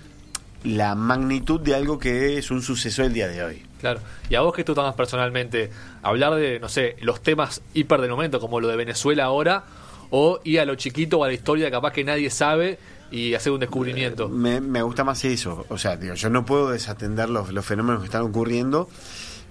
la 0.65 0.95
magnitud 0.95 1.61
de 1.61 1.75
algo 1.75 1.99
que 1.99 2.39
es 2.39 2.51
un 2.51 2.63
suceso 2.63 3.03
del 3.03 3.13
día 3.13 3.29
de 3.29 3.43
hoy. 3.43 3.63
Claro. 3.81 4.01
Y 4.29 4.35
a 4.35 4.41
vos 4.41 4.55
que 4.55 4.65
tú 4.65 4.75
tomas 4.75 4.95
personalmente, 4.95 5.71
hablar 6.03 6.35
de, 6.35 6.59
no 6.59 6.69
sé, 6.69 6.97
los 7.01 7.23
temas 7.23 7.63
hiper 7.75 8.01
del 8.01 8.11
momento, 8.11 8.41
como 8.41 8.61
lo 8.61 8.69
de 8.69 8.77
Venezuela 8.77 9.25
ahora, 9.25 9.65
o 10.11 10.41
ir 10.45 10.61
a 10.61 10.65
lo 10.65 10.75
chiquito 10.75 11.19
o 11.19 11.25
a 11.25 11.29
la 11.29 11.35
historia 11.35 11.71
capaz 11.71 11.93
que 11.93 12.03
nadie 12.03 12.31
sabe 12.31 12.79
y 13.11 13.35
hacer 13.35 13.53
un 13.53 13.61
descubrimiento. 13.61 14.29
Me, 14.29 14.61
me 14.61 14.83
gusta 14.83 15.05
más 15.05 15.25
eso. 15.25 15.65
O 15.69 15.79
sea, 15.79 15.97
digo, 15.97 16.15
yo 16.15 16.31
no 16.31 16.45
puedo 16.45 16.71
desatender 16.71 17.31
los, 17.31 17.53
los 17.53 17.65
fenómenos 17.65 18.01
que 18.01 18.07
están 18.07 18.23
ocurriendo, 18.23 18.89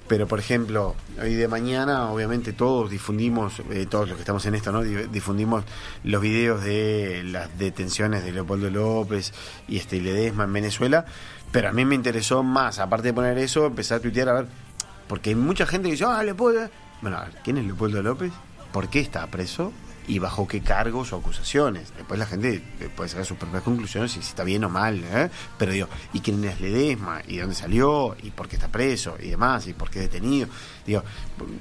pero 0.08 0.28
por 0.28 0.40
ejemplo, 0.40 0.96
hoy 1.22 1.36
de 1.36 1.48
mañana, 1.48 2.10
obviamente 2.12 2.54
todos 2.54 2.90
difundimos, 2.90 3.62
eh, 3.72 3.86
todos 3.90 4.08
los 4.08 4.16
que 4.18 4.22
estamos 4.22 4.46
en 4.46 4.56
esto, 4.56 4.72
¿no? 4.72 4.82
Di- 4.84 5.08
Difundimos 5.12 5.64
los 6.04 6.22
videos 6.22 6.64
de 6.64 7.24
las 7.26 7.58
detenciones 7.58 8.24
de 8.24 8.32
Leopoldo 8.32 8.70
López 8.70 9.34
y 9.68 9.78
este 9.78 10.00
Ledesma 10.02 10.46
en 10.46 10.54
Venezuela, 10.54 11.06
pero 11.52 11.70
a 11.70 11.72
mí 11.74 11.84
me 11.86 11.96
interesó 11.96 12.44
más, 12.44 12.80
aparte 12.80 13.08
de 13.10 13.14
poner 13.14 13.38
eso, 13.38 13.66
empezar 13.66 13.98
a 13.98 14.02
tuitear 14.02 14.30
a 14.30 14.34
ver, 14.34 14.48
porque 15.08 15.32
hay 15.32 15.36
mucha 15.36 15.66
gente 15.66 15.88
que 15.88 15.94
dice, 15.94 16.06
ah, 16.06 16.24
Leopoldo. 16.24 16.70
Bueno, 17.02 17.20
¿quién 17.44 17.58
es 17.58 17.66
Leopoldo 17.66 18.02
López? 18.02 18.32
¿Por 18.72 18.90
qué 18.90 19.00
está 19.00 19.26
preso? 19.28 19.72
Y 20.08 20.20
bajo 20.20 20.48
qué 20.48 20.62
cargos 20.62 21.14
o 21.14 21.18
acusaciones. 21.18 21.94
Después 21.96 22.20
la 22.20 22.26
gente 22.26 22.64
eh, 22.80 22.90
puede 22.96 23.10
sacar 23.10 23.26
sus 23.26 23.38
propias 23.38 23.64
conclusiones 23.64 24.12
si 24.14 24.20
está 24.20 24.44
bien 24.44 24.64
o 24.64 24.70
mal, 24.70 25.04
¿eh? 25.04 25.30
pero 25.58 25.74
digo, 25.74 25.88
¿y 26.14 26.22
quién 26.22 26.44
es 26.46 26.60
Ledesma? 26.62 27.22
¿Y 27.28 27.36
de 27.36 27.42
dónde 27.42 27.56
salió? 27.56 28.16
¿Y 28.24 28.32
por 28.32 28.48
qué 28.48 28.56
está 28.56 28.70
preso? 28.70 29.16
¿Y 29.20 29.30
demás? 29.30 29.68
¿Y 29.68 29.74
por 29.74 29.90
qué 29.90 30.00
detenido? 30.00 30.48
Digo, 30.88 31.04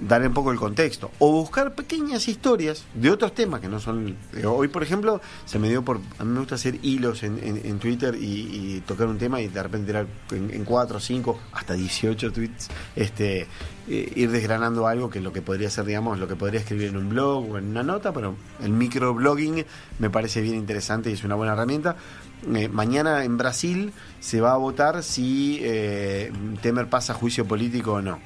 darle 0.00 0.28
un 0.28 0.34
poco 0.34 0.52
el 0.52 0.58
contexto. 0.58 1.10
O 1.18 1.32
buscar 1.32 1.74
pequeñas 1.74 2.28
historias 2.28 2.84
de 2.94 3.10
otros 3.10 3.34
temas 3.34 3.60
que 3.60 3.68
no 3.68 3.80
son... 3.80 4.16
digo, 4.32 4.54
hoy, 4.54 4.68
por 4.68 4.82
ejemplo, 4.82 5.20
se 5.44 5.58
me 5.58 5.68
dio 5.68 5.84
por... 5.84 6.00
A 6.18 6.24
mí 6.24 6.32
me 6.32 6.38
gusta 6.38 6.54
hacer 6.54 6.78
hilos 6.82 7.22
en, 7.24 7.78
Twitter 7.78 8.16
y, 8.18 8.82
tocar 8.86 9.08
un 9.08 9.18
tema 9.18 9.40
y 9.40 9.48
de 9.48 9.62
repente 9.62 9.92
en, 10.30 10.50
en 10.50 10.64
4, 10.64 11.00
5, 11.00 11.40
hasta 11.52 11.74
18 11.74 12.32
tweets, 12.32 12.68
este 12.94 13.46
eh, 13.88 14.12
ir 14.16 14.32
desgranando 14.32 14.88
algo 14.88 15.10
que 15.10 15.20
lo 15.20 15.32
que 15.32 15.42
podría 15.42 15.70
ser, 15.70 15.84
digamos, 15.84 16.18
lo 16.18 16.26
que 16.26 16.34
podría 16.34 16.58
escribir 16.58 16.88
en 16.88 16.96
un 16.96 17.08
blog 17.08 17.52
o 17.52 17.58
en 17.58 17.68
una 17.68 17.84
nota, 17.84 18.12
pero 18.12 18.34
el 18.60 18.70
microblogging 18.70 19.64
me 20.00 20.10
parece 20.10 20.40
bien 20.40 20.56
interesante 20.56 21.08
y 21.10 21.12
es 21.12 21.22
una 21.22 21.36
buena 21.36 21.52
herramienta. 21.52 21.94
Eh, 22.52 22.68
mañana 22.68 23.22
en 23.22 23.36
Brasil 23.36 23.92
se 24.18 24.40
va 24.40 24.54
a 24.54 24.56
votar 24.56 25.04
si 25.04 25.60
eh, 25.62 26.32
Temer 26.62 26.88
pasa 26.88 27.12
a 27.12 27.16
juicio 27.16 27.46
político 27.46 27.92
o 27.92 28.02
no. 28.02 28.18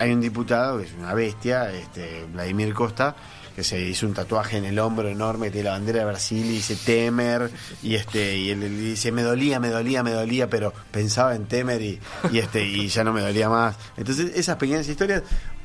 Hay 0.00 0.10
un 0.12 0.20
diputado 0.20 0.78
que 0.78 0.84
es 0.86 0.92
una 0.98 1.14
bestia, 1.14 1.70
este, 1.72 2.24
Vladimir 2.32 2.74
Costa, 2.74 3.14
que 3.54 3.62
se 3.62 3.80
hizo 3.80 4.06
un 4.06 4.14
tatuaje 4.14 4.56
en 4.56 4.64
el 4.64 4.78
hombro 4.78 5.08
enorme 5.08 5.46
que 5.46 5.52
tiene 5.52 5.64
la 5.66 5.72
bandera 5.72 5.98
de 6.00 6.04
Brasil 6.06 6.44
y 6.46 6.48
dice 6.54 6.76
Temer 6.76 7.50
y 7.82 7.94
este 7.96 8.36
y 8.38 8.50
él, 8.50 8.62
él 8.62 8.78
dice 8.78 9.12
me 9.12 9.22
dolía, 9.22 9.60
me 9.60 9.68
dolía, 9.68 10.02
me 10.02 10.12
dolía, 10.12 10.48
pero 10.48 10.72
pensaba 10.90 11.34
en 11.34 11.46
Temer 11.46 11.82
y, 11.82 12.00
y 12.32 12.38
este 12.38 12.64
y 12.66 12.88
ya 12.88 13.04
no 13.04 13.12
me 13.12 13.20
dolía 13.20 13.48
más. 13.48 13.76
Entonces 13.96 14.32
esas 14.36 14.56
pequeñas 14.56 14.88
historias 14.88 15.22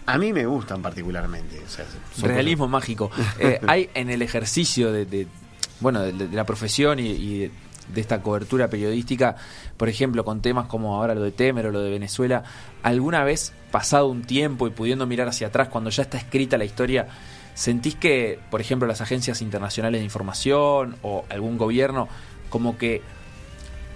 a 0.08 0.18
mí 0.18 0.34
me 0.34 0.46
gustan 0.46 0.82
particularmente. 0.82 1.62
o 1.66 1.70
sea, 1.70 1.86
son 2.20 2.30
Realismo 2.30 2.68
mágico. 2.68 3.10
Eh, 3.40 3.60
hay 3.68 3.90
en 3.94 4.10
el 4.10 4.22
ejercicio 4.22 4.92
de, 4.92 5.06
de- 5.06 5.28
bueno, 5.80 6.02
de, 6.02 6.12
de 6.14 6.36
la 6.36 6.46
profesión 6.46 7.00
y, 7.00 7.08
y 7.08 7.52
de 7.94 8.02
esta 8.02 8.22
cobertura 8.22 8.70
periodística, 8.70 9.36
por 9.78 9.90
ejemplo, 9.90 10.26
con 10.26 10.42
temas 10.42 10.68
como 10.68 10.96
ahora 10.96 11.16
lo 11.16 11.22
de 11.22 11.32
Temer 11.32 11.68
o 11.68 11.72
lo 11.72 11.82
de 11.82 11.90
Venezuela, 11.92 12.44
¿alguna 12.84 13.24
vez, 13.24 13.54
pasado 13.72 14.08
un 14.08 14.24
tiempo 14.24 14.68
y 14.68 14.72
pudiendo 14.72 15.06
mirar 15.06 15.28
hacia 15.28 15.48
atrás, 15.48 15.68
cuando 15.70 15.90
ya 15.90 16.04
está 16.04 16.18
escrita 16.18 16.58
la 16.58 16.66
historia, 16.66 17.08
sentís 17.54 17.96
que, 17.96 18.40
por 18.52 18.60
ejemplo, 18.62 18.88
las 18.88 19.02
agencias 19.02 19.42
internacionales 19.42 20.02
de 20.02 20.06
información 20.06 20.96
o 21.04 21.24
algún 21.30 21.58
gobierno, 21.58 22.08
como 22.50 22.78
que 22.78 23.02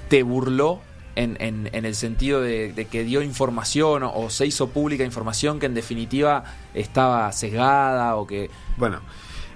te 0.08 0.24
burló 0.24 0.80
en, 1.16 1.36
en- 1.42 1.70
en 1.74 1.86
el 1.86 1.96
sentido 1.96 2.42
de, 2.42 2.72
de 2.74 2.86
que 2.86 3.04
dio 3.04 3.22
información 3.22 4.04
o, 4.04 4.30
se 4.30 4.46
hizo 4.46 4.70
pública 4.70 5.04
información 5.04 5.60
que 5.60 5.66
en 5.66 5.74
definitiva 5.74 6.44
estaba 6.74 7.32
sesgada 7.32 8.16
o 8.16 8.26
que... 8.26 8.50
Bueno, 8.78 9.02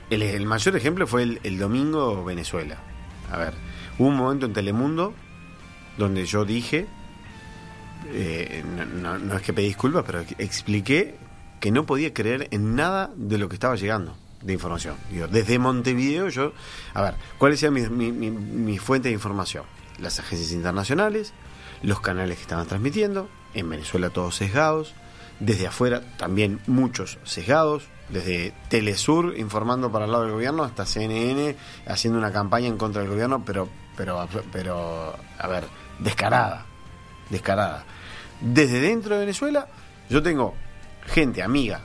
el, 0.10 0.22
el 0.22 0.46
mayor 0.46 0.76
ejemplo 0.76 1.08
fue 1.08 1.24
el, 1.24 1.39
el 1.43 1.58
domingo 1.58 2.24
Venezuela. 2.26 2.78
A 3.32 3.38
ver, 3.38 3.54
hubo 3.99 4.08
un 4.08 4.15
momento 4.15 4.45
en 4.45 4.53
Telemundo 4.53 5.13
donde 5.97 6.25
yo 6.25 6.43
dije, 6.45 6.88
eh, 8.08 8.63
no, 9.01 9.36
es 9.36 9.41
que 9.41 9.53
pedí 9.53 9.67
disculpas, 9.67 10.03
pero 10.06 10.23
expliqué 10.38 11.15
que 11.60 11.71
no 11.71 11.86
podía 11.86 12.13
creer 12.13 12.47
en 12.51 12.75
nada 12.75 13.12
de 13.15 13.38
lo 13.38 13.47
que 13.47 13.56
estaba 13.56 13.75
llegando 13.75 14.15
de 14.41 14.53
información. 14.53 14.95
Digo, 15.12 15.27
desde 15.27 15.58
Montevideo 15.60 16.27
yo, 16.29 16.51
a 16.93 17.01
ver, 17.01 17.15
¿cuál 17.38 17.53
era 17.53 17.71
mi, 17.71 17.82
mi, 17.88 18.12
mi- 18.12 18.32
mi 18.32 18.77
fuente 18.77 19.08
de 19.08 19.13
información? 19.13 19.63
Las 19.99 20.19
agencias 20.19 20.51
internacionales, 20.51 21.34
los 21.82 22.01
canales 22.01 22.38
que 22.38 22.41
estaban 22.43 22.67
transmitiendo, 22.67 23.29
en 23.53 23.69
Venezuela 23.69 24.10
todos 24.10 24.36
sesgados, 24.36 24.93
desde 25.39 25.67
afuera 25.67 26.01
también 26.17 26.60
muchos 26.67 27.19
sesgados, 27.23 27.84
desde 28.10 28.53
Telesur 28.69 29.36
informando 29.38 29.91
para 29.91 30.06
el 30.06 30.12
lado 30.12 30.23
del 30.25 30.34
gobierno 30.34 30.63
hasta 30.63 30.86
CNN 30.86 31.56
haciendo 31.88 32.19
una 32.19 32.32
campaña 32.34 32.67
en 32.67 32.77
contra 32.77 33.01
del 33.01 33.12
gobierno, 33.12 33.43
pero, 33.45 33.69
pero, 33.95 34.27
pero, 34.51 35.15
a 35.38 35.47
ver, 35.47 35.65
descarada, 35.99 36.65
descarada. 37.29 37.84
Desde 38.41 38.79
dentro 38.79 39.15
de 39.15 39.21
Venezuela, 39.21 39.67
yo 40.10 40.21
tengo 40.21 40.56
gente 41.06 41.43
amiga 41.43 41.82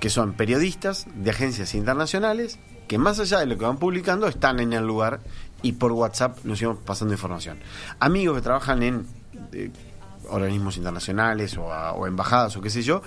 que 0.00 0.10
son 0.10 0.32
periodistas 0.32 1.06
de 1.14 1.30
agencias 1.30 1.74
internacionales 1.74 2.58
que 2.88 2.98
más 2.98 3.20
allá 3.20 3.38
de 3.38 3.46
lo 3.46 3.56
que 3.56 3.64
van 3.64 3.76
publicando 3.76 4.26
están 4.26 4.58
en 4.58 4.72
el 4.72 4.84
lugar 4.84 5.20
y 5.62 5.72
por 5.72 5.92
WhatsApp 5.92 6.38
nos 6.44 6.60
íbamos 6.60 6.82
pasando 6.82 7.14
información. 7.14 7.58
Amigos 8.00 8.36
que 8.36 8.42
trabajan 8.42 8.82
en 8.82 9.06
eh, 9.52 9.70
organismos 10.28 10.76
internacionales 10.76 11.56
o, 11.56 11.66
o 11.66 12.06
embajadas 12.06 12.56
o 12.56 12.60
qué 12.60 12.70
sé 12.70 12.82
yo, 12.82 13.02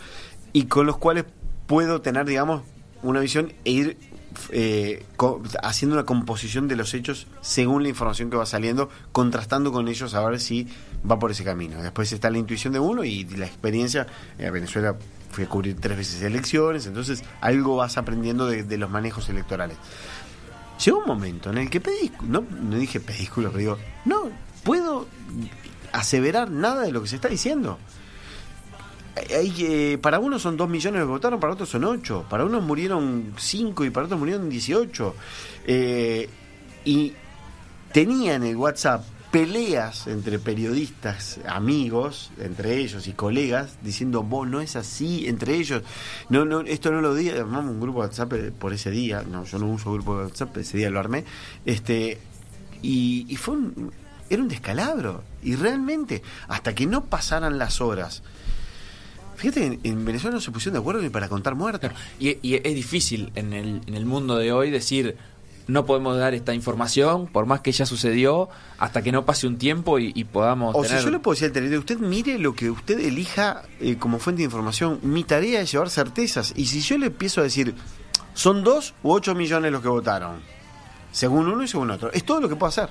y 0.54 0.66
con 0.66 0.86
los 0.86 0.98
cuales 0.98 1.26
puedo 1.68 2.02
tener, 2.02 2.26
digamos, 2.26 2.62
una 3.02 3.20
visión 3.20 3.54
e 3.66 3.72
ir 3.72 3.98
eh, 4.50 5.06
haciendo 5.62 5.96
una 5.96 6.06
composición 6.06 6.68
de 6.68 6.76
los 6.76 6.94
hechos 6.94 7.28
según 7.42 7.84
la 7.84 7.90
información 7.90 8.30
que 8.30 8.38
va 8.38 8.46
saliendo, 8.46 8.90
contrastando 9.12 9.72
con 9.72 9.88
ellos 9.88 10.14
a 10.14 10.28
ver 10.28 10.40
si 10.40 10.68
va 11.10 11.20
por 11.20 11.32
ese 11.32 11.44
camino. 11.44 11.82
Después 11.82 12.12
está 12.12 12.30
la 12.30 12.38
intuición 12.38 12.74
de 12.74 12.80
uno 12.80 13.04
y 13.04 13.26
la 13.26 13.46
experiencia. 13.46 14.08
En 14.38 14.54
Venezuela 14.54 14.96
fui 15.32 15.44
a 15.44 15.50
cubrir 15.50 15.76
tres 15.80 15.98
veces 15.98 16.22
elecciones, 16.22 16.86
entonces 16.86 17.24
algo 17.42 17.78
vas 17.78 17.98
aprendiendo 17.98 18.48
de, 18.48 18.78
los 18.78 18.90
manejos 18.90 19.30
electorales. 19.30 19.78
Llegó 20.84 21.00
un 21.00 21.08
momento 21.08 21.50
en 21.50 21.58
el 21.60 21.70
que 21.70 21.80
pedí, 21.80 22.12
no, 22.22 22.44
no 22.62 22.78
dije 22.78 23.00
pedículo, 23.00 23.50
pero 23.50 23.60
digo, 23.60 23.78
no 24.06 24.30
puedo 24.64 25.08
aseverar 25.92 26.50
nada 26.50 26.84
de 26.84 26.92
lo 26.92 27.02
que 27.02 27.08
se 27.08 27.16
está 27.16 27.28
diciendo. 27.28 27.78
Hay, 29.16 29.54
eh, 29.60 29.98
para 30.02 30.20
unos 30.20 30.42
son 30.42 30.58
2 30.58 30.70
millones 30.70 31.02
que 31.02 31.06
votaron, 31.06 31.40
para 31.40 31.54
otros 31.54 31.70
son 31.70 31.84
8. 31.84 32.26
Para 32.30 32.46
unos 32.46 32.64
murieron 32.64 33.34
5 33.38 33.86
y 33.86 33.90
para 33.90 34.06
otros 34.06 34.20
murieron 34.20 34.50
18. 34.50 35.16
Eh, 35.66 36.30
y 36.86 37.14
tenía 37.92 38.36
en 38.36 38.44
el 38.44 38.56
WhatsApp 38.56 39.04
peleas 39.34 40.06
entre 40.06 40.38
periodistas, 40.38 41.40
amigos, 41.48 42.32
entre 42.38 42.78
ellos 42.78 43.08
y 43.08 43.14
colegas, 43.14 43.80
diciendo, 43.82 44.22
vos 44.22 44.48
no 44.48 44.62
es 44.62 44.76
así, 44.76 45.28
entre 45.28 45.56
ellos, 45.56 45.82
no, 46.30 46.46
no, 46.46 46.62
esto 46.62 46.92
no 46.92 47.02
lo 47.02 47.16
diga, 47.16 47.40
armamos 47.40 47.72
un 47.72 47.82
grupo 47.82 48.02
de 48.02 48.10
WhatsApp 48.10 48.32
por 48.60 48.74
ese 48.74 48.92
día, 48.92 49.24
no, 49.28 49.44
yo 49.44 49.58
no 49.58 49.66
uso 49.66 49.92
grupo 49.92 50.20
de 50.20 50.26
WhatsApp, 50.26 50.56
ese 50.58 50.78
día 50.78 50.92
lo 50.92 51.00
armé, 51.00 51.26
este, 51.66 52.20
y, 52.84 53.26
y 53.28 53.36
fue 53.38 53.56
un, 53.56 53.92
era 54.30 54.40
un 54.40 54.50
descalabro, 54.50 55.24
y 55.42 55.56
realmente, 55.56 56.22
hasta 56.48 56.76
que 56.76 56.86
no 56.86 57.06
pasaran 57.06 57.58
las 57.58 57.82
horas, 57.82 58.22
Fíjate, 59.36 59.66
en, 59.66 59.80
en 59.84 60.06
Venezuela 60.06 60.36
no 60.36 60.42
se 60.42 60.52
pusieron 60.52 60.74
de 60.74 60.80
acuerdo 60.80 61.02
ni 61.02 61.10
para 61.10 61.28
contar 61.30 61.56
muertos. 61.56 61.92
Y, 62.20 62.38
y 62.42 62.56
es 62.56 62.76
difícil 62.76 63.32
en 63.36 63.54
el, 63.54 63.82
en 63.88 63.96
el 63.96 64.06
mundo 64.06 64.38
de 64.38 64.52
hoy 64.52 64.72
decir 64.72 65.18
no 65.66 65.86
podemos 65.86 66.18
dar 66.18 66.34
esta 66.34 66.54
información, 66.54 67.28
por 67.28 67.46
más 67.46 67.62
que 67.62 67.72
ya 67.72 67.86
sucedió, 67.86 68.50
hasta 68.80 69.02
que 69.02 69.14
no 69.14 69.26
pase 69.26 69.48
un 69.48 69.58
tiempo 69.58 69.98
y, 69.98 70.12
y 70.14 70.26
podamos. 70.26 70.76
O 70.76 70.82
tener... 70.82 71.00
si 71.00 71.06
yo 71.06 71.12
le 71.12 71.20
puedo 71.20 71.36
decir 71.36 71.46
al 71.48 71.54
televidente, 71.54 71.94
usted 71.94 72.06
mire 72.06 72.38
lo 72.38 72.54
que 72.54 72.70
usted 72.70 73.00
elija 73.00 73.64
eh, 73.80 73.96
como 73.98 74.20
fuente 74.20 74.42
de 74.42 74.46
información. 74.46 75.00
Mi 75.04 75.24
tarea 75.24 75.62
es 75.62 75.72
llevar 75.72 75.90
certezas. 75.90 76.52
Y 76.58 76.66
si 76.66 76.82
yo 76.82 76.98
le 76.98 77.06
empiezo 77.08 77.40
a 77.40 77.46
decir, 77.46 77.74
son 78.34 78.64
dos 78.66 78.94
u 79.04 79.12
ocho 79.14 79.36
millones 79.36 79.72
los 79.72 79.82
que 79.82 79.88
votaron, 79.88 80.42
según 81.14 81.48
uno 81.48 81.64
y 81.64 81.68
según 81.70 81.92
otro, 81.92 82.12
es 82.12 82.26
todo 82.26 82.42
lo 82.42 82.50
que 82.50 82.56
puedo 82.58 82.68
hacer. 82.70 82.90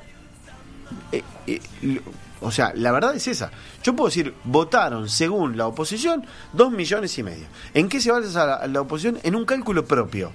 Eh, 1.12 1.22
eh, 1.46 1.60
lo- 1.82 2.00
o 2.42 2.50
sea, 2.50 2.72
la 2.74 2.92
verdad 2.92 3.14
es 3.14 3.26
esa. 3.28 3.50
Yo 3.82 3.94
puedo 3.94 4.08
decir, 4.08 4.34
votaron 4.44 5.08
según 5.08 5.56
la 5.56 5.66
oposición 5.66 6.26
dos 6.52 6.70
millones 6.70 7.16
y 7.18 7.22
medio. 7.22 7.46
¿En 7.74 7.88
qué 7.88 8.00
se 8.00 8.10
basa 8.10 8.46
la, 8.46 8.66
la 8.66 8.80
oposición? 8.80 9.18
En 9.22 9.34
un 9.36 9.44
cálculo 9.44 9.84
propio. 9.84 10.32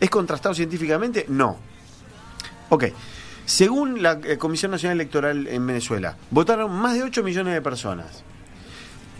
¿Es 0.00 0.10
contrastado 0.10 0.54
científicamente? 0.54 1.24
No. 1.28 1.56
Ok. 2.68 2.84
Según 3.46 4.02
la 4.02 4.18
eh, 4.24 4.38
Comisión 4.38 4.72
Nacional 4.72 4.96
Electoral 4.96 5.46
en 5.46 5.66
Venezuela, 5.66 6.16
votaron 6.30 6.72
más 6.72 6.94
de 6.94 7.04
8 7.04 7.22
millones 7.22 7.54
de 7.54 7.62
personas. 7.62 8.24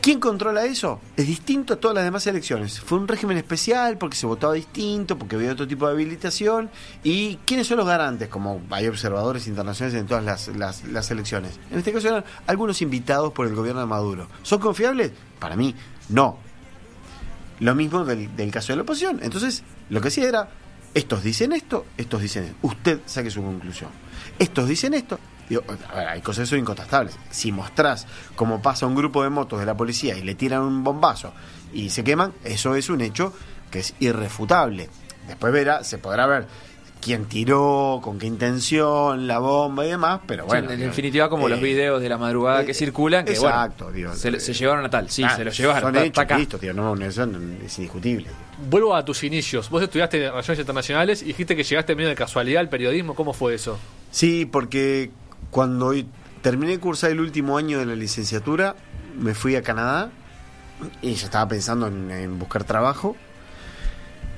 ¿Quién 0.00 0.20
controla 0.20 0.64
eso? 0.64 1.00
Es 1.16 1.26
distinto 1.26 1.74
a 1.74 1.76
todas 1.76 1.96
las 1.96 2.04
demás 2.04 2.24
elecciones. 2.28 2.78
Fue 2.80 2.96
un 2.96 3.08
régimen 3.08 3.36
especial 3.38 3.98
porque 3.98 4.16
se 4.16 4.26
votaba 4.26 4.52
distinto, 4.52 5.18
porque 5.18 5.34
había 5.34 5.50
otro 5.50 5.66
tipo 5.66 5.86
de 5.86 5.92
habilitación. 5.94 6.70
¿Y 7.02 7.36
quiénes 7.44 7.66
son 7.66 7.78
los 7.78 7.86
garantes? 7.88 8.28
Como 8.28 8.62
hay 8.70 8.86
observadores 8.86 9.48
internacionales 9.48 9.98
en 10.00 10.06
todas 10.06 10.22
las, 10.24 10.82
las- 10.84 11.10
elecciones. 11.10 11.58
En 11.72 11.78
este 11.78 11.92
caso 11.92 12.06
eran 12.08 12.24
algunos 12.46 12.82
invitados 12.82 13.32
por 13.32 13.48
el 13.48 13.56
gobierno 13.56 13.80
de 13.80 13.86
Maduro. 13.88 14.28
¿Son 14.44 14.60
confiables? 14.60 15.10
Para 15.40 15.56
mí, 15.56 15.74
no. 16.10 16.38
Lo 17.58 17.74
mismo 17.74 18.04
del, 18.04 18.36
del 18.36 18.50
caso 18.52 18.72
de 18.72 18.76
la 18.76 18.82
oposición. 18.82 19.18
Entonces, 19.22 19.64
lo 19.90 20.00
que 20.00 20.08
hacía 20.08 20.28
era, 20.28 20.50
estos 20.94 21.24
dicen 21.24 21.50
esto, 21.52 21.84
estos 21.96 22.22
dicen 22.22 22.44
esto. 22.44 22.56
Usted 22.62 23.00
saque 23.06 23.30
su 23.30 23.42
conclusión. 23.42 23.90
Estos 24.38 24.68
dicen 24.68 24.94
esto. 24.94 25.18
Digo, 25.48 25.62
a 25.92 25.94
ver, 25.96 26.08
hay 26.08 26.20
cosas 26.22 26.42
que 26.42 26.46
son 26.50 26.58
incontestables. 26.58 27.16
Si 27.30 27.52
mostrás 27.52 28.06
cómo 28.34 28.60
pasa 28.60 28.86
un 28.86 28.94
grupo 28.94 29.22
de 29.22 29.30
motos 29.30 29.60
de 29.60 29.66
la 29.66 29.76
policía 29.76 30.16
y 30.16 30.22
le 30.22 30.34
tiran 30.34 30.62
un 30.62 30.82
bombazo 30.82 31.32
y 31.72 31.90
se 31.90 32.02
queman, 32.02 32.32
eso 32.44 32.74
es 32.74 32.88
un 32.90 33.00
hecho 33.00 33.32
que 33.70 33.80
es 33.80 33.94
irrefutable. 34.00 34.88
Después 35.28 35.52
verá, 35.52 35.84
se 35.84 35.98
podrá 35.98 36.26
ver 36.26 36.46
quién 37.00 37.26
tiró, 37.26 38.00
con 38.02 38.18
qué 38.18 38.26
intención, 38.26 39.28
la 39.28 39.38
bomba 39.38 39.86
y 39.86 39.90
demás, 39.90 40.20
pero 40.26 40.46
bueno. 40.46 40.70
en 40.70 40.78
digo, 40.78 40.88
definitiva, 40.88 41.28
como 41.28 41.46
eh, 41.46 41.50
los 41.50 41.60
videos 41.60 42.00
de 42.02 42.08
la 42.08 42.18
madrugada 42.18 42.64
que 42.64 42.72
eh, 42.72 42.74
circulan, 42.74 43.24
que 43.24 43.32
exacto, 43.32 43.84
bueno, 43.84 43.96
digo, 43.96 44.14
se, 44.14 44.30
eh, 44.30 44.40
se 44.40 44.52
llevaron 44.54 44.84
a 44.84 44.90
tal, 44.90 45.08
sí, 45.10 45.22
ah, 45.22 45.36
se 45.36 45.44
lo 45.44 45.50
llevaron. 45.52 45.82
Son 45.82 45.94
está- 45.94 46.00
hechos, 46.04 46.08
está 46.10 46.22
acá. 46.22 46.38
listo, 46.38 46.58
tío, 46.58 46.72
no, 46.74 46.94
eso 46.96 47.26
no- 47.26 47.38
es 47.64 47.78
indiscutible. 47.78 48.26
Vuelvo 48.68 48.94
a 48.96 49.04
tus 49.04 49.22
inicios. 49.22 49.70
Vos 49.70 49.82
estudiaste 49.82 50.18
Relaciones 50.30 50.58
Internacionales 50.60 51.22
y 51.22 51.26
dijiste 51.26 51.54
que 51.54 51.62
llegaste 51.62 51.94
medio 51.94 52.08
de 52.08 52.16
casualidad 52.16 52.60
al 52.60 52.68
periodismo. 52.68 53.14
¿Cómo 53.14 53.32
fue 53.32 53.54
eso? 53.54 53.78
Sí, 54.10 54.46
porque 54.46 55.10
cuando 55.50 55.92
terminé 56.42 56.72
de 56.72 56.80
cursar 56.80 57.10
el 57.10 57.20
último 57.20 57.58
año 57.58 57.78
de 57.78 57.86
la 57.86 57.94
licenciatura, 57.94 58.76
me 59.18 59.34
fui 59.34 59.56
a 59.56 59.62
Canadá 59.62 60.10
y 61.02 61.14
ya 61.14 61.26
estaba 61.26 61.48
pensando 61.48 61.86
en, 61.86 62.38
buscar 62.38 62.64
trabajo. 62.64 63.16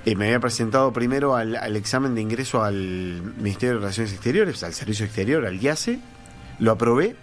Y 0.04 0.14
me 0.14 0.26
había 0.26 0.40
presentado 0.40 0.92
primero 0.92 1.36
al, 1.36 1.76
examen 1.76 2.14
de 2.14 2.22
ingreso 2.22 2.62
al 2.62 3.34
Ministerio 3.36 3.74
de 3.74 3.80
Relaciones 3.80 4.12
Exteriores, 4.12 4.62
al 4.62 4.72
Servicio 4.72 5.04
Exterior, 5.04 5.44
al 5.44 5.60
IACE. 5.60 6.00
Lo 6.60 6.72
aprobé, 6.72 7.14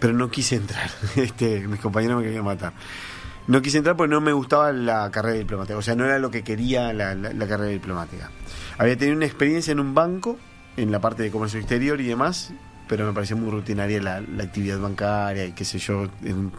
pero 0.00 0.14
no 0.14 0.30
quise 0.30 0.56
entrar. 0.56 0.90
Este, 1.16 1.66
mis 1.68 1.80
compañeros 1.80 2.18
me 2.18 2.24
querían 2.24 2.44
matar. 2.44 2.72
No 3.46 3.60
quise 3.62 3.78
entrar 3.78 3.96
porque 3.96 4.14
no 4.14 4.20
me 4.20 4.32
gustaba 4.32 4.72
la 4.72 5.10
carrera 5.10 5.38
diplomática. 5.38 5.76
O 5.76 5.82
sea, 5.82 5.96
no 5.96 6.04
era 6.04 6.18
lo 6.18 6.30
que 6.30 6.42
quería 6.44 6.92
la 6.92 7.46
carrera 7.46 7.70
diplomática. 7.70 8.30
Había 8.78 8.96
tenido 8.96 9.16
una 9.16 9.26
experiencia 9.26 9.72
en 9.72 9.80
un 9.80 9.94
banco, 9.94 10.38
en 10.76 10.92
la 10.92 11.00
parte 11.00 11.24
de 11.24 11.30
comercio 11.30 11.58
exterior 11.58 12.00
y 12.00 12.06
demás, 12.06 12.52
pero 12.88 13.06
me 13.06 13.12
parecía 13.12 13.36
muy 13.36 13.50
rutinaria 13.50 14.00
la, 14.02 14.20
la 14.20 14.42
actividad 14.44 14.78
bancaria 14.80 15.44
y 15.46 15.52
qué 15.52 15.64
sé 15.64 15.78
yo, 15.78 16.08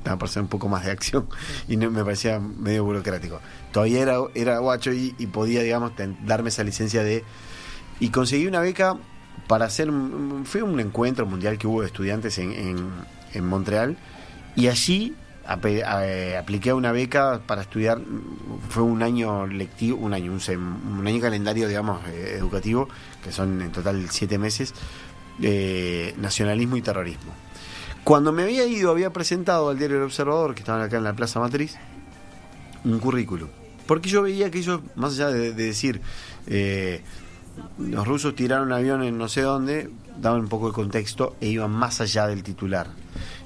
una 0.03 0.17
persona 0.17 0.43
un 0.43 0.49
poco 0.49 0.69
más 0.69 0.86
de 0.86 0.91
acción. 0.91 1.27
Y 1.67 1.75
no, 1.77 1.89
me 1.91 2.03
parecía 2.03 2.39
medio 2.39 2.84
burocrático. 2.84 3.39
Todavía 3.71 4.01
era, 4.01 4.17
era 4.36 4.59
guacho 4.59 4.93
y, 4.93 5.15
y 5.17 5.27
podía, 5.27 5.61
digamos, 5.61 5.95
ten- 5.95 6.17
darme 6.25 6.49
esa 6.49 6.63
licencia 6.63 7.03
de... 7.03 7.23
Y 7.99 8.09
conseguí 8.09 8.47
una 8.47 8.59
beca 8.61 8.95
para 9.47 9.65
hacer... 9.65 9.91
Fue 10.45 10.61
un 10.61 10.80
encuentro 10.80 11.25
mundial 11.25 11.57
que 11.57 11.67
hubo 11.67 11.82
de 11.82 11.88
estudiantes 11.88 12.38
en, 12.38 12.51
en, 12.53 12.89
en 13.34 13.45
Montreal 13.45 13.97
y 14.55 14.67
allí 14.67 15.15
apliqué 15.45 16.69
a 16.69 16.75
una 16.75 16.91
beca 16.91 17.41
para 17.47 17.63
estudiar, 17.63 17.99
fue 18.69 18.84
un 18.84 19.01
año 19.01 19.47
lectivo, 19.47 19.97
un 19.97 20.13
año, 20.13 20.32
un, 20.32 20.39
sem- 20.39 20.59
un 20.86 21.07
año 21.07 21.19
calendario, 21.19 21.67
digamos, 21.67 22.05
eh, 22.07 22.36
educativo, 22.38 22.88
que 23.23 23.32
son 23.32 23.59
en 23.63 23.71
total 23.71 24.07
siete 24.11 24.38
meses, 24.38 24.75
nacionalismo 26.17 26.77
y 26.77 26.81
terrorismo. 26.81 27.33
Cuando 28.03 28.31
me 28.31 28.43
había 28.43 28.65
ido, 28.65 28.91
había 28.91 29.11
presentado 29.11 29.69
al 29.69 29.77
diario 29.77 29.97
El 29.97 30.03
Observador, 30.03 30.53
que 30.53 30.61
estaban 30.61 30.81
acá 30.81 30.97
en 30.97 31.03
la 31.03 31.13
Plaza 31.13 31.39
Matriz, 31.39 31.75
un 32.83 32.99
currículum. 32.99 33.49
Porque 33.85 34.09
yo 34.09 34.21
veía 34.21 34.49
que 34.51 34.59
ellos, 34.59 34.81
más 34.95 35.13
allá 35.13 35.29
de, 35.29 35.53
de 35.53 35.63
decir, 35.65 36.01
eh, 36.47 37.01
los 37.77 38.07
rusos 38.07 38.35
tiraron 38.35 38.67
un 38.67 38.73
avión 38.73 39.03
en 39.03 39.17
no 39.17 39.27
sé 39.27 39.41
dónde, 39.41 39.89
daban 40.19 40.41
un 40.41 40.47
poco 40.47 40.67
de 40.67 40.73
contexto 40.73 41.35
e 41.41 41.47
iban 41.47 41.71
más 41.71 42.01
allá 42.01 42.27
del 42.27 42.43
titular. 42.43 42.87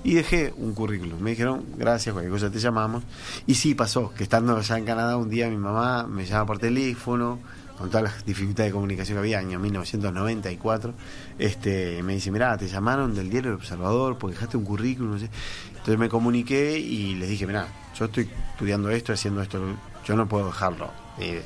Y 0.03 0.15
dejé 0.15 0.53
un 0.57 0.73
currículum. 0.73 1.19
Me 1.21 1.31
dijeron, 1.31 1.65
gracias, 1.77 2.13
cualquier 2.13 2.33
cosa 2.33 2.51
te 2.51 2.59
llamamos. 2.59 3.03
Y 3.47 3.55
sí 3.55 3.73
pasó, 3.73 4.13
que 4.13 4.23
estando 4.23 4.55
allá 4.55 4.77
en 4.77 4.85
Canadá, 4.85 5.17
un 5.17 5.29
día 5.29 5.49
mi 5.49 5.57
mamá 5.57 6.07
me 6.07 6.25
llama 6.25 6.45
por 6.45 6.59
teléfono, 6.59 7.39
con 7.78 7.89
todas 7.89 8.03
las 8.03 8.26
dificultades 8.26 8.71
de 8.71 8.74
comunicación 8.74 9.15
que 9.15 9.19
había, 9.19 9.39
año 9.39 9.59
1994, 9.59 10.93
este, 11.39 12.03
me 12.03 12.13
dice, 12.13 12.32
mirá, 12.32 12.57
te 12.57 12.67
llamaron 12.67 13.15
del 13.15 13.30
diario 13.30 13.51
El 13.51 13.57
Observador 13.57 14.17
porque 14.17 14.36
dejaste 14.36 14.57
un 14.57 14.65
currículum. 14.65 15.13
no 15.13 15.19
sé". 15.19 15.30
Entonces 15.69 15.97
me 15.97 16.09
comuniqué 16.09 16.78
y 16.78 17.15
les 17.15 17.30
dije, 17.30 17.47
mirá, 17.47 17.67
yo 17.97 18.05
estoy 18.05 18.30
estudiando 18.51 18.89
esto, 18.89 19.13
haciendo 19.13 19.41
esto, 19.41 19.59
yo 20.05 20.15
no 20.15 20.28
puedo 20.28 20.47
dejarlo. 20.47 20.91
Eh, 21.19 21.43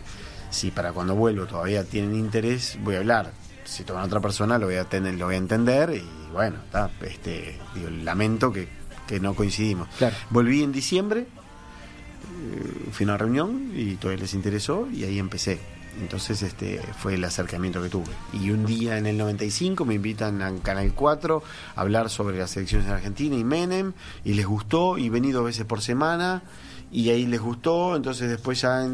si 0.49 0.71
para 0.71 0.91
cuando 0.93 1.15
vuelvo 1.15 1.45
todavía 1.45 1.83
tienen 1.83 2.15
interés, 2.15 2.77
voy 2.83 2.95
a 2.95 2.99
hablar. 2.99 3.31
Si 3.63 3.83
toman 3.83 4.03
otra 4.03 4.21
persona, 4.21 4.57
lo 4.57 4.67
voy 4.67 4.75
a 4.75 4.85
tener, 4.85 5.15
lo 5.15 5.25
voy 5.25 5.35
a 5.35 5.37
entender 5.37 5.89
y 5.91 6.31
bueno, 6.31 6.57
está, 6.65 6.89
este, 7.01 7.59
digo, 7.75 7.89
lamento 7.89 8.51
que, 8.51 8.67
que 9.07 9.19
no 9.19 9.33
coincidimos. 9.33 9.89
Claro. 9.97 10.15
Volví 10.29 10.63
en 10.63 10.71
diciembre, 10.71 11.21
eh, 11.21 12.89
fui 12.91 13.05
a 13.05 13.07
una 13.07 13.17
reunión 13.17 13.71
y 13.75 13.95
todavía 13.95 14.23
les 14.23 14.33
interesó 14.33 14.87
y 14.91 15.03
ahí 15.03 15.19
empecé. 15.19 15.76
Entonces 15.99 16.41
este 16.43 16.79
fue 16.97 17.15
el 17.15 17.23
acercamiento 17.23 17.81
que 17.81 17.89
tuve. 17.89 18.11
Y 18.33 18.51
un 18.51 18.65
día 18.65 18.97
en 18.97 19.05
el 19.05 19.17
95 19.17 19.85
me 19.85 19.95
invitan 19.95 20.41
a 20.41 20.53
Canal 20.61 20.93
4 20.93 21.43
a 21.75 21.81
hablar 21.81 22.09
sobre 22.09 22.37
las 22.37 22.55
elecciones 22.57 22.87
en 22.87 22.93
Argentina 22.93 23.35
y 23.35 23.43
Menem 23.43 23.93
y 24.23 24.33
les 24.33 24.45
gustó 24.45 24.97
y 24.97 25.09
vení 25.09 25.31
dos 25.31 25.45
veces 25.45 25.65
por 25.65 25.81
semana 25.81 26.43
y 26.91 27.09
ahí 27.09 27.25
les 27.25 27.41
gustó, 27.41 27.95
entonces 27.95 28.29
después 28.29 28.61
ya 28.61 28.87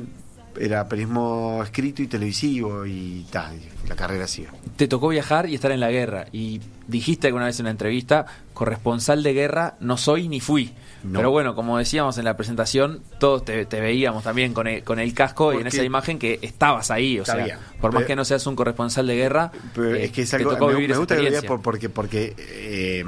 era 0.60 0.88
periodismo 0.88 1.62
escrito 1.64 2.02
y 2.02 2.08
televisivo 2.08 2.86
y 2.86 3.26
tal, 3.32 3.60
la 3.88 3.96
carrera 3.96 4.28
sigue. 4.28 4.50
Te 4.76 4.88
tocó 4.88 5.10
viajar 5.10 5.50
y 5.50 5.56
estar 5.56 5.72
en 5.72 5.80
la 5.80 5.92
guerra. 5.92 6.28
Y 6.32 6.62
dijiste 6.88 7.28
alguna 7.28 7.46
vez 7.46 7.60
en 7.60 7.66
una 7.66 7.72
entrevista, 7.72 8.26
corresponsal 8.54 9.24
de 9.24 9.34
guerra 9.34 9.76
no 9.80 9.98
soy 9.98 10.28
ni 10.28 10.40
fui. 10.40 10.74
No. 11.04 11.20
Pero 11.20 11.32
bueno, 11.32 11.54
como 11.54 11.78
decíamos 11.78 12.18
en 12.18 12.24
la 12.24 12.38
presentación, 12.38 13.02
todos 13.20 13.44
te, 13.44 13.66
te 13.66 13.82
veíamos 13.82 14.24
también 14.24 14.54
con 14.54 14.68
el, 14.68 14.84
con 14.84 15.00
el 15.00 15.14
casco 15.14 15.54
y 15.54 15.58
en 15.58 15.68
esa 15.68 15.84
imagen 15.84 16.18
que 16.18 16.40
estabas 16.42 16.92
ahí. 16.92 17.20
O 17.20 17.26
sea, 17.26 17.60
por 17.82 17.94
más 17.94 18.06
que 18.06 18.16
no 18.16 18.24
seas 18.24 18.48
un 18.48 18.56
corresponsal 18.56 19.06
de 19.08 19.16
guerra, 19.16 19.52
Pero 19.76 19.96
eh, 19.96 20.06
es 20.06 20.12
que 20.12 20.22
es 20.22 20.30
te 20.30 20.38
algo, 20.38 20.52
tocó 20.52 20.68
me, 20.68 20.76
vivir 20.76 20.90
me 20.90 20.94
esa 20.94 21.00
gusta 21.00 21.16
que 21.18 21.60
porque, 21.60 21.90
porque 21.90 22.34
eh, 22.38 23.04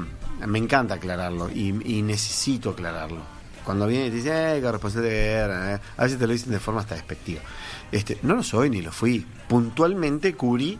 me 0.46 0.58
encanta 0.58 0.94
aclararlo 0.94 1.50
y, 1.50 1.74
y 1.84 2.02
necesito 2.02 2.70
aclararlo. 2.70 3.20
Cuando 3.64 3.86
viene 3.88 4.06
y 4.06 4.10
te 4.10 4.16
dice, 4.16 4.58
eh, 4.58 4.60
que 4.60 4.70
responsable 4.70 5.08
de 5.08 5.14
guerra, 5.14 5.74
eh", 5.74 5.80
a 5.96 6.02
veces 6.04 6.18
te 6.18 6.26
lo 6.26 6.32
dicen 6.32 6.52
de 6.52 6.60
forma 6.60 6.82
hasta 6.82 6.94
despectiva. 6.94 7.40
Este, 7.90 8.18
no 8.22 8.34
lo 8.36 8.42
soy 8.42 8.70
ni 8.70 8.82
lo 8.82 8.92
fui. 8.92 9.26
Puntualmente 9.48 10.34
cubrí, 10.34 10.78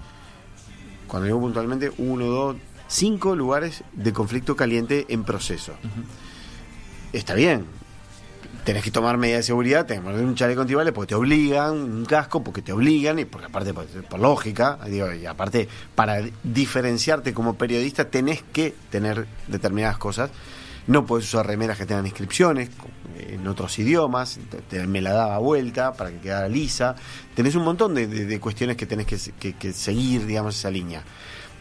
cuando 1.09 1.27
digo 1.27 1.41
puntualmente, 1.41 1.91
uno, 1.99 2.27
dos, 2.27 2.57
cinco 2.89 3.35
lugares 3.35 3.83
de 3.93 4.13
conflicto 4.13 4.55
caliente 4.55 5.07
en 5.09 5.25
proceso. 5.25 5.73
Está 7.17 7.35
bien. 7.35 7.65
tenés 8.65 8.83
que 8.83 8.91
tomar 8.91 9.17
medidas 9.17 9.39
de 9.39 9.43
seguridad, 9.45 9.87
tenés 9.87 10.03
que 10.03 10.11
poner 10.11 10.25
un 10.27 10.35
chaleco 10.35 10.63
antibales 10.63 10.93
porque 10.93 11.11
te 11.11 11.15
obligan, 11.15 11.73
un 11.75 12.05
casco 12.05 12.43
porque 12.43 12.63
te 12.63 12.73
obligan, 12.73 13.17
y 13.21 13.25
porque 13.25 13.47
aparte 13.47 13.73
por, 13.73 13.87
por 13.87 14.19
lógica, 14.19 14.77
digo, 14.89 15.13
y 15.13 15.25
aparte 15.25 15.69
para 15.95 16.21
diferenciarte 16.43 17.33
como 17.33 17.55
periodista 17.55 18.11
tenés 18.11 18.43
que 18.43 18.75
tener 18.91 19.27
determinadas 19.47 19.99
cosas. 19.99 20.31
No 20.89 21.07
puedes 21.07 21.27
usar 21.27 21.47
remeras 21.47 21.79
que 21.79 21.87
tengan 21.87 22.07
inscripciones 22.07 22.71
en 23.19 23.47
otros 23.47 23.79
idiomas, 23.79 24.39
te- 24.69 24.87
me 24.87 25.01
la 25.01 25.13
daba 25.13 25.39
vuelta 25.39 25.93
para 25.93 26.11
que 26.11 26.19
quedara 26.19 26.49
lisa. 26.49 26.97
Tenés 27.37 27.55
un 27.55 27.63
montón 27.65 27.95
de, 27.95 28.41
cuestiones 28.41 28.77
que 28.77 28.87
tenés 28.87 29.07
que- 29.07 29.53
que 29.55 29.73
seguir, 29.73 30.27
digamos, 30.27 30.57
esa 30.59 30.71
línea. 30.71 31.03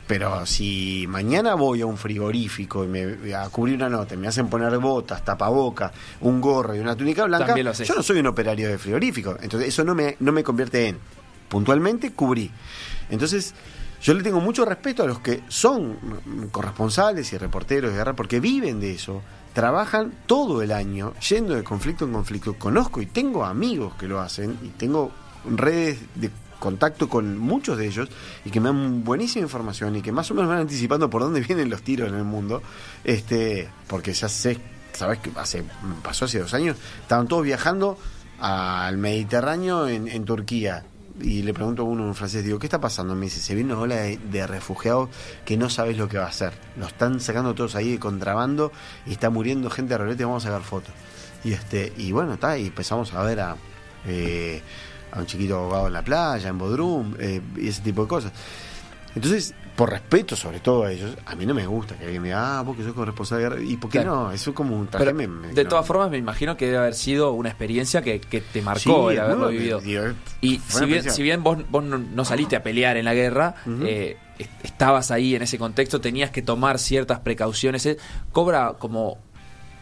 Pero 0.08 0.46
si 0.46 1.06
mañana 1.08 1.56
voy 1.56 1.82
a 1.82 1.88
un 1.88 1.98
frigorífico 1.98 2.84
y 2.84 2.88
me 2.88 3.34
a 3.34 3.50
cubrir 3.50 3.76
una 3.76 3.90
nota, 3.90 4.14
y 4.14 4.18
me 4.18 4.28
hacen 4.28 4.48
poner 4.50 4.78
botas, 4.78 5.26
tapaboca, 5.26 5.92
un 6.22 6.40
gorro 6.40 6.76
y 6.76 6.80
una 6.80 6.96
túnica 6.96 7.26
blanca, 7.26 7.56
yo 7.56 7.96
no 7.96 8.04
soy 8.04 8.20
un 8.20 8.28
operario 8.28 8.70
de 8.70 8.78
frigorífico. 8.78 9.38
Entonces 9.42 9.70
eso 9.70 9.84
no 9.84 9.96
me, 9.96 10.16
no 10.20 10.32
me 10.32 10.44
convierte 10.44 10.90
en, 10.90 11.00
puntualmente, 11.50 12.12
cubrí. 12.14 12.52
Entonces 13.10 13.56
yo 14.02 14.14
le 14.14 14.22
tengo 14.22 14.40
mucho 14.40 14.66
respeto 14.66 15.02
a 15.02 15.08
los 15.08 15.20
que 15.20 15.42
son 15.48 15.98
corresponsales 16.52 17.34
y 17.34 17.38
reporteros 17.40 17.92
de 17.92 17.98
guerra 17.98 18.16
porque 18.16 18.40
viven 18.40 18.80
de 18.80 18.92
eso. 18.92 19.24
Trabajan 19.54 20.14
todo 20.28 20.62
el 20.62 20.72
año 20.72 21.14
yendo 21.28 21.56
de 21.56 21.64
conflicto 21.64 22.06
en 22.06 22.14
conflicto. 22.14 22.54
Conozco 22.54 23.02
y 23.02 23.08
tengo 23.08 23.44
amigos 23.44 23.96
que 23.96 24.08
lo 24.08 24.20
hacen 24.20 24.60
y 24.62 24.68
tengo 24.68 25.12
redes 25.46 25.98
de 26.14 26.30
contacto 26.66 27.08
con 27.08 27.38
muchos 27.38 27.78
de 27.78 27.86
ellos 27.86 28.10
y 28.44 28.50
que 28.50 28.60
me 28.60 28.70
dan 28.70 29.04
buenísima 29.04 29.44
información 29.44 29.96
y 29.96 30.02
que 30.02 30.12
más 30.12 30.32
o 30.32 30.34
menos 30.34 30.50
van 30.50 30.62
anticipando 30.62 31.12
por 31.12 31.22
dónde 31.22 31.42
vienen 31.48 31.70
los 31.70 31.84
tiros 31.84 32.10
en 32.10 32.16
el 32.16 32.24
mundo. 32.24 32.64
Este, 33.04 33.70
porque 33.88 34.14
ya 34.14 34.28
sé, 34.28 34.58
sabes 34.94 35.20
que 35.20 35.32
hace 35.36 35.64
pasó 36.02 36.26
hace 36.26 36.40
dos 36.40 36.56
años, 36.56 36.76
estaban 37.02 37.28
todos 37.28 37.44
viajando 37.44 38.00
al 38.40 38.98
Mediterráneo 38.98 39.88
en, 39.88 40.08
en 40.08 40.26
Turquía. 40.26 40.84
Y 41.22 41.44
le 41.44 41.54
pregunto 41.54 41.84
a 41.84 41.86
uno 41.86 42.08
en 42.08 42.16
francés, 42.16 42.44
digo, 42.44 42.58
¿qué 42.60 42.66
está 42.66 42.82
pasando? 42.82 43.16
Me 43.16 43.26
dice, 43.28 43.40
se 43.40 43.56
viene 43.56 43.72
una 43.74 43.84
ola 43.84 43.96
de, 43.96 44.48
refugiados 44.48 45.10
que 45.46 45.56
no 45.56 45.70
sabes 45.70 45.98
lo 45.98 46.10
que 46.10 46.18
va 46.18 46.26
a 46.26 46.30
hacer. 46.30 46.52
Lo 46.78 46.88
están 46.88 47.22
sacando 47.22 47.54
todos 47.54 47.76
ahí 47.76 47.92
de 47.92 48.00
contrabando 48.00 48.72
y 49.06 49.12
está 49.12 49.30
muriendo 49.30 49.70
gente 49.70 49.94
a 49.94 50.00
rolete, 50.00 50.26
vamos 50.26 50.44
a 50.44 50.50
sacar 50.50 50.64
fotos. 50.64 50.94
Y 51.44 51.54
este, 51.54 51.94
y 51.96 52.12
bueno, 52.12 52.34
está, 52.34 52.58
y 52.58 52.68
empezamos 52.68 53.14
a 53.14 53.24
ver 53.24 53.40
a, 53.40 53.56
eh, 54.08 54.62
a 55.16 55.20
un 55.20 55.26
chiquito 55.26 55.56
ahogado 55.58 55.88
en 55.88 55.94
la 55.94 56.02
playa, 56.04 56.50
en 56.50 56.58
Bodrum, 56.58 57.16
eh, 57.20 57.42
y 57.58 57.68
ese 57.70 57.82
tipo 57.82 58.02
de 58.04 58.08
cosas. 58.08 58.32
Entonces, 59.16 59.54
por 59.78 59.90
respeto 59.90 60.36
sobre 60.36 60.60
todo 60.60 60.84
a 60.84 60.92
ellos, 60.92 61.16
a 61.26 61.36
mí 61.36 61.46
no 61.46 61.54
me 61.54 61.66
gusta 61.66 61.96
que 61.98 62.04
alguien 62.06 62.22
me 62.22 62.30
diga, 62.30 62.60
ah, 62.60 62.62
vos 62.64 62.76
que 62.78 62.84
sos 62.84 62.94
corresponsal 62.94 63.38
de 63.38 63.44
guerra. 63.44 63.62
¿Y 63.62 63.78
por 63.78 63.90
qué 63.90 64.00
Claro. 64.00 64.24
no? 64.26 64.32
Eso 64.32 64.50
es 64.50 64.56
como 64.56 64.78
un 64.78 64.88
traje. 64.88 65.06
Pero, 65.06 65.18
me- 65.18 65.28
me- 65.28 65.54
de 65.54 65.64
no. 65.64 65.70
todas 65.70 65.86
formas, 65.86 66.10
me 66.10 66.18
imagino 66.18 66.56
que 66.58 66.66
debe 66.66 66.78
haber 66.80 66.96
sido 66.96 67.32
una 67.32 67.50
experiencia 67.50 68.02
que, 68.02 68.20
que 68.20 68.42
te 68.42 68.62
marcó 68.62 69.10
Sí, 69.10 69.16
el 69.16 69.20
haberlo 69.22 69.46
no, 69.46 69.52
vivido. 69.52 69.80
digo, 69.80 70.04
Y 70.42 70.60
si 70.68 70.86
bien, 70.86 71.10
si 71.10 71.24
bien 71.24 71.44
vos, 71.44 71.58
vos 71.70 71.84
no, 71.84 72.26
saliste 72.26 72.56
a 72.58 72.64
pelear 72.64 72.98
en 72.98 73.06
la 73.06 73.14
guerra, 73.14 73.56
eh, 73.84 74.18
est- 74.38 74.52
estabas 74.64 75.12
ahí 75.12 75.34
en 75.36 75.42
ese 75.44 75.58
contexto, 75.58 76.02
tenías 76.02 76.30
que 76.32 76.42
tomar 76.42 76.78
ciertas 76.80 77.20
precauciones. 77.20 77.88
cobra 78.34 78.74
como 78.80 79.18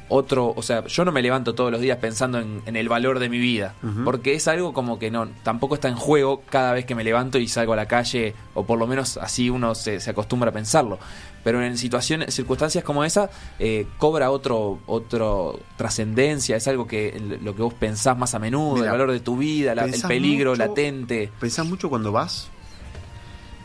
otro, 0.09 0.53
o 0.55 0.61
sea, 0.61 0.85
yo 0.85 1.05
no 1.05 1.11
me 1.11 1.21
levanto 1.21 1.55
todos 1.55 1.71
los 1.71 1.81
días 1.81 1.97
pensando 1.97 2.39
en, 2.39 2.61
en 2.65 2.75
el 2.75 2.89
valor 2.89 3.19
de 3.19 3.29
mi 3.29 3.39
vida, 3.39 3.73
porque 4.05 4.33
es 4.33 4.47
algo 4.47 4.73
como 4.73 4.99
que 4.99 5.09
no, 5.09 5.27
tampoco 5.43 5.75
está 5.75 5.87
en 5.87 5.95
juego 5.95 6.43
cada 6.49 6.73
vez 6.73 6.85
que 6.85 6.93
me 6.95 7.03
levanto 7.03 7.39
y 7.39 7.47
salgo 7.47 7.73
a 7.73 7.75
la 7.75 7.87
calle, 7.87 8.35
o 8.53 8.65
por 8.65 8.77
lo 8.77 8.85
menos 8.87 9.17
así 9.17 9.49
uno 9.49 9.73
se, 9.75 9.99
se 9.99 10.09
acostumbra 10.11 10.49
a 10.49 10.53
pensarlo. 10.53 10.99
Pero 11.43 11.61
en 11.61 11.77
situaciones, 11.77 12.33
circunstancias 12.33 12.83
como 12.85 13.03
esa, 13.03 13.29
eh, 13.59 13.85
cobra 13.97 14.31
otro, 14.31 14.79
otro 14.85 15.59
trascendencia, 15.77 16.55
es 16.55 16.67
algo 16.67 16.87
que 16.87 17.19
lo 17.41 17.55
que 17.55 17.61
vos 17.61 17.73
pensás 17.73 18.17
más 18.17 18.33
a 18.33 18.39
menudo, 18.39 18.75
Mira, 18.75 18.85
el 18.87 18.91
valor 18.91 19.11
de 19.11 19.19
tu 19.19 19.37
vida, 19.37 19.75
la- 19.75 19.85
el 19.85 20.01
peligro 20.01 20.51
mucho- 20.51 20.65
latente. 20.67 21.31
Pensás 21.39 21.65
mucho 21.65 21.89
cuando 21.89 22.11
vas, 22.11 22.49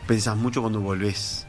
pensás 0.07 0.36
mucho 0.36 0.61
cuando 0.61 0.80
volvés. 0.80 1.47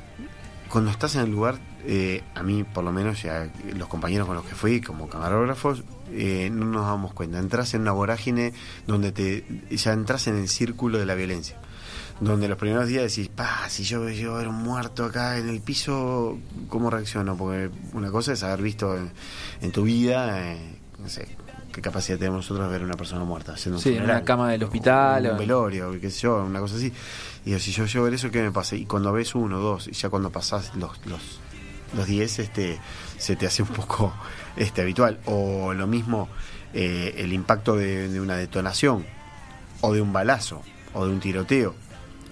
Cuando 0.70 0.91
estás 0.91 1.15
en 1.15 1.22
el 1.22 1.32
lugar, 1.32 1.57
eh, 1.86 2.22
a 2.36 2.43
mí 2.43 2.63
por 2.63 2.84
lo 2.84 2.91
menos, 2.91 3.24
ya 3.24 3.49
los 3.76 3.88
compañeros 3.88 4.28
con 4.28 4.36
los 4.36 4.45
que 4.45 4.53
fui 4.53 4.82
como 4.82 5.09
camarógrafos, 5.09 5.84
eh, 6.11 6.49
no 6.51 6.65
nos 6.65 6.86
damos 6.86 7.13
cuenta. 7.13 7.39
Entras 7.39 7.74
en 7.74 7.82
una 7.82 7.91
vorágine 7.91 8.53
donde 8.86 9.11
te 9.11 9.43
ya 9.72 9.93
entras 9.93 10.28
en 10.28 10.36
el 10.36 10.47
círculo 10.47 10.99
de 10.99 11.07
la 11.07 11.15
violencia. 11.15 11.57
Donde 12.20 12.47
los 12.47 12.57
primeros 12.57 12.88
días 12.88 13.03
decís, 13.03 13.30
pa, 13.30 13.67
si 13.70 13.84
yo 13.84 14.07
llego 14.09 14.36
a 14.36 14.39
ver 14.39 14.47
un 14.47 14.61
muerto 14.61 15.05
acá 15.05 15.38
en 15.38 15.49
el 15.49 15.61
piso, 15.61 16.38
¿cómo 16.67 16.89
reacciono? 16.89 17.36
Porque 17.36 17.72
una 17.93 18.11
cosa 18.11 18.34
es 18.34 18.43
haber 18.43 18.61
visto 18.61 18.95
en, 18.95 19.09
en 19.61 19.72
tu 19.72 19.84
vida, 19.84 20.51
eh, 20.51 20.80
no 20.99 21.09
sé, 21.09 21.28
qué 21.80 21.84
capacidad 21.90 22.18
tenemos 22.18 22.40
nosotros 22.40 22.68
de 22.68 22.72
ver 22.74 22.82
a 22.82 22.86
una 22.86 22.96
persona 22.96 23.24
muerta. 23.24 23.54
haciendo 23.54 23.78
un 23.78 23.84
Sí, 23.84 23.96
en 23.96 24.04
una 24.04 24.24
cama 24.24 24.52
del 24.52 24.64
hospital, 24.64 25.26
o 25.26 25.30
o- 25.30 25.32
un 25.34 25.38
velorio, 25.38 25.92
qué 26.02 26.10
sé 26.12 26.22
yo, 26.22 26.44
una 26.44 26.60
cosa 26.60 26.76
así. 26.76 26.92
Y 27.46 27.58
si 27.60 27.72
yo 27.72 27.86
llego 27.86 28.02
a 28.02 28.06
ver 28.06 28.14
eso, 28.16 28.30
¿qué 28.32 28.42
me 28.42 28.52
pasa? 28.52 28.76
Y 28.76 28.86
cuando 28.86 29.12
ves 29.14 29.34
uno, 29.36 29.60
dos, 29.60 29.88
y 29.88 29.92
ya 29.94 30.10
cuando 30.10 30.30
pasás 30.30 30.76
los, 30.76 30.92
los, 31.06 31.40
los 31.96 32.06
diez, 32.06 32.40
este, 32.40 32.80
se 33.18 33.36
te 33.36 33.48
hace 33.48 33.64
un 33.64 33.70
poco 33.70 34.14
este, 34.58 34.82
habitual. 34.82 35.20
O 35.26 35.74
lo 35.74 35.88
mismo, 35.88 36.28
eh, 36.74 37.16
el 37.18 37.32
impacto 37.34 37.76
de, 37.76 38.10
de 38.10 38.20
una 38.20 38.36
detonación, 38.36 39.06
o 39.82 39.94
de 39.94 40.02
un 40.02 40.12
balazo, 40.12 40.62
o 40.94 41.06
de 41.06 41.14
un 41.14 41.20
tiroteo, 41.22 41.76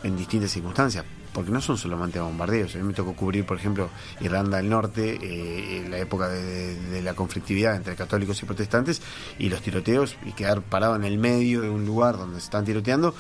en 0.04 0.18
distintas 0.18 0.52
circunstancias. 0.52 1.06
Porque 1.38 1.51
no 1.51 1.61
son 1.61 1.77
solamente 1.77 2.19
bombardeos. 2.19 2.73
A 2.73 2.79
mí 2.79 2.83
me 2.83 2.93
tocó 2.93 3.13
cubrir, 3.13 3.45
por 3.45 3.57
ejemplo, 3.57 3.91
Irlanda 4.21 4.57
del 4.57 4.69
Norte, 4.69 5.19
eh, 5.21 5.77
en 5.77 5.91
la 5.91 5.99
época 5.99 6.29
de, 6.29 6.99
la 7.03 7.13
conflictividad 7.13 7.75
entre 7.75 7.95
católicos 7.95 8.41
y 8.41 8.47
protestantes, 8.47 9.03
y 9.38 9.47
los 9.47 9.61
tiroteos, 9.61 10.17
y 10.25 10.31
quedar 10.31 10.63
parado 10.63 10.95
en 10.95 11.03
el 11.03 11.19
medio 11.19 11.61
de 11.61 11.69
un 11.69 11.85
lugar 11.85 12.17
donde 12.17 12.39
se 12.39 12.45
están 12.45 12.65
tiroteando, 12.65 13.13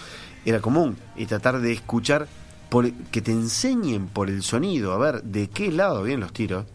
era 0.45 0.61
común. 0.61 0.97
Y 1.15 1.27
tratar 1.27 1.59
de 1.59 1.71
escuchar, 1.71 2.27
por, 2.69 2.91
que 2.91 3.21
te 3.21 3.33
enseñen 3.33 4.07
por 4.07 4.31
el 4.31 4.41
sonido, 4.41 4.93
a 4.93 4.97
ver 4.97 5.21
de 5.21 5.51
qué 5.51 5.71
lado 5.71 6.01
vienen 6.01 6.21
los 6.21 6.33
tiros, 6.33 6.65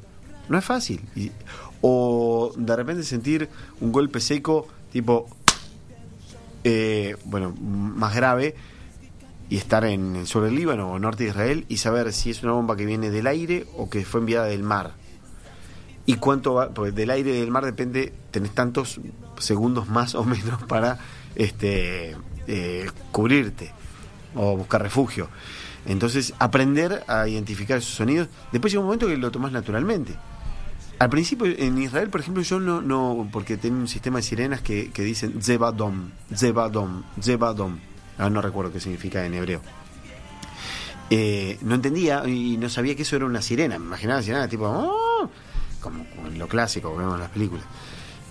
no 0.49 0.57
es 0.57 0.65
fácil. 0.65 1.01
O 1.81 2.53
de 2.57 2.77
repente 2.77 3.03
sentir 3.03 3.49
un 3.81 3.91
golpe 3.91 4.21
seco, 4.21 4.69
tipo, 4.93 5.27
eh, 6.63 7.17
bueno, 7.25 7.53
más 7.61 8.15
grave, 8.15 8.55
y 9.53 9.59
estar 9.59 9.85
en 9.85 10.17
el 10.17 10.27
sur 10.27 10.45
del 10.45 10.55
Líbano 10.55 10.91
o 10.91 10.99
norte 10.99 11.25
de 11.25 11.29
Israel 11.29 11.67
y 11.69 11.77
saber 11.77 12.15
si 12.15 12.31
es 12.31 12.43
una 12.43 12.53
bomba 12.53 12.75
que 12.75 12.87
viene 12.87 13.11
del 13.11 13.27
aire 13.27 13.67
o 13.77 13.91
que 13.91 14.03
fue 14.03 14.21
enviada 14.21 14.47
del 14.47 14.63
mar. 14.63 14.95
Y 16.07 16.15
cuánto 16.15 16.55
va, 16.55 16.71
porque 16.71 16.91
del 16.91 17.11
aire 17.11 17.37
y 17.37 17.41
del 17.41 17.51
mar 17.51 17.67
depende, 17.67 18.15
tenés 18.31 18.53
tantos 18.53 18.99
segundos 19.39 19.91
más 19.91 20.15
o 20.15 20.25
menos 20.25 20.63
para 20.69 20.99
este 21.35 22.17
eh, 22.47 22.91
cubrirte 23.11 23.73
o 24.35 24.57
buscar 24.57 24.81
refugio. 24.81 25.29
Entonces, 25.85 26.33
aprender 26.39 27.05
a 27.07 27.29
identificar 27.29 27.77
esos 27.77 27.93
sonidos. 27.93 28.29
Después 28.53 28.73
llega 28.73 28.81
un 28.81 28.87
momento 28.87 29.07
que 29.07 29.19
lo 29.19 29.31
tomás 29.31 29.53
naturalmente. 29.53 30.15
Al 30.99 31.11
principio, 31.11 31.45
en 31.45 31.77
Israel, 31.77 32.09
por 32.09 32.23
ejemplo, 32.23 32.43
yo 32.43 32.59
no, 32.59 32.81
no 32.81 33.29
porque 33.31 33.59
tiene 33.59 33.77
un 33.77 33.89
sistema 33.89 34.21
de 34.21 34.23
sirenas 34.23 34.63
que, 34.63 34.91
que 34.93 35.03
dicen 35.03 35.43
Zebadom, 35.43 36.09
Zebadom, 36.35 37.03
Zebadom. 37.21 37.92
Ah, 38.19 38.29
no 38.31 38.41
recuerdo 38.43 38.73
qué 38.73 38.81
significa 38.81 39.25
en 39.25 39.35
hebreo. 39.35 39.61
Eh, 41.11 41.59
no 41.63 41.75
entendía 41.75 42.27
y 42.27 42.57
no 42.57 42.69
sabía 42.69 42.95
que 42.97 43.03
eso 43.03 43.17
era 43.17 43.27
una 43.27 43.43
sirena. 43.43 43.79
Me 43.79 43.87
imaginaba 43.87 44.23
sirena 44.23 44.49
tipo, 44.49 44.65
"Oh", 44.67 45.29
como, 45.81 46.05
en 46.27 46.39
lo 46.39 46.49
clásico 46.49 46.93
que 46.93 46.99
vemos 46.99 47.15
en 47.15 47.21
las 47.21 47.31
películas. 47.31 47.65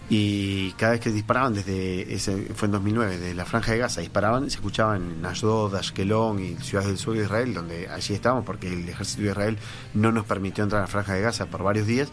Y 0.10 0.72
cada 0.74 0.94
vez 0.94 1.02
que 1.02 1.10
disparaban 1.12 1.54
desde, 1.54 2.18
fue 2.56 2.66
en 2.66 2.72
2009, 2.74 3.18
desde 3.18 3.34
la 3.34 3.46
franja 3.46 3.72
de 3.72 3.78
Gaza, 3.78 4.02
disparaban, 4.02 4.50
se 4.50 4.58
escuchaban 4.58 5.20
en 5.20 5.26
Ashdod, 5.26 5.74
Ashkelon 5.76 6.44
y 6.44 6.56
ciudades 6.58 6.90
del 6.90 6.98
sur 6.98 7.16
de 7.16 7.24
Israel, 7.24 7.54
donde 7.54 7.88
allí 7.88 8.14
estábamos, 8.14 8.44
porque 8.44 8.68
el 8.68 8.90
ejército 8.90 9.22
de 9.22 9.30
Israel 9.30 9.58
no 9.94 10.12
nos 10.12 10.26
permitió 10.26 10.64
entrar 10.66 10.80
a 10.82 10.86
la 10.86 10.88
franja 10.88 11.14
de 11.14 11.22
Gaza 11.22 11.46
por 11.46 11.64
varios 11.64 11.88
días, 11.88 12.10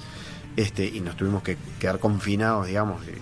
este 0.57 0.87
y 0.87 1.01
nos 1.01 1.17
tuvimos 1.17 1.43
que 1.43 1.57
quedar 1.81 1.99
confinados, 1.99 2.67
digamos, 2.69 3.05
eh, 3.09 3.19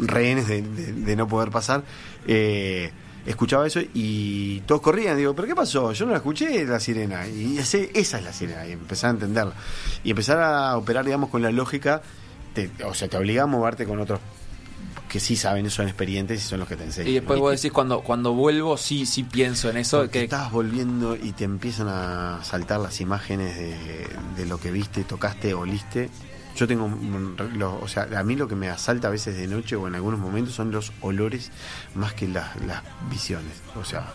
rehenes 0.00 0.48
de, 0.48 0.60
de- 0.62 0.92
de 0.92 1.16
no 1.16 1.26
poder 1.28 1.50
pasar. 1.50 1.82
Eh, 2.26 2.90
escuchaba 3.26 3.66
eso 3.66 3.80
y 3.94 4.60
todos 4.60 4.80
corrían. 4.80 5.16
Digo, 5.16 5.34
¿pero 5.34 5.48
qué 5.48 5.54
pasó? 5.54 5.92
Yo 5.92 6.04
no 6.06 6.10
la 6.12 6.18
escuché 6.18 6.64
la 6.66 6.80
sirena. 6.80 7.26
Y 7.28 7.58
ese- 7.58 7.90
esa 7.94 8.18
es 8.18 8.24
la 8.24 8.32
sirena. 8.32 8.66
Y 8.66 8.72
empezar 8.72 9.10
a 9.10 9.12
entenderla. 9.14 9.52
Y 10.04 10.10
empezar 10.10 10.40
a 10.40 10.76
operar, 10.76 11.04
digamos, 11.04 11.30
con 11.30 11.42
la 11.42 11.50
lógica. 11.50 12.02
te- 12.54 12.70
o 12.84 12.92
sea, 12.92 13.08
te 13.08 13.16
obliga 13.16 13.44
a 13.44 13.46
moverte 13.46 13.86
con 13.86 13.98
otros 13.98 14.20
que 15.08 15.20
sí 15.20 15.36
saben, 15.36 15.70
son 15.70 15.86
experientes 15.88 16.42
y 16.44 16.46
son 16.46 16.58
los 16.58 16.68
que 16.68 16.76
te 16.76 16.84
enseñan. 16.84 17.08
Y 17.10 17.14
después 17.14 17.38
¿no? 17.38 17.42
vos 17.44 17.52
decís, 17.60 17.72
cuando, 17.72 18.00
cuando 18.02 18.32
vuelvo, 18.34 18.76
sí, 18.76 19.06
sí 19.06 19.24
pienso 19.24 19.70
en 19.70 19.78
eso. 19.78 19.98
Porque 20.00 20.18
Que, 20.20 20.24
estás 20.24 20.50
volviendo 20.52 21.16
y 21.16 21.32
te 21.32 21.44
empiezan 21.44 21.88
a 21.88 22.40
saltar 22.44 22.80
las 22.80 23.00
imágenes 23.00 23.56
de, 23.56 24.06
de 24.36 24.46
lo 24.46 24.58
que 24.58 24.70
viste, 24.70 25.02
tocaste, 25.04 25.54
oliste. 25.54 26.10
Yo 26.56 26.66
tengo, 26.68 26.88
lo- 27.54 27.80
o 27.80 27.88
sea, 27.88 28.08
a 28.16 28.22
mí 28.22 28.36
lo 28.36 28.46
que 28.46 28.54
me 28.56 28.68
asalta 28.68 29.08
a 29.08 29.10
veces 29.10 29.36
de 29.36 29.46
noche 29.46 29.74
o 29.76 29.88
en 29.88 29.94
algunos 29.94 30.20
momentos 30.20 30.54
son 30.54 30.70
los 30.70 30.92
olores 31.00 31.50
más 31.94 32.12
que 32.14 32.28
las, 32.28 32.50
visiones. 33.10 33.54
O 33.76 33.84
sea, 33.84 34.12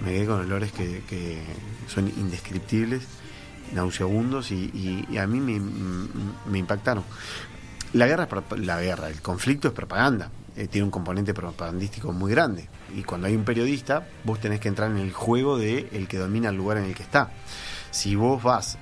me 0.00 0.12
quedé 0.12 0.26
con 0.26 0.40
olores 0.40 0.72
que, 0.72 1.02
que 1.08 1.42
son 1.88 2.06
indescriptibles, 2.08 3.02
nauseabundos 3.74 4.50
y, 4.52 5.06
y- 5.10 5.18
a 5.18 5.26
mí 5.26 5.40
me, 5.40 6.58
impactaron. 6.58 7.04
la 7.92 8.06
guerra, 8.06 8.28
la 8.56 8.80
guerra, 8.80 9.08
el 9.08 9.20
conflicto 9.20 9.68
es 9.68 9.74
propaganda. 9.74 10.30
Eh, 10.56 10.66
tiene 10.66 10.84
un 10.84 10.90
componente 10.90 11.32
propagandístico 11.32 12.12
muy 12.12 12.32
grande. 12.32 12.68
Y 12.96 13.02
cuando 13.04 13.26
hay 13.28 13.36
un 13.36 13.44
periodista, 13.44 14.06
vos 14.24 14.40
tenés 14.40 14.58
que 14.60 14.68
entrar 14.68 14.90
en 14.90 14.98
el 14.98 15.12
juego 15.12 15.56
de 15.58 15.88
el 15.92 16.08
que 16.08 16.18
domina 16.18 16.48
el 16.50 16.56
lugar 16.56 16.78
en 16.78 16.84
el 16.84 16.94
que 16.94 17.02
está. 17.04 17.30
Si 17.92 18.14
vos 18.16 18.42
vas 18.42 18.76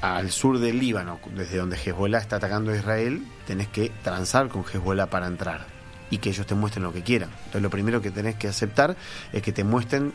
al 0.00 0.30
sur 0.30 0.58
del 0.58 0.78
Líbano, 0.78 1.20
desde 1.34 1.58
donde 1.58 1.76
Hezbollah 1.76 2.18
está 2.18 2.36
atacando 2.36 2.72
a 2.72 2.76
Israel, 2.76 3.26
tenés 3.46 3.68
que 3.68 3.90
transar 4.02 4.48
con 4.48 4.64
Hezbollah 4.64 5.06
para 5.10 5.26
entrar 5.26 5.66
y 6.10 6.18
que 6.18 6.30
ellos 6.30 6.46
te 6.46 6.54
muestren 6.54 6.82
lo 6.84 6.92
que 6.92 7.02
quieran. 7.02 7.30
Entonces 7.38 7.62
lo 7.62 7.70
primero 7.70 8.00
que 8.00 8.10
tenés 8.10 8.36
que 8.36 8.48
aceptar 8.48 8.96
es 9.32 9.42
que 9.42 9.52
te 9.52 9.64
muestren 9.64 10.12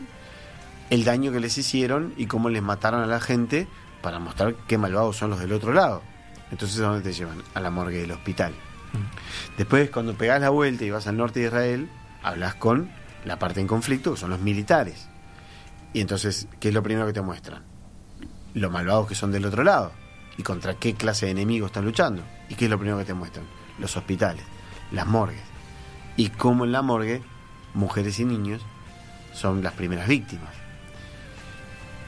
el 0.90 1.04
daño 1.04 1.32
que 1.32 1.40
les 1.40 1.56
hicieron 1.58 2.14
y 2.16 2.26
cómo 2.26 2.48
les 2.48 2.62
mataron 2.62 3.00
a 3.00 3.06
la 3.06 3.20
gente 3.20 3.66
para 4.02 4.18
mostrar 4.18 4.54
qué 4.68 4.78
malvados 4.78 5.16
son 5.16 5.30
los 5.30 5.40
del 5.40 5.52
otro 5.52 5.72
lado. 5.72 6.02
Entonces, 6.50 6.78
¿a 6.80 6.88
dónde 6.88 7.02
te 7.02 7.12
llevan? 7.12 7.42
A 7.54 7.60
la 7.60 7.70
morgue 7.70 7.98
del 7.98 8.12
hospital. 8.12 8.54
Después, 9.56 9.90
cuando 9.90 10.14
pegás 10.14 10.40
la 10.40 10.50
vuelta 10.50 10.84
y 10.84 10.90
vas 10.90 11.06
al 11.06 11.16
norte 11.16 11.40
de 11.40 11.46
Israel, 11.46 11.90
hablas 12.22 12.54
con 12.54 12.88
la 13.24 13.38
parte 13.38 13.60
en 13.60 13.66
conflicto, 13.66 14.14
que 14.14 14.20
son 14.20 14.30
los 14.30 14.40
militares. 14.40 15.08
Y 15.92 16.00
entonces, 16.00 16.46
¿qué 16.60 16.68
es 16.68 16.74
lo 16.74 16.82
primero 16.82 17.06
que 17.06 17.12
te 17.12 17.20
muestran? 17.20 17.75
Los 18.56 18.72
malvados 18.72 19.06
que 19.06 19.14
son 19.14 19.32
del 19.32 19.44
otro 19.44 19.62
lado. 19.62 19.92
Y 20.38 20.42
contra 20.42 20.76
qué 20.76 20.94
clase 20.94 21.26
de 21.26 21.32
enemigos 21.32 21.68
están 21.68 21.84
luchando. 21.84 22.22
¿Y 22.48 22.54
qué 22.54 22.64
es 22.64 22.70
lo 22.70 22.78
primero 22.78 22.96
que 22.96 23.04
te 23.04 23.12
muestran? 23.12 23.44
Los 23.78 23.98
hospitales, 23.98 24.44
las 24.92 25.06
morgues. 25.06 25.42
Y 26.16 26.30
cómo 26.30 26.64
en 26.64 26.72
la 26.72 26.80
morgue, 26.80 27.22
mujeres 27.74 28.18
y 28.18 28.24
niños 28.24 28.62
son 29.34 29.62
las 29.62 29.74
primeras 29.74 30.08
víctimas. 30.08 30.54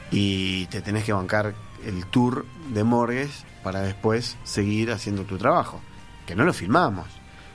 Y 0.09 0.65
te 0.65 0.81
tenés 0.81 1.03
que 1.03 1.13
bancar 1.13 1.53
el 1.85 2.07
tour 2.07 2.47
de 2.73 2.83
morgues 2.83 3.45
para 3.63 3.81
después 3.81 4.35
seguir 4.43 4.91
haciendo 4.91 5.25
tu 5.25 5.37
trabajo. 5.37 5.79
Que 6.25 6.35
no 6.35 6.45
lo 6.45 6.53
filmamos, 6.53 7.05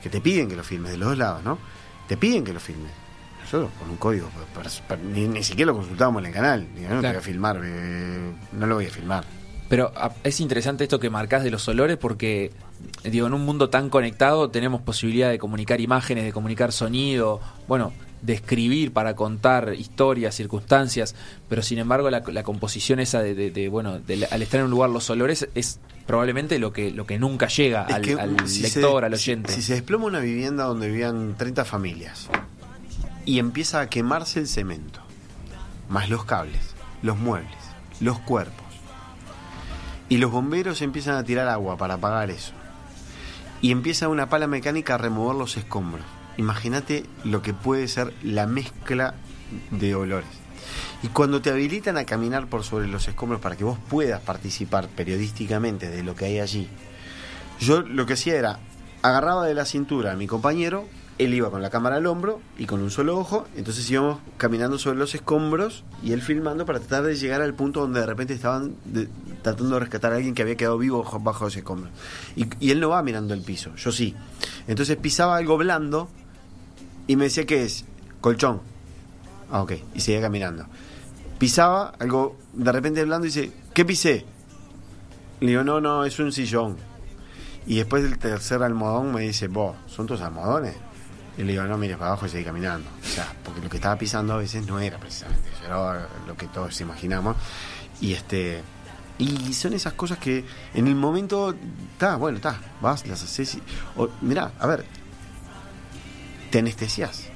que 0.01 0.09
te 0.09 0.21
piden 0.21 0.49
que 0.49 0.55
lo 0.55 0.63
filmes 0.63 0.93
de 0.93 0.99
los 0.99 1.09
dos 1.09 1.19
lados, 1.19 1.43
¿no? 1.43 1.59
Te 2.07 2.17
piden 2.17 2.45
que 2.45 2.53
lo 2.53 2.61
filmes. 2.61 3.04
Nosotros 3.55 3.79
con 3.79 3.91
un 3.91 3.97
código, 3.97 4.29
per- 4.89 4.99
ni, 4.99 5.29
ni 5.29 5.43
siquiera 5.45 5.71
lo 5.73 5.79
consultábamos 5.79 6.23
en 6.23 6.27
el 6.27 6.33
canal. 6.35 6.67
Digo, 6.77 6.89
no 6.95 7.01
te 7.01 7.09
voy 7.09 7.17
a 7.17 7.21
filmar, 7.21 7.61
eh, 7.65 8.33
no 8.53 8.67
lo 8.67 8.75
voy 8.77 8.87
a 8.87 8.91
filmar. 8.91 9.25
Pero 9.69 9.93
a- 9.97 10.13
es 10.25 10.41
interesante 10.41 10.85
esto 10.85 10.99
que 11.01 11.09
marcás 11.11 11.43
de 11.45 11.51
los 11.51 11.67
olores 11.69 11.97
porque, 11.97 12.51
digo, 13.05 13.27
en 13.27 13.35
un 13.35 13.45
mundo 13.45 13.71
tan 13.71 13.91
conectado 13.91 14.51
tenemos 14.51 14.83
posibilidad 14.83 15.31
de 15.31 15.39
comunicar 15.39 15.81
imágenes, 15.81 16.25
de 16.25 16.33
comunicar 16.33 16.73
sonido, 16.73 17.41
bueno, 17.69 17.93
de 18.23 18.33
escribir 18.35 18.93
para 18.93 19.15
contar 19.15 19.75
historias, 19.75 20.35
circunstancias, 20.35 21.15
pero 21.49 21.63
sin 21.63 21.79
embargo 21.79 22.09
la, 22.11 22.23
la 22.27 22.43
composición 22.43 22.99
esa 22.99 23.23
de, 23.23 23.35
de- 23.35 23.51
de, 23.51 23.69
bueno, 23.69 23.99
de- 24.01 24.27
al 24.31 24.43
estar 24.43 24.61
en 24.61 24.65
un 24.67 24.71
lugar 24.71 24.91
los 24.91 25.09
olores 25.11 25.47
es 25.55 25.79
probablemente 26.07 26.59
lo 26.59 26.73
que 26.73 26.91
lo 26.91 27.07
que 27.07 27.19
nunca 27.19 27.49
llega 27.49 27.83
al, 27.83 28.03
que, 28.03 28.15
al 28.15 28.49
si 28.49 28.63
se- 28.67 28.81
lector, 28.81 29.05
al 29.05 29.17
si- 29.19 29.31
oyente. 29.31 29.53
Si, 29.53 29.63
se 29.63 29.75
desploma 29.75 30.07
una 30.07 30.21
vivienda 30.21 30.65
donde 30.65 30.89
vivían 30.89 31.35
30 31.37 31.65
familias 31.65 32.29
y 33.25 33.39
empieza 33.39 33.81
a 33.81 33.89
quemarse 33.89 34.41
el 34.41 34.49
cemento, 34.49 35.01
más 35.89 36.09
los 36.11 36.25
cables, 36.25 36.75
los 37.03 37.17
muebles, 37.17 37.51
los 38.01 38.19
cuerpos, 38.19 38.65
y 40.09 40.19
los 40.19 40.31
bomberos 40.31 40.83
empiezan 40.83 41.17
a 41.17 41.25
tirar 41.25 41.49
agua 41.49 41.77
para 41.77 41.95
apagar 41.95 42.31
eso, 42.31 42.53
y 43.61 43.71
empieza 43.71 44.09
una 44.09 44.29
pala 44.29 44.47
mecánica 44.47 44.95
a 44.95 44.99
remover 44.99 45.37
los 45.37 45.57
escombros. 45.57 46.05
Imagínate 46.37 47.05
lo 47.23 47.43
que 47.43 47.55
puede 47.55 47.89
ser 47.89 48.13
la 48.23 48.47
mezcla 48.47 49.15
de 49.71 49.95
olores. 49.95 50.29
Y 51.03 51.09
cuando 51.09 51.41
te 51.41 51.51
habilitan 51.51 51.97
a 51.97 52.05
caminar 52.05 52.47
por 52.47 52.65
sobre 52.65 52.89
los 52.89 53.07
escombros 53.09 53.41
para 53.41 53.57
que 53.57 53.65
vos 53.65 53.79
puedas 53.89 54.21
participar 54.21 54.89
periodísticamente 54.89 55.89
de 55.89 56.03
lo 56.03 56.15
que 56.17 56.25
hay 56.25 56.41
allí, 56.41 56.69
yo 57.61 57.83
lo 57.83 58.07
que 58.07 58.15
hacía 58.15 58.37
era, 58.37 58.59
agarraba 59.03 59.47
de 59.47 59.55
la 59.55 59.65
cintura 59.65 60.13
a 60.13 60.17
mi 60.17 60.27
compañero, 60.27 60.87
él 61.19 61.33
iba 61.33 61.51
con 61.51 61.63
la 61.63 61.71
cámara 61.71 61.97
al 61.97 62.07
hombro 62.07 62.41
y 62.59 62.67
con 62.67 62.83
un 62.83 62.91
solo 62.91 63.17
ojo, 63.17 63.47
entonces 63.57 63.89
íbamos 63.91 64.19
caminando 64.37 64.79
sobre 64.79 64.99
los 64.99 65.15
escombros 65.15 65.85
y 66.03 66.13
él 66.13 66.21
filmando 66.23 66.67
para 66.67 66.81
tratar 66.81 67.05
de 67.05 67.15
llegar 67.15 67.41
al 67.41 67.55
punto 67.55 67.81
donde 67.81 68.01
de 68.01 68.07
repente 68.07 68.35
estaban 68.35 68.75
tratando 69.43 69.75
de 69.75 69.81
rescatar 69.81 70.13
a 70.13 70.17
alguien 70.17 70.35
que 70.35 70.43
había 70.43 70.57
quedado 70.57 70.77
vivo 70.79 71.03
bajo- 71.05 71.21
bajo 71.21 71.47
ese 71.47 71.61
escombro. 71.61 71.91
Y, 72.35 72.71
él 72.71 72.81
no 72.81 72.89
va 72.89 73.03
mirando 73.03 73.33
el 73.35 73.43
piso, 73.43 73.75
yo 73.77 73.93
sí. 73.93 74.15
Entonces 74.67 74.97
pisaba 74.97 75.37
algo 75.37 75.57
blando 75.57 76.09
y 77.07 77.15
me 77.17 77.25
decía, 77.25 77.47
¿qué 77.47 77.65
es? 77.65 77.85
Colchón. 78.21 78.61
Ah, 79.51 79.63
ok. 79.63 79.73
Y 79.95 80.01
seguía 80.01 80.21
caminando. 80.21 80.67
Pisaba 81.39 81.93
algo 82.01 82.37
de 82.55 82.73
repente 82.73 83.05
blando 83.05 83.27
y 83.27 83.31
dice, 83.31 83.53
¿qué 83.73 83.85
pisé? 83.85 84.25
Le 85.41 85.49
digo, 85.49 85.63
no, 85.63 85.81
no, 85.81 86.05
es 86.05 86.19
un 86.19 86.33
sillón. 86.33 86.77
Y 87.67 87.77
después 87.77 88.03
del 88.03 88.19
tercer 88.19 88.63
almohadón 88.63 89.13
me 89.13 89.21
dice, 89.23 89.49
vos, 89.49 89.77
¿son 89.87 90.07
tus 90.07 90.21
almohadones? 90.21 90.75
Y 91.37 91.43
le 91.43 91.53
digo, 91.53 91.65
no, 91.65 91.77
mires 91.77 91.97
para 91.97 92.13
abajo 92.13 92.27
y 92.27 92.29
seguí 92.29 92.45
caminando. 92.45 92.89
O 93.03 93.07
sea, 93.07 93.33
porque 93.45 93.61
lo 93.61 93.69
que 93.69 93.77
estaba 93.77 93.97
pisando 93.97 94.35
a 94.35 94.37
veces 94.37 94.67
no 94.67 94.79
era 94.79 94.99
precisamente 94.99 95.49
eso, 95.51 95.65
era 95.67 96.09
lo 96.27 96.37
que 96.37 96.47
todos 96.47 96.81
imaginamos. 96.81 97.37
Y 98.01 98.13
este. 98.13 98.63
Y 99.17 99.53
son 99.53 99.75
esas 99.75 99.93
cosas 99.93 100.19
que 100.19 100.45
en 100.75 100.89
el 100.89 100.97
momento, 100.97 101.55
está, 101.93 102.17
bueno, 102.17 102.37
está, 102.37 102.59
vas, 102.81 103.07
las 103.07 103.23
haces. 103.23 103.57
Y, 103.57 103.63
o, 103.97 104.09
mirá, 104.21 104.53
a 104.59 104.67
ver, 104.67 104.85
te 106.51 106.59
anestesias. 106.59 107.29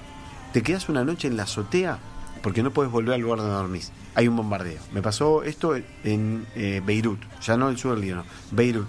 Te 0.53 0.63
quedas 0.63 0.89
una 0.89 1.05
noche 1.05 1.29
en 1.29 1.37
la 1.37 1.45
azotea 1.45 1.99
porque 2.43 2.63
no 2.63 2.73
puedes 2.73 2.91
volver 2.91 3.15
al 3.15 3.21
lugar 3.21 3.39
donde 3.39 3.55
dormís. 3.55 3.93
Hay 4.15 4.29
un 4.29 4.37
bombardeo. 4.37 4.81
Me 4.93 5.03
pasó 5.03 5.43
esto 5.43 5.77
en 6.05 6.47
eh, 6.55 6.83
Beirut, 6.85 7.21
ya 7.41 7.57
no 7.57 7.69
el 7.69 7.79
sur 7.79 7.93
del 7.93 8.01
Líbano, 8.01 8.25
Beirut. 8.51 8.87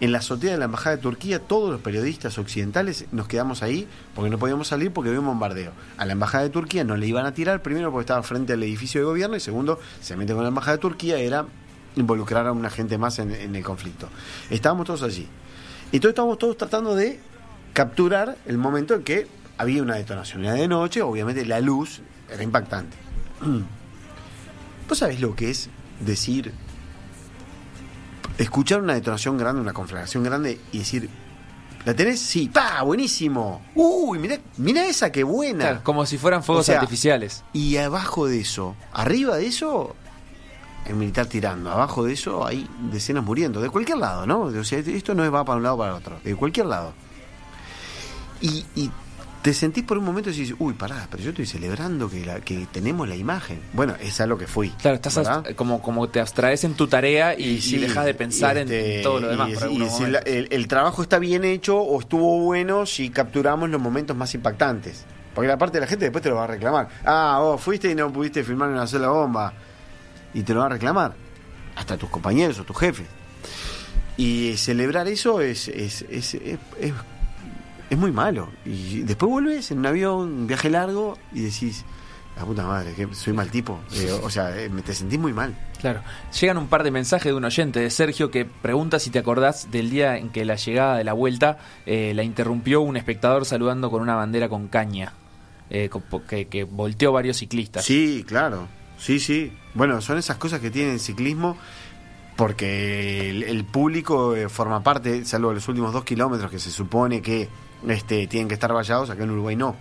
En 0.00 0.12
la 0.12 0.18
azotea 0.18 0.52
de 0.52 0.58
la 0.58 0.64
Embajada 0.64 0.96
de 0.96 1.02
Turquía, 1.02 1.40
todos 1.40 1.70
los 1.70 1.82
periodistas 1.82 2.38
occidentales 2.38 3.04
nos 3.12 3.28
quedamos 3.28 3.62
ahí 3.62 3.86
porque 4.14 4.30
no 4.30 4.38
podíamos 4.38 4.68
salir 4.68 4.92
porque 4.92 5.10
había 5.10 5.20
un 5.20 5.26
bombardeo. 5.26 5.72
A 5.98 6.06
la 6.06 6.12
Embajada 6.12 6.44
de 6.44 6.50
Turquía 6.50 6.84
no 6.84 6.96
le 6.96 7.06
iban 7.06 7.26
a 7.26 7.34
tirar, 7.34 7.60
primero 7.60 7.90
porque 7.92 8.04
estaba 8.04 8.22
frente 8.22 8.54
al 8.54 8.62
edificio 8.62 9.02
de 9.02 9.04
gobierno 9.04 9.36
y 9.36 9.40
segundo, 9.40 9.78
se 10.00 10.16
mete 10.16 10.32
con 10.32 10.42
la 10.42 10.48
Embajada 10.48 10.78
de 10.78 10.80
Turquía, 10.80 11.18
era 11.18 11.44
involucrar 11.96 12.46
a 12.46 12.52
una 12.52 12.70
gente 12.70 12.96
más 12.96 13.18
en, 13.18 13.54
el 13.54 13.62
conflicto. 13.62 14.08
Estábamos 14.48 14.86
todos 14.86 15.02
allí. 15.02 15.28
Entonces 15.92 16.10
estábamos 16.10 16.38
todos 16.38 16.56
tratando 16.56 16.94
de 16.94 17.20
capturar 17.74 18.38
el 18.46 18.56
momento 18.56 18.94
en 18.94 19.02
que 19.02 19.26
había 19.58 19.82
una 19.82 19.96
detonación. 19.96 20.46
Era 20.46 20.54
de 20.54 20.66
noche, 20.66 21.02
obviamente 21.02 21.44
la 21.44 21.60
luz 21.60 22.00
era 22.32 22.42
impactante. 22.42 22.96
¿Vos 24.88 24.96
sabés 24.96 25.20
lo 25.20 25.36
que 25.36 25.50
es 25.50 25.68
decir, 26.00 26.52
escuchar 28.42 28.80
una 28.80 28.94
detonación 28.94 29.36
grande, 29.36 29.60
una 29.60 29.72
conflagración 29.72 30.22
grande 30.22 30.58
y 30.72 30.78
decir, 30.78 31.10
¿la 31.84 31.94
tenés? 31.94 32.20
Sí, 32.20 32.48
¡pa! 32.48 32.82
Buenísimo. 32.82 33.62
Uy, 33.74 34.18
mirá, 34.18 34.38
mirá 34.56 34.86
esa, 34.86 35.12
qué 35.12 35.24
buena. 35.24 35.64
Claro, 35.64 35.80
como 35.82 36.06
si 36.06 36.16
fueran 36.16 36.42
fuegos 36.42 36.62
O 36.62 36.66
sea, 36.66 36.80
artificiales. 36.80 37.44
Y 37.52 37.76
abajo 37.76 38.26
de 38.26 38.40
eso, 38.40 38.76
arriba 38.92 39.36
de 39.36 39.46
eso, 39.46 39.94
el 40.86 40.96
militar 40.96 41.26
tirando. 41.26 41.70
Abajo 41.70 42.04
de 42.04 42.14
eso 42.14 42.46
hay 42.46 42.66
decenas 42.90 43.22
muriendo. 43.22 43.60
De 43.60 43.68
cualquier 43.68 43.98
lado, 43.98 44.26
¿no? 44.26 44.40
O 44.40 44.64
sea, 44.64 44.78
esto 44.78 45.14
no 45.14 45.30
va 45.30 45.44
para 45.44 45.58
un 45.58 45.62
lado 45.62 45.74
o 45.74 45.78
para 45.78 45.90
el 45.90 45.96
otro. 45.98 46.18
De 46.24 46.34
cualquier 46.34 46.66
lado. 46.66 46.94
Y, 48.40 48.64
y 48.74 48.90
te 49.42 49.54
sentís 49.54 49.84
por 49.84 49.96
un 49.96 50.04
momento 50.04 50.28
y 50.30 50.34
dices, 50.34 50.54
uy, 50.58 50.74
pará, 50.74 51.08
pero 51.10 51.22
yo 51.22 51.30
estoy 51.30 51.46
celebrando 51.46 52.10
que, 52.10 52.24
la, 52.26 52.40
que 52.40 52.66
tenemos 52.70 53.08
la 53.08 53.16
imagen. 53.16 53.58
Bueno, 53.72 53.94
es 54.00 54.20
a 54.20 54.26
lo 54.26 54.36
que 54.36 54.46
fui. 54.46 54.68
Claro, 54.70 54.96
estás 54.96 55.18
como, 55.56 55.80
como 55.80 56.08
te 56.10 56.20
abstraes 56.20 56.64
en 56.64 56.74
tu 56.74 56.88
tarea 56.88 57.38
y, 57.38 57.44
y 57.54 57.60
sí, 57.62 57.78
dejas 57.78 58.04
de 58.04 58.12
pensar 58.14 58.56
en- 58.58 58.64
este, 58.64 58.96
en 58.98 59.02
todo 59.02 59.20
lo 59.20 59.28
demás. 59.28 59.48
y- 59.50 59.54
por 59.54 59.62
y 59.62 59.64
algunos 59.66 59.96
si 59.96 60.06
la- 60.06 60.18
el, 60.20 60.48
el 60.50 60.68
trabajo 60.68 61.02
está 61.02 61.18
bien 61.18 61.44
hecho 61.44 61.78
o 61.78 62.00
estuvo 62.00 62.38
bueno 62.40 62.84
si 62.84 63.08
capturamos 63.10 63.70
los 63.70 63.80
momentos 63.80 64.16
más 64.16 64.34
impactantes. 64.34 65.04
Porque 65.34 65.48
la 65.48 65.56
parte 65.56 65.78
de 65.78 65.82
la 65.82 65.86
gente 65.86 66.04
después 66.06 66.22
te 66.22 66.28
lo 66.28 66.34
va 66.36 66.44
a 66.44 66.48
reclamar. 66.48 66.88
Ah, 67.04 67.38
vos 67.40 67.60
fuiste 67.62 67.90
y 67.90 67.94
no 67.94 68.12
pudiste 68.12 68.42
filmar 68.44 68.68
una 68.68 68.86
sola 68.86 69.08
bomba. 69.08 69.52
Y 70.34 70.42
te 70.42 70.52
lo 70.52 70.60
va 70.60 70.66
a 70.66 70.70
reclamar. 70.70 71.14
Hasta 71.76 71.96
tus 71.96 72.10
compañeros 72.10 72.58
o 72.58 72.64
tus 72.64 72.76
jefes. 72.76 73.06
Y 74.16 74.54
celebrar 74.58 75.08
eso 75.08 75.40
es, 75.40 75.68
es, 75.68 76.04
es, 76.10 76.34
es, 76.34 76.92
es- 77.90 77.98
muy 77.98 78.12
malo. 78.12 78.48
Y 78.64 79.00
después 79.02 79.30
vuelves 79.30 79.70
en 79.70 79.78
un 79.80 79.86
avión, 79.86 80.18
un 80.32 80.46
viaje 80.46 80.70
largo, 80.70 81.18
y 81.32 81.40
decís, 81.42 81.84
la 82.36 82.44
puta 82.44 82.64
madre, 82.66 82.94
que 82.94 83.08
soy 83.14 83.32
mal 83.34 83.50
tipo. 83.50 83.78
Eh, 83.94 84.10
o 84.22 84.30
sea, 84.30 84.56
eh, 84.58 84.68
me 84.70 84.80
te 84.82 84.94
sentís 84.94 85.18
muy 85.18 85.32
mal. 85.32 85.54
Claro. 85.80 86.00
Llegan 86.40 86.56
un 86.58 86.68
par 86.68 86.82
de 86.84 86.90
mensajes 86.90 87.26
de 87.26 87.34
un 87.34 87.44
oyente, 87.44 87.80
de 87.80 87.90
Sergio, 87.90 88.30
que 88.30 88.44
pregunta 88.46 88.98
si 88.98 89.10
te 89.10 89.18
acordás 89.18 89.70
del 89.70 89.90
día 89.90 90.16
en 90.16 90.30
que 90.30 90.44
la 90.44 90.56
llegada 90.56 90.96
de 90.96 91.04
la 91.04 91.12
vuelta 91.12 91.58
eh, 91.86 92.12
la 92.14 92.22
interrumpió 92.22 92.80
un 92.80 92.96
espectador 92.96 93.44
saludando 93.44 93.90
con 93.90 94.00
una 94.02 94.14
bandera 94.14 94.48
con 94.48 94.68
caña, 94.68 95.12
eh, 95.68 95.90
que, 96.28 96.46
que 96.48 96.64
volteó 96.64 97.12
varios 97.12 97.38
ciclistas. 97.38 97.84
Sí, 97.84 98.24
claro. 98.26 98.68
Sí, 98.98 99.18
sí. 99.20 99.52
Bueno, 99.74 100.00
son 100.00 100.18
esas 100.18 100.36
cosas 100.36 100.60
que 100.60 100.70
tiene 100.70 100.92
el 100.92 101.00
ciclismo 101.00 101.56
porque 102.36 103.30
el, 103.30 103.42
el 103.42 103.64
público 103.64 104.34
forma 104.48 104.82
parte, 104.82 105.24
salvo 105.24 105.52
los 105.52 105.66
últimos 105.68 105.92
dos 105.92 106.04
kilómetros 106.04 106.50
que 106.50 106.58
se 106.58 106.70
supone 106.70 107.20
que 107.20 107.48
este, 107.88 108.26
tienen 108.26 108.48
que 108.48 108.54
estar 108.54 108.72
vallados, 108.72 109.10
acá 109.10 109.24
en 109.24 109.30
Uruguay 109.30 109.56
no. 109.56 109.76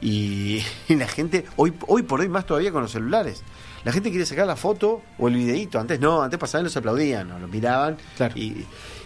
Y, 0.00 0.62
y 0.88 0.96
la 0.96 1.08
gente, 1.08 1.44
hoy, 1.56 1.72
hoy 1.86 2.02
por 2.02 2.20
hoy 2.20 2.28
más 2.28 2.46
todavía 2.46 2.72
con 2.72 2.82
los 2.82 2.92
celulares, 2.92 3.42
La 3.84 3.92
gente 3.92 4.10
quería 4.10 4.26
sacar 4.26 4.46
la 4.46 4.56
foto 4.56 5.02
o 5.18 5.28
el 5.28 5.34
videíto. 5.34 5.80
Antes 5.80 5.98
no, 6.00 6.22
antes 6.22 6.38
pasaban 6.38 6.64
los 6.64 6.76
aplaudían, 6.76 7.30
o 7.32 7.38
los 7.38 7.50
miraban. 7.50 7.96
Claro. 8.16 8.34
Y, 8.36 8.64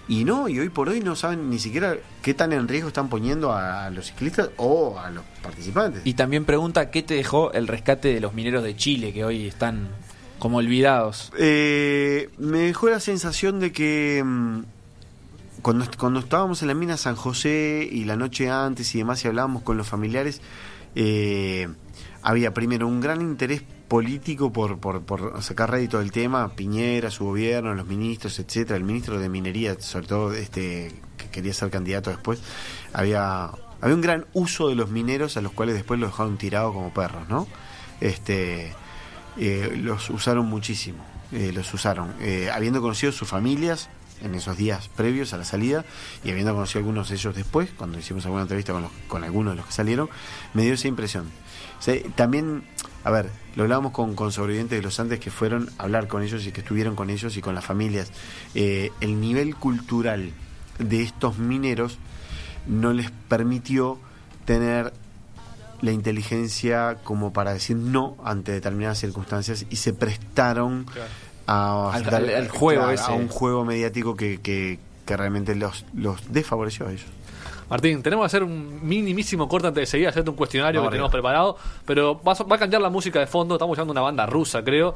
y 0.09 0.24
no, 0.24 0.49
y 0.49 0.59
hoy 0.61 0.68
por 0.68 0.89
hoy 0.89 1.01
no 1.01 1.16
saben 1.16 1.51
ni 1.51 1.59
siquiera 1.59 1.97
qué 2.22 2.33
tan 2.33 2.53
en 2.53 2.68
riesgo 2.68 2.89
están 2.89 3.09
poniendo 3.09 3.53
a, 3.53 3.91
los 3.91 4.07
ciclistas 4.07 4.51
o 4.57 4.99
a 4.99 5.11
los 5.11 5.24
participantes. 5.43 6.03
Y 6.05 6.14
también 6.14 6.45
pregunta 6.45 6.91
qué 6.91 7.03
te 7.03 7.14
dejó 7.14 7.53
el 7.53 7.66
rescate 7.66 8.14
de 8.14 8.20
los 8.20 8.33
mineros 8.33 8.62
de 8.62 8.77
Chile, 8.77 9.12
que 9.12 9.24
hoy 9.24 9.49
están 9.49 9.89
como 10.39 10.59
olvidados. 10.59 11.33
Eh, 11.39 12.31
me 12.39 12.59
dejó 12.59 12.89
la 12.89 13.01
sensación 13.01 13.59
de 13.59 13.72
que 13.72 14.22
mm, 14.24 14.61
cuando, 15.62 16.18
estábamos 16.20 16.62
en 16.62 16.68
la 16.68 16.74
mina 16.74 16.96
San 16.96 17.16
José 17.16 17.88
y 17.90 18.04
la 18.04 18.16
noche 18.16 18.50
antes 18.50 18.94
y 18.94 18.98
demás 18.98 19.24
y 19.24 19.28
hablábamos 19.28 19.62
con 19.62 19.76
los 19.76 19.88
familiares, 19.88 20.40
eh, 20.94 21.68
había 22.22 22.54
primero 22.54 22.86
un 22.86 23.00
gran 23.00 23.20
interés 23.20 23.62
político 23.88 24.52
por, 24.52 24.78
por, 24.78 25.02
por 25.02 25.42
sacar 25.42 25.70
rédito 25.70 25.98
del 25.98 26.11
tema, 26.12 26.54
Piñera, 26.54 27.11
su 27.11 27.24
gobierno, 27.24 27.74
los 27.74 27.86
ministros, 27.86 28.38
etcétera, 28.38 28.76
el 28.76 28.84
ministro 28.84 29.18
de 29.18 29.28
Minería, 29.28 29.78
sobre 29.80 30.07
todo 30.07 30.32
este 30.32 30.92
que 31.16 31.28
quería 31.30 31.54
ser 31.54 31.70
candidato 31.70 32.11
después, 32.11 32.40
había 32.92 33.50
había 33.80 33.94
un 33.94 34.00
gran 34.00 34.26
uso 34.32 34.68
de 34.68 34.74
los 34.74 34.90
mineros 34.90 35.36
a 35.36 35.40
los 35.40 35.52
cuales 35.52 35.74
después 35.74 36.00
los 36.00 36.11
dejaron 36.11 36.38
tirados 36.38 36.72
como 36.72 36.92
perros, 36.92 37.28
¿no? 37.28 37.46
Este 38.00 38.72
eh, 39.36 39.78
los 39.80 40.11
usaron 40.11 40.46
muchísimo, 40.46 41.04
eh, 41.32 41.52
los 41.52 41.72
usaron, 41.74 42.14
eh, 42.20 42.50
habiendo 42.52 42.80
conocido 42.80 43.12
sus 43.12 43.28
familias 43.28 43.88
en 44.23 44.35
esos 44.35 44.57
días 44.57 44.89
previos 44.89 45.33
a 45.33 45.39
la 45.39 45.45
salida 45.45 45.85
y 46.25 46.31
habiendo 46.31 46.53
conocido 46.55 46.81
algunos 46.81 47.09
de 47.09 47.17
ellos 47.17 47.35
después, 47.35 47.71
cuando 47.77 47.99
hicimos 47.99 48.25
alguna 48.25 48.43
entrevista 48.43 48.73
con, 48.73 48.83
los, 48.83 48.91
con 49.09 49.25
algunos 49.25 49.53
de 49.53 49.57
los 49.57 49.67
que 49.67 49.73
salieron, 49.73 50.09
me 50.55 50.62
dio 50.62 50.75
esa 50.75 50.89
impresión. 50.89 51.31
también, 52.14 52.64
a 53.05 53.11
ver, 53.11 53.31
lo 53.55 53.64
hablábamos 53.64 53.93
con, 53.93 54.14
con 54.14 54.33
sobrevivientes 54.33 54.79
de 54.79 54.83
los 54.83 54.99
Andes 55.01 55.21
que 55.21 55.31
fueron 55.31 55.71
a 55.79 55.85
hablar 55.85 56.09
con 56.09 56.23
ellos 56.23 56.47
y 56.47 56.53
que 56.53 56.61
estuvieron 56.61 56.97
con 56.97 57.11
ellos 57.11 57.37
y 57.37 57.41
con 57.41 57.55
las 57.55 57.64
familias. 57.64 58.11
el 58.55 59.21
nivel 59.21 59.57
cultural 59.57 60.33
de 60.79 61.03
estos 61.03 61.39
mineros 61.39 61.99
no 62.67 62.93
les 62.93 63.11
permitió 63.11 63.99
tener 64.45 64.93
la 65.81 65.93
inteligencia 65.93 66.99
como 67.05 67.33
para 67.33 67.53
decir 67.53 67.77
no 67.77 68.17
ante 68.25 68.53
determinadas 68.53 68.99
circunstancias 68.99 69.67
y 69.69 69.77
se 69.77 69.93
prestaron 69.93 70.87
a, 71.47 71.92
al, 71.92 72.49
juego 72.49 72.82
a 72.84 73.12
un 73.12 73.28
juego 73.28 73.64
mediático 73.64 74.16
que, 74.16 74.40
que, 74.40 74.78
realmente 75.07 75.55
los, 75.55 75.84
los 75.94 76.32
desfavoreció 76.32 76.86
a 76.88 76.92
ellos. 76.92 77.07
Martín, 77.68 78.03
tenemos 78.03 78.22
que 78.22 78.26
hacer 78.26 78.42
un 78.44 78.86
minimísimo 78.86 79.49
corte 79.49 79.68
antes 79.68 79.82
de 79.82 79.86
seguir, 79.86 80.09
hacerte 80.09 80.30
un 80.30 80.36
cuestionario 80.36 80.82
que 80.82 80.88
tenemos 80.88 81.11
preparado, 81.11 81.57
pero 81.84 82.20
va, 82.22 82.34
va, 82.34 82.57
a 82.57 82.59
cambiar 82.59 82.80
la 82.80 82.90
música 82.90 83.18
de 83.18 83.26
fondo, 83.26 83.57
estamos 83.57 83.76
usando 83.76 83.92
una 83.92 84.03
banda 84.03 84.26
rusa, 84.26 84.62
creo. 84.62 84.94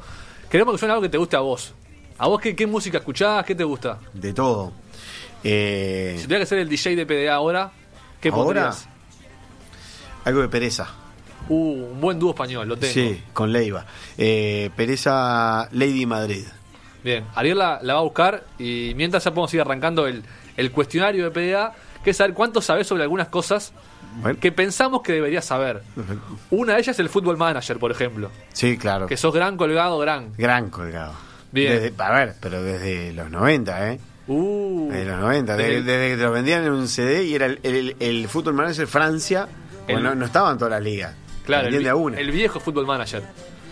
Queremos 0.49 0.73
que 0.73 0.79
suene 0.79 0.93
algo 0.93 1.01
que 1.01 1.09
te 1.09 1.17
guste 1.17 1.35
a 1.35 1.41
vos. 1.41 1.73
¿A 2.17 2.27
vos 2.27 2.39
qué, 2.39 2.55
qué 2.55 2.67
música 2.67 2.99
escuchás? 2.99 3.43
¿Qué 3.45 3.55
te 3.55 3.63
gusta? 3.63 3.97
De 4.13 4.33
todo. 4.33 4.71
Eh... 5.43 6.15
Si 6.17 6.23
tuviera 6.23 6.41
que 6.41 6.45
ser 6.45 6.59
el 6.59 6.69
DJ 6.69 6.95
de 6.95 7.05
PDA 7.05 7.33
ahora, 7.33 7.71
¿qué 8.21 8.29
¿Ahora? 8.29 8.73
Algo 10.23 10.41
de 10.41 10.49
pereza. 10.49 11.00
Uh, 11.51 11.91
un 11.91 11.99
buen 11.99 12.17
dúo 12.17 12.29
español, 12.29 12.65
lo 12.65 12.77
tengo. 12.77 12.93
Sí, 12.93 13.21
con 13.33 13.51
Leiva. 13.51 13.85
Eh, 14.17 14.69
pereza 14.73 15.67
Lady 15.73 16.05
Madrid. 16.05 16.45
Bien, 17.03 17.25
Ariel 17.35 17.57
la, 17.57 17.81
va 17.83 17.99
a 17.99 18.03
buscar 18.03 18.45
y 18.57 18.93
mientras 18.95 19.25
ya 19.25 19.31
podemos 19.31 19.53
ir 19.53 19.59
arrancando 19.59 20.07
el, 20.07 20.23
el 20.55 20.71
cuestionario 20.71 21.29
de 21.29 21.31
PDA, 21.31 21.73
que 22.05 22.11
es 22.11 22.17
saber 22.17 22.33
cuánto 22.33 22.61
sabes 22.61 22.87
sobre 22.87 23.03
algunas 23.03 23.27
cosas 23.27 23.73
que 24.39 24.53
pensamos 24.53 25.01
que 25.01 25.11
deberías 25.11 25.43
saber. 25.43 25.83
Una 26.51 26.75
de 26.75 26.79
ellas 26.79 26.95
es 26.95 26.99
el 26.99 27.09
Fútbol 27.09 27.35
Manager, 27.35 27.79
por 27.79 27.91
ejemplo. 27.91 28.31
Sí, 28.53 28.77
claro. 28.77 29.07
Que 29.07 29.17
sos 29.17 29.33
gran 29.33 29.57
colgado, 29.57 29.99
gran. 29.99 30.31
Gran 30.37 30.69
colgado. 30.69 31.13
Bien. 31.51 31.93
a 31.97 32.11
ver, 32.11 32.35
pero 32.39 32.63
desde 32.63 33.11
los 33.11 33.29
90, 33.29 33.91
¿eh? 33.91 33.99
Uh. 34.27 34.87
Desde 34.89 35.05
los 35.05 35.19
90, 35.19 35.57
desde, 35.57 35.83
que 35.83 36.15
te 36.15 36.23
lo 36.23 36.31
vendían 36.31 36.63
en 36.63 36.71
un 36.71 36.87
CD 36.87 37.25
y 37.25 37.35
era 37.35 37.47
el, 37.47 37.59
el, 37.63 37.97
el 37.99 38.29
Fútbol 38.29 38.53
Manager 38.53 38.87
Francia 38.87 39.49
bueno, 39.87 40.15
no, 40.15 40.25
estaban 40.25 40.57
todas 40.57 40.71
las 40.71 40.83
ligas. 40.83 41.13
Claro, 41.45 41.67
el, 41.67 42.31
viejo 42.31 42.59
Fútbol 42.59 42.85
Manager. 42.85 43.23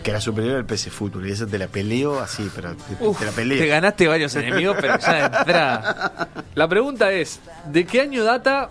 Que 0.04 0.12
era 0.12 0.22
superior 0.22 0.58
al 0.58 0.66
PC 0.66 0.90
Fútbol. 0.90 1.28
Y 1.28 1.32
eso 1.32 1.46
te 1.46 1.58
la 1.58 1.68
peleo 1.68 2.20
así, 2.20 2.50
pero 2.56 2.76
te, 2.76 3.26
la 3.26 3.32
peleo. 3.32 3.60
Te 3.60 3.68
ganaste 3.68 4.08
varios 4.08 4.36
enemigos, 4.36 4.78
pero 4.80 4.98
ya 5.00 5.14
de 5.14 5.38
entrada. 5.38 6.30
La 6.56 6.68
pregunta 6.68 7.12
es: 7.12 7.40
¿de 7.72 7.86
qué 7.86 8.02
año 8.02 8.24
data 8.24 8.70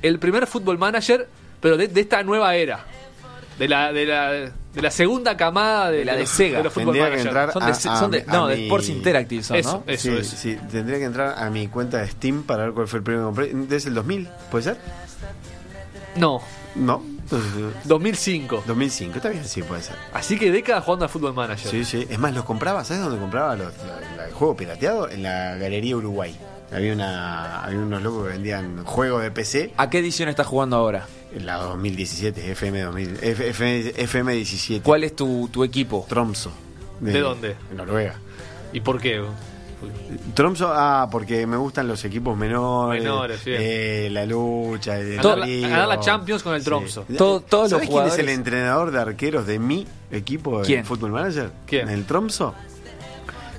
el 0.00 0.18
primer 0.18 0.46
Fútbol 0.46 0.78
Manager, 0.78 1.28
pero 1.60 1.76
de, 1.76 1.90
esta 1.94 2.22
nueva 2.22 2.54
era? 2.56 2.84
De 3.58 3.68
la, 3.68 3.92
de 3.92 4.06
la, 4.06 4.30
de 4.74 4.82
la 4.82 4.90
segunda 4.90 5.36
camada 5.36 5.90
de, 5.90 6.04
la 6.04 6.16
de 6.16 6.26
Sega. 6.26 6.62
tendría 6.70 7.10
que 7.10 7.20
entrar 7.20 7.52
son 7.52 8.10
de, 8.10 8.24
no, 8.24 8.48
de 8.48 8.64
Sports 8.64 8.88
Interactive 8.88 9.42
son, 9.42 9.56
eso, 9.58 9.84
¿no? 9.86 9.92
Eso, 9.92 10.24
sí, 10.24 10.36
sí, 10.36 10.58
tendría 10.70 10.98
que 10.98 11.04
entrar 11.04 11.34
a 11.38 11.50
mi 11.50 11.68
cuenta 11.68 11.98
de 11.98 12.08
Steam 12.08 12.44
para 12.44 12.64
ver 12.64 12.72
cuál 12.72 12.88
fue 12.88 12.98
el 12.98 13.04
primero 13.04 13.30
que 13.30 13.42
compré. 13.42 13.66
¿Desde 13.68 13.90
el 13.90 13.94
2000? 13.94 14.28
¿Puede 14.50 14.64
ser? 14.64 14.78
No. 16.16 16.40
No. 16.74 17.02
2005. 17.84 18.64
2005, 18.66 19.16
está 19.16 19.28
bien, 19.28 19.44
sí, 19.44 19.62
puede 19.62 19.82
ser. 19.82 19.96
Así 20.12 20.38
que 20.38 20.50
década 20.50 20.80
jugando 20.80 21.04
al 21.04 21.10
Fútbol 21.10 21.34
Manager. 21.34 21.70
Sí, 21.70 21.84
sí. 21.84 22.06
Es 22.08 22.18
más, 22.18 22.34
los 22.34 22.44
compraba, 22.44 22.84
¿sabes 22.84 23.02
dónde 23.02 23.18
compraba 23.18 23.56
los, 23.56 23.72
el 24.26 24.32
juego 24.32 24.56
pirateado? 24.56 25.08
En 25.08 25.22
la 25.22 25.56
Galería 25.56 25.96
Uruguay. 25.96 26.36
Había, 26.72 26.94
una, 26.94 27.62
había 27.64 27.78
unos 27.78 28.02
locos 28.02 28.26
que 28.26 28.32
vendían 28.32 28.84
juegos 28.84 29.22
de 29.22 29.30
PC. 29.30 29.74
¿A 29.76 29.90
qué 29.90 29.98
edición 29.98 30.28
estás 30.30 30.46
jugando 30.46 30.76
ahora? 30.76 31.06
La 31.38 31.56
2017, 31.56 32.52
FM, 32.52 32.82
2000, 32.82 33.18
FM, 33.22 34.32
17. 34.34 34.82
¿Cuál 34.82 35.04
es 35.04 35.14
tu, 35.14 35.48
tu 35.52 35.64
equipo? 35.64 36.06
Tromso. 36.08 36.50
De, 37.00 37.12
¿De 37.12 37.20
dónde? 37.20 37.56
En 37.70 37.76
Noruega. 37.76 38.14
¿Y 38.72 38.80
por 38.80 39.00
qué? 39.00 39.22
Tromso, 40.34 40.70
ah, 40.72 41.08
porque 41.10 41.46
me 41.46 41.56
gustan 41.56 41.88
los 41.88 42.04
equipos 42.04 42.36
menores. 42.36 43.02
Menores, 43.02 43.40
eh, 43.46 44.08
la 44.10 44.24
lucha. 44.26 44.98
El 44.98 45.16
ganar 45.16 45.88
la 45.88 46.00
Champions 46.00 46.42
con 46.42 46.54
el 46.54 46.64
Tromso. 46.64 47.04
todos 47.16 47.70
¿Sabes 47.70 47.88
quién 47.88 48.06
es 48.06 48.18
el 48.18 48.28
entrenador 48.28 48.90
de 48.90 49.00
arqueros 49.00 49.46
de 49.46 49.58
mi 49.58 49.86
equipo 50.10 50.62
de 50.62 50.84
Fútbol 50.84 51.12
Manager? 51.12 51.50
¿Quién? 51.66 51.88
¿El 51.88 52.04
Tromso? 52.04 52.54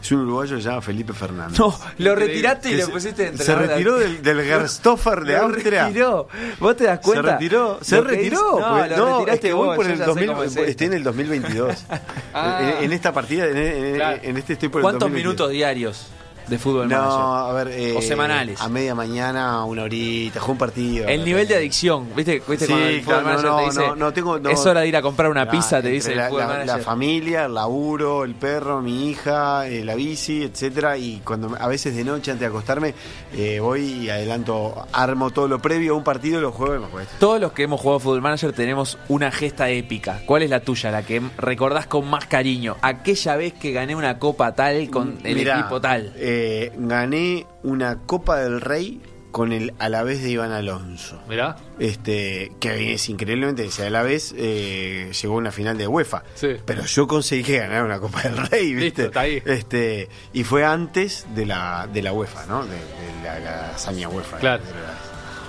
Es 0.03 0.11
un 0.11 0.19
uruguayo 0.19 0.57
que 0.57 0.61
se 0.61 0.67
llama 0.67 0.81
Felipe 0.81 1.13
Fernández. 1.13 1.57
No, 1.57 1.79
lo 1.99 2.13
retiraste 2.13 2.71
y 2.71 2.75
lo 2.75 2.89
pusiste 2.89 3.31
de 3.31 3.37
Se 3.37 3.55
retiró 3.55 3.97
del, 3.97 4.21
del 4.21 4.41
Gerstoffer 4.41 5.21
de 5.23 5.37
Austria. 5.37 5.85
retiró. 5.87 6.27
¿Vos 6.59 6.75
te 6.75 6.83
das 6.83 6.99
cuenta? 6.99 7.23
Se 7.23 7.31
retiró. 7.31 7.79
Se 7.81 8.01
retiró. 8.01 8.59
No, 8.59 8.69
pues, 8.77 8.97
lo 8.97 9.17
retiraste 9.19 9.47
es 9.47 9.55
voy 9.55 9.75
por 9.77 9.89
el 9.89 9.99
2000, 9.99 10.57
estoy 10.67 10.87
en 10.87 10.93
el 10.93 11.03
2022. 11.03 11.85
ah. 12.33 12.61
en, 12.79 12.83
en, 12.83 12.91
esta 12.91 13.13
partida, 13.13 13.47
en, 13.47 13.95
claro. 13.95 14.19
en, 14.21 14.35
este 14.37 14.53
estoy 14.53 14.67
por 14.67 14.79
el 14.79 14.83
¿Cuántos 14.83 15.09
minutos 15.09 15.49
diarios? 15.49 16.07
De 16.47 16.57
fútbol 16.57 16.89
no, 16.89 17.35
a 17.35 17.53
ver. 17.53 17.67
Eh, 17.69 17.95
o 17.95 18.01
semanales. 18.01 18.61
A 18.61 18.69
media 18.69 18.95
mañana, 18.95 19.63
una 19.65 19.83
horita, 19.83 20.39
juego 20.39 20.53
un 20.53 20.57
partido. 20.57 21.07
El 21.07 21.23
nivel 21.23 21.47
de 21.47 21.55
adicción, 21.55 22.07
¿viste? 22.15 22.41
¿Viste 22.47 22.65
sí, 22.65 22.73
el 22.73 23.01
fútbol 23.01 23.23
claro, 23.23 23.41
no, 23.41 23.57
te 23.57 23.65
dice, 23.65 23.79
no, 23.79 23.95
no, 23.95 24.13
tengo, 24.13 24.37
es 24.37 24.65
hora 24.65 24.81
de 24.81 24.87
ir 24.87 24.97
a 24.97 25.01
comprar 25.01 25.29
una 25.29 25.49
pizza, 25.49 25.81
te 25.81 25.89
dice 25.89 26.15
la, 26.15 26.25
el 26.25 26.29
fútbol 26.29 26.47
la, 26.47 26.65
la, 26.65 26.77
familia, 26.79 27.45
el 27.45 27.53
laburo, 27.53 28.23
el 28.23 28.35
perro, 28.35 28.81
mi 28.81 29.09
hija, 29.09 29.67
eh, 29.67 29.83
la 29.83 29.95
bici, 29.95 30.43
etcétera 30.43 30.97
Y 30.97 31.21
cuando 31.23 31.55
a 31.59 31.67
veces 31.67 31.95
de 31.95 32.03
noche, 32.03 32.31
antes 32.31 32.41
de 32.41 32.45
acostarme, 32.47 32.93
eh, 33.35 33.59
voy 33.59 33.81
y 33.83 34.09
adelanto, 34.09 34.87
armo 34.91 35.31
todo 35.31 35.47
lo 35.47 35.59
previo 35.59 35.93
a 35.93 35.97
un 35.97 36.03
partido 36.03 36.41
lo 36.41 36.51
juego 36.51 36.75
y 36.75 36.79
me 36.79 36.87
cuesta. 36.87 37.15
Todos 37.19 37.39
los 37.39 37.53
que 37.53 37.63
hemos 37.63 37.79
jugado 37.79 37.99
Fútbol 37.99 38.21
Manager 38.21 38.53
tenemos 38.53 38.97
una 39.07 39.31
gesta 39.31 39.69
épica. 39.69 40.21
¿Cuál 40.25 40.43
es 40.43 40.49
la 40.49 40.59
tuya, 40.59 40.91
la 40.91 41.03
que 41.03 41.21
recordás 41.37 41.87
con 41.87 42.09
más 42.09 42.25
cariño? 42.25 42.77
Aquella 42.81 43.35
vez 43.35 43.53
que 43.53 43.71
gané 43.71 43.95
una 43.95 44.19
copa 44.19 44.53
tal 44.53 44.89
con 44.89 45.19
el 45.23 45.47
equipo 45.47 45.79
tal. 45.81 46.13
Eh, 46.17 46.32
gané 46.77 47.47
una 47.63 47.99
Copa 47.99 48.37
del 48.37 48.61
Rey 48.61 49.01
con 49.33 49.51
el 49.51 49.73
Alavés 49.79 50.21
de 50.21 50.29
Iván 50.29 50.51
Alonso. 50.51 51.19
Mirá. 51.27 51.57
Este, 51.79 52.51
que 52.59 52.93
es 52.93 53.09
increíblemente, 53.09 53.65
ese 53.65 53.87
Alavés 53.87 54.33
eh, 54.37 55.11
llegó 55.19 55.33
a 55.33 55.37
una 55.37 55.51
final 55.51 55.75
de 55.75 55.87
UEFA. 55.87 56.23
Pero 56.65 56.85
yo 56.85 57.07
conseguí 57.07 57.57
ganar 57.57 57.83
una 57.83 57.99
Copa 57.99 58.21
del 58.21 58.37
Rey, 58.37 58.75
¿viste? 58.75 59.09
Este, 59.45 60.07
y 60.33 60.43
fue 60.43 60.63
antes 60.63 61.25
de 61.33 61.47
la, 61.47 61.89
de 61.91 62.03
la 62.03 62.13
UEFA, 62.13 62.45
¿no? 62.45 62.63
De, 62.63 62.77
la, 63.23 63.71
hazaña 63.71 64.07
UEFA. 64.07 64.37
Claro. 64.37 64.63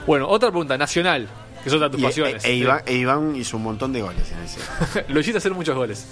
Bueno, 0.06 0.28
otra 0.28 0.50
pregunta, 0.50 0.78
Nacional, 0.78 1.28
que 1.62 1.68
son 1.68 1.90
tus 1.90 2.00
pasiones. 2.00 2.42
E, 2.42 2.52
e, 2.86 2.94
Iván, 2.94 3.36
hizo 3.36 3.58
un 3.58 3.64
montón 3.64 3.92
de 3.92 4.00
goles 4.00 4.32
en 4.32 4.38
ese. 4.44 5.04
Lo 5.12 5.20
hiciste 5.20 5.38
hacer 5.38 5.52
muchos 5.52 5.76
goles. 5.76 6.06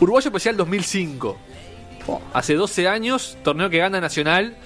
Uruguayo 0.00 0.28
Especial 0.28 0.54
2005. 0.56 1.38
Hace 2.32 2.54
12 2.54 2.88
años, 2.88 3.38
torneo 3.42 3.70
que 3.70 3.78
gana 3.78 4.00
Nacional, 4.00 4.56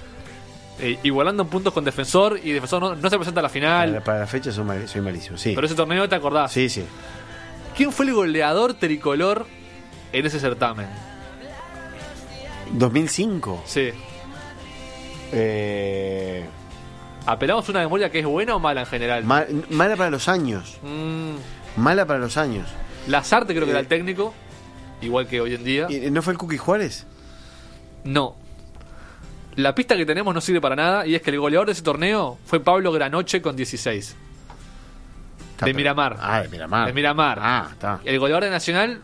eh, 0.79 0.97
igualando 1.03 1.43
en 1.43 1.49
puntos 1.49 1.73
con 1.73 1.83
Defensor, 1.83 2.39
y 2.43 2.51
Defensor 2.51 2.97
no, 2.97 3.09
se 3.09 3.17
presenta 3.17 3.39
a 3.39 3.43
la 3.43 3.49
final. 3.49 4.01
Para, 4.03 4.19
la 4.19 4.27
fecha 4.27 4.51
soy, 4.51 4.63
malísimo, 4.63 5.37
sí. 5.37 5.53
Pero 5.55 5.65
ese 5.65 5.75
torneo 5.75 6.07
te 6.07 6.15
acordás. 6.15 6.51
Sí, 6.51 6.69
sí. 6.69 6.83
¿Quién 7.75 7.91
fue 7.91 8.05
el 8.05 8.13
goleador 8.13 8.73
tricolor 8.73 9.45
en 10.11 10.25
ese 10.25 10.39
certamen? 10.39 10.87
2005. 12.73 13.63
Sí. 13.65 13.89
Eh... 15.31 16.45
¿Apelamos 17.25 17.69
una 17.69 17.79
memoria 17.81 18.09
que 18.09 18.19
es 18.19 18.25
buena 18.25 18.55
o 18.55 18.59
mala 18.59 18.81
en 18.81 18.87
general? 18.87 19.23
mala 19.23 19.95
para 19.95 20.09
los 20.09 20.27
años. 20.27 20.79
Mm. 20.81 21.81
Mala 21.81 22.05
para 22.05 22.19
los 22.19 22.37
años. 22.37 22.67
Lazarte 23.07 23.53
creo 23.53 23.65
que 23.65 23.71
era 23.71 23.79
el 23.79 23.85
eh, 23.85 23.89
técnico. 23.89 24.33
igual 25.01 25.27
que 25.27 25.39
hoy 25.41 25.53
en 25.53 25.63
día. 25.63 25.87
¿Y 25.89 26.09
¿No 26.11 26.21
fue 26.21 26.33
el 26.33 26.39
Cookie 26.39 26.57
Juárez? 26.57 27.05
No. 28.03 28.35
La 29.55 29.75
pista 29.75 29.97
que 29.97 30.05
tenemos 30.05 30.33
no 30.33 30.39
sirve 30.41 30.61
para 30.61 30.75
nada 30.75 31.05
y 31.05 31.15
es 31.15 31.21
que 31.21 31.31
el 31.31 31.39
goleador 31.39 31.67
de 31.67 31.73
ese 31.73 31.81
torneo 31.81 32.37
fue 32.45 32.59
Pablo 32.59 32.91
Granoche 32.91 33.41
con 33.41 33.55
16. 33.55 34.15
Está, 35.51 35.65
De 35.65 35.73
Miramar. 35.73 36.17
Ah, 36.21 36.41
de 36.41 36.47
Miramar. 36.49 36.87
De 36.87 36.93
Miramar. 36.93 37.39
Ah, 37.41 37.67
está. 37.71 37.99
El 38.05 38.17
goleador 38.19 38.45
de 38.45 38.49
Nacional 38.51 39.01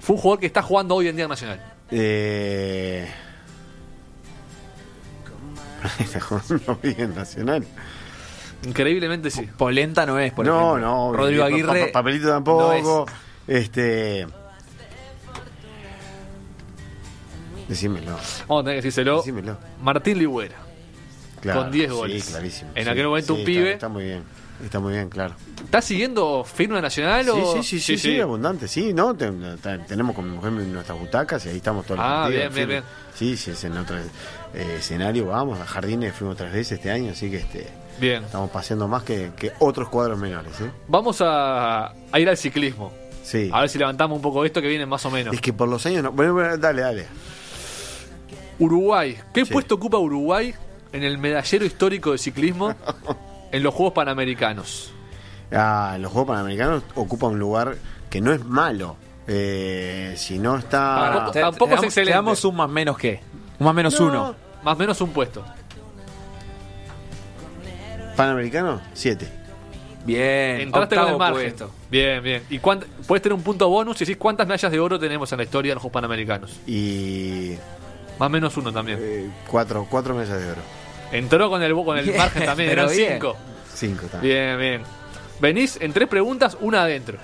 fue 0.00 0.16
un 0.16 0.22
jugador 0.22 0.40
que 0.40 0.46
está 0.46 0.60
jugando 0.62 0.94
hoy 0.96 1.08
en 1.08 1.16
día 1.16 1.24
en 1.24 1.30
Nacional. 1.30 1.60
Eh... 1.90 3.08
Está 5.98 6.20
jugando 6.20 6.78
bien 6.82 7.14
Nacional. 7.14 7.64
Increíblemente 8.64 9.30
sí. 9.30 9.42
Polenta 9.56 10.06
no 10.06 10.18
es, 10.18 10.32
por 10.32 10.46
no, 10.46 10.76
ejemplo. 10.76 10.78
no. 10.80 11.12
Rodrigo 11.12 11.44
Aguirre. 11.44 11.86
pa- 11.86 11.92
papelito 12.00 12.28
tampoco. 12.28 13.06
no 13.48 13.52
Este. 13.52 14.26
Decímelo. 17.72 18.12
Vamos 18.48 18.62
a 18.62 18.64
tener 18.64 18.74
que 18.74 18.76
decírselo. 18.76 19.16
Decímelo. 19.18 19.56
Martín 19.80 20.18
Ligüera. 20.18 20.56
Claro, 21.40 21.62
Con 21.62 21.72
10 21.72 21.88
sí, 21.90 21.94
goles. 21.96 22.24
clarísimo. 22.26 22.70
En 22.74 22.84
Sí, 22.84 22.90
aquel 22.90 23.06
momento 23.06 23.34
sí, 23.34 23.40
un 23.40 23.44
pibe. 23.46 23.72
Está, 23.72 23.88
muy 23.88 24.04
bien. 24.04 24.22
Está 24.64 24.78
muy 24.78 24.92
bien, 24.92 25.08
claro. 25.08 25.34
¿Estás 25.64 25.84
siguiendo 25.84 26.44
firme 26.44 26.80
Nacional 26.80 27.24
Sí, 27.24 27.30
o.? 27.32 27.52
sí, 27.54 27.62
sí, 27.64 27.80
sí, 27.80 27.98
sí, 27.98 28.20
abundante. 28.20 28.68
Sí, 28.68 28.92
¿no? 28.92 29.12
Te- 29.16 29.32
te- 29.60 29.78
tenemos 29.80 30.14
con 30.14 30.24
mi 30.30 30.36
mujer 30.36 30.52
nuestras 30.52 30.96
butacas 30.98 31.44
y 31.46 31.48
ahí 31.48 31.56
estamos 31.56 31.84
todos 31.84 31.98
los 31.98 32.06
Ah, 32.08 32.28
bien, 32.28 32.52
bien, 32.54 32.68
bien. 32.68 32.84
Sí, 33.14 33.36
sí, 33.36 33.50
es 33.50 33.64
en 33.64 33.76
otro 33.76 33.96
eh, 33.98 34.76
escenario, 34.78 35.26
vamos. 35.26 35.58
A 35.58 35.66
Jardines 35.66 36.14
fuimos 36.14 36.36
tres 36.36 36.52
veces 36.52 36.78
este 36.78 36.92
año, 36.92 37.10
así 37.10 37.28
que 37.28 37.38
este 37.38 37.66
Bien. 37.98 38.22
estamos 38.22 38.50
paseando 38.50 38.86
más 38.86 39.02
que, 39.02 39.32
que 39.36 39.52
otros 39.58 39.88
cuadros 39.88 40.16
menores, 40.18 40.60
¿eh? 40.60 40.70
Vamos 40.86 41.20
a, 41.22 41.86
a 42.12 42.20
ir 42.20 42.28
al 42.28 42.36
ciclismo. 42.36 42.92
Sí. 43.24 43.50
A 43.52 43.60
ver 43.62 43.68
si 43.68 43.78
levantamos 43.78 44.14
un 44.16 44.22
poco 44.22 44.44
esto 44.44 44.60
que 44.62 44.68
viene 44.68 44.86
más 44.86 45.04
o 45.06 45.10
menos. 45.10 45.34
Es 45.34 45.40
que 45.40 45.52
por 45.52 45.68
los 45.68 45.84
años 45.86 46.04
no. 46.04 46.12
Bueno, 46.12 46.34
bueno, 46.34 46.56
dale, 46.56 46.82
dale. 46.82 47.06
Uruguay. 48.64 49.18
¿Qué 49.34 49.44
Sí. 49.44 49.52
puesto 49.52 49.74
ocupa 49.76 49.98
Uruguay 49.98 50.54
en 50.92 51.02
el 51.02 51.18
medallero 51.18 51.64
histórico 51.64 52.12
de 52.12 52.18
ciclismo 52.18 52.74
en 53.52 53.62
los 53.62 53.74
Juegos 53.74 53.92
Panamericanos? 53.94 54.92
Ah, 55.52 55.96
los 56.00 56.10
Juegos 56.12 56.28
Panamericanos 56.28 56.82
ocupa 56.94 57.26
un 57.26 57.38
lugar 57.38 57.76
que 58.08 58.20
no 58.20 58.32
es 58.32 58.44
malo. 58.44 58.96
Eh, 59.26 60.14
si 60.16 60.38
no 60.38 60.56
está. 60.58 61.10
Tampoco- 61.12 61.30
Te- 61.32 61.40
tampoco 61.40 61.64
te 61.66 61.74
es 61.74 61.76
damos- 61.80 61.84
excelente. 61.84 62.10
Te 62.12 62.16
damos 62.16 62.44
un 62.44 62.56
más 62.56 62.68
menos 62.70 62.98
que. 62.98 63.20
Un 63.58 63.64
más 63.66 63.74
menos 63.74 64.00
No. 64.00 64.06
uno. 64.06 64.34
Más 64.64 64.74
o 64.74 64.78
menos 64.78 65.00
un 65.00 65.10
puesto. 65.10 65.44
Panamericano, 68.16 68.80
7. 68.92 69.28
Bien. 70.04 70.60
Entraste 70.62 70.96
con 70.96 71.08
el 71.08 71.16
margen. 71.18 71.42
puesto. 71.42 71.70
Bien, 71.90 72.22
bien. 72.22 72.42
¿Y 72.50 72.58
puedes 72.58 73.22
tener 73.22 73.32
un 73.34 73.42
punto 73.42 73.68
bonus 73.68 73.96
si 73.98 74.04
decís 74.04 74.16
cuántas 74.18 74.46
medallas 74.46 74.70
de 74.72 74.80
oro 74.80 74.98
tenemos 74.98 75.30
en 75.32 75.38
la 75.38 75.44
historia 75.44 75.70
de 75.70 75.74
los 75.76 75.82
Juegos 75.82 75.94
Panamericanos? 75.94 76.60
Y. 76.66 77.54
Más 78.18 78.26
o 78.26 78.30
menos 78.30 78.56
uno 78.56 78.72
también. 78.72 78.98
eh, 79.00 79.30
cuatro, 79.48 79.86
cuatro 79.90 80.14
mesas 80.14 80.40
de 80.40 80.50
oro. 80.50 80.60
Entró 81.12 81.50
con 81.50 81.62
el, 81.62 81.74
con 81.74 81.98
el 81.98 82.04
Bien, 82.06 82.16
margen 82.16 82.44
también, 82.44 82.70
eran 82.70 82.88
bien. 82.88 83.12
cinco. 83.14 83.36
Cinco 83.74 84.06
está. 84.06 84.18
Bien, 84.18 84.58
bien. 84.58 84.82
Venís 85.40 85.76
en 85.80 85.92
tres 85.92 86.08
preguntas, 86.08 86.56
una 86.60 86.82
adentro. 86.82 87.18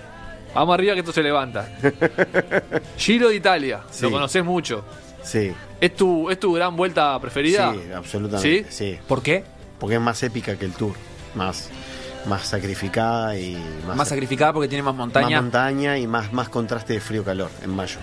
Vamos 0.54 0.74
arriba 0.74 0.94
que 0.94 1.00
esto 1.00 1.12
se 1.12 1.22
levanta. 1.22 1.68
Giro 2.96 3.28
de 3.28 3.36
Italia, 3.36 3.80
Sí. 3.90 4.02
lo 4.02 4.10
conocés 4.10 4.44
mucho. 4.44 4.84
Sí, 5.22 5.52
¿Es 5.80 5.94
tu, 5.94 6.30
¿Es 6.30 6.40
tu 6.40 6.52
gran 6.54 6.74
vuelta 6.76 7.18
preferida? 7.20 7.72
sí, 7.72 7.92
absolutamente. 7.92 8.66
¿Sí? 8.70 8.98
¿Por 9.06 9.22
qué? 9.22 9.44
porque 9.78 9.94
es 9.96 10.00
más 10.00 10.20
épica 10.24 10.56
que 10.56 10.64
el 10.64 10.72
Tour. 10.72 10.94
Más, 11.34 11.70
más 12.26 12.46
sacrificada 12.46 13.38
y 13.38 13.56
más, 13.86 13.96
Más 13.96 14.08
sacrificada 14.08 14.52
porque 14.52 14.68
tiene 14.68 14.82
más 14.82 14.94
montaña. 14.94 15.36
más 15.36 15.42
montaña 15.42 15.98
y 15.98 16.06
más, 16.08 16.32
más 16.32 16.48
contraste 16.48 16.94
de 16.94 17.00
frío-calor 17.00 17.50
en 17.62 17.70
mayo. 17.70 17.98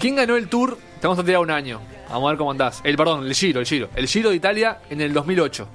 ¿Quién 0.00 0.16
ganó 0.16 0.36
el 0.36 0.48
Tour? 0.48 0.76
Te 1.00 1.06
vamos 1.06 1.18
a 1.18 1.24
tirar 1.24 1.40
un 1.40 1.50
año. 1.50 1.80
Vamos 2.08 2.24
a 2.26 2.30
ver 2.30 2.38
cómo 2.38 2.50
andás. 2.50 2.80
El, 2.84 2.96
perdón, 2.96 3.26
el 3.26 3.34
Giro, 3.34 3.60
el 3.60 3.66
Giro. 3.66 3.88
El 3.94 4.06
Giro 4.06 4.30
de 4.30 4.36
Italia 4.36 4.78
en 4.90 5.00
el 5.00 5.12
2008. 5.12 5.68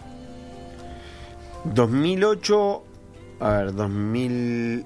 2008. 1.65 2.83
A 3.39 3.49
ver, 3.49 3.73
2000. 3.73 4.85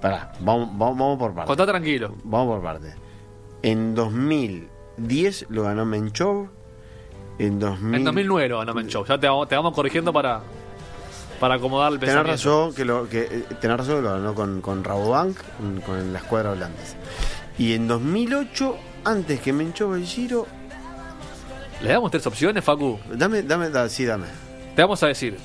Pará, 0.00 0.32
vamos, 0.40 0.68
vamos, 0.72 0.98
vamos 0.98 1.18
por 1.18 1.34
partes. 1.34 1.46
Contá 1.48 1.66
tranquilo. 1.66 2.14
Vamos 2.24 2.54
por 2.56 2.62
partes. 2.62 2.94
En 3.62 3.94
2010 3.94 5.46
lo 5.50 5.64
ganó 5.64 5.84
Menchov. 5.84 6.48
En 7.38 7.58
2000. 7.58 7.94
En 7.96 8.04
2009 8.04 8.48
lo 8.48 8.58
ganó 8.58 8.74
Menchov. 8.74 9.06
Ya 9.06 9.18
te 9.18 9.26
vamos, 9.26 9.48
te 9.48 9.56
vamos 9.56 9.74
corrigiendo 9.74 10.12
para, 10.12 10.40
para 11.40 11.54
acomodar 11.56 11.92
el 11.92 11.98
Tenés 11.98 12.14
pensamiento. 12.14 12.48
razón 12.50 12.74
que 12.74 12.84
lo, 12.84 13.08
que, 13.08 13.22
eh, 13.22 13.44
tenés 13.60 13.78
razón 13.78 13.96
que 13.96 14.02
lo 14.02 14.10
ganó 14.12 14.34
con, 14.34 14.60
con 14.60 14.84
Rabobank, 14.84 15.36
con, 15.58 15.80
con 15.80 16.12
la 16.12 16.18
escuadra 16.18 16.52
holandesa. 16.52 16.96
Y 17.58 17.72
en 17.74 17.88
2008, 17.88 18.76
antes 19.04 19.40
que 19.40 19.52
Menchov 19.52 19.94
el 19.94 20.04
Giro. 20.04 20.46
Le 21.82 21.90
damos 21.92 22.10
tres 22.10 22.26
opciones, 22.26 22.64
Facu. 22.64 22.98
Dame, 23.12 23.42
dame, 23.42 23.70
da- 23.70 23.88
sí, 23.88 24.04
dame. 24.04 24.26
Te 24.74 24.82
vamos 24.82 25.02
a 25.02 25.06
decir. 25.08 25.38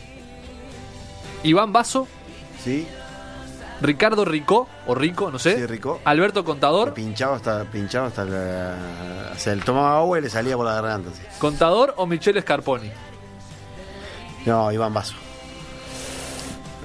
Iván 1.43 1.71
Basso, 1.73 2.07
Sí, 2.63 2.87
Ricardo 3.81 4.23
Ricó, 4.25 4.67
o 4.85 4.93
Rico, 4.93 5.31
no 5.31 5.39
sé. 5.39 5.55
Sí, 5.57 5.65
Ricó. 5.65 5.99
Alberto 6.05 6.43
Contador. 6.45 6.93
pinchaba 6.93 7.35
hasta, 7.37 7.63
pinchaba 7.63 8.07
hasta 8.07 8.23
la, 8.25 8.75
o 9.35 9.39
sea, 9.39 9.53
él 9.53 9.63
tomaba 9.63 9.97
agua 9.97 10.19
y 10.19 10.21
le 10.21 10.29
salía 10.29 10.55
por 10.55 10.65
la 10.67 10.75
garganta. 10.75 11.09
sí. 11.11 11.23
Contador 11.39 11.95
o 11.97 12.05
Michele 12.05 12.41
Scarponi. 12.41 12.91
No, 14.45 14.71
Iván 14.71 14.93
Vaso. 14.93 15.15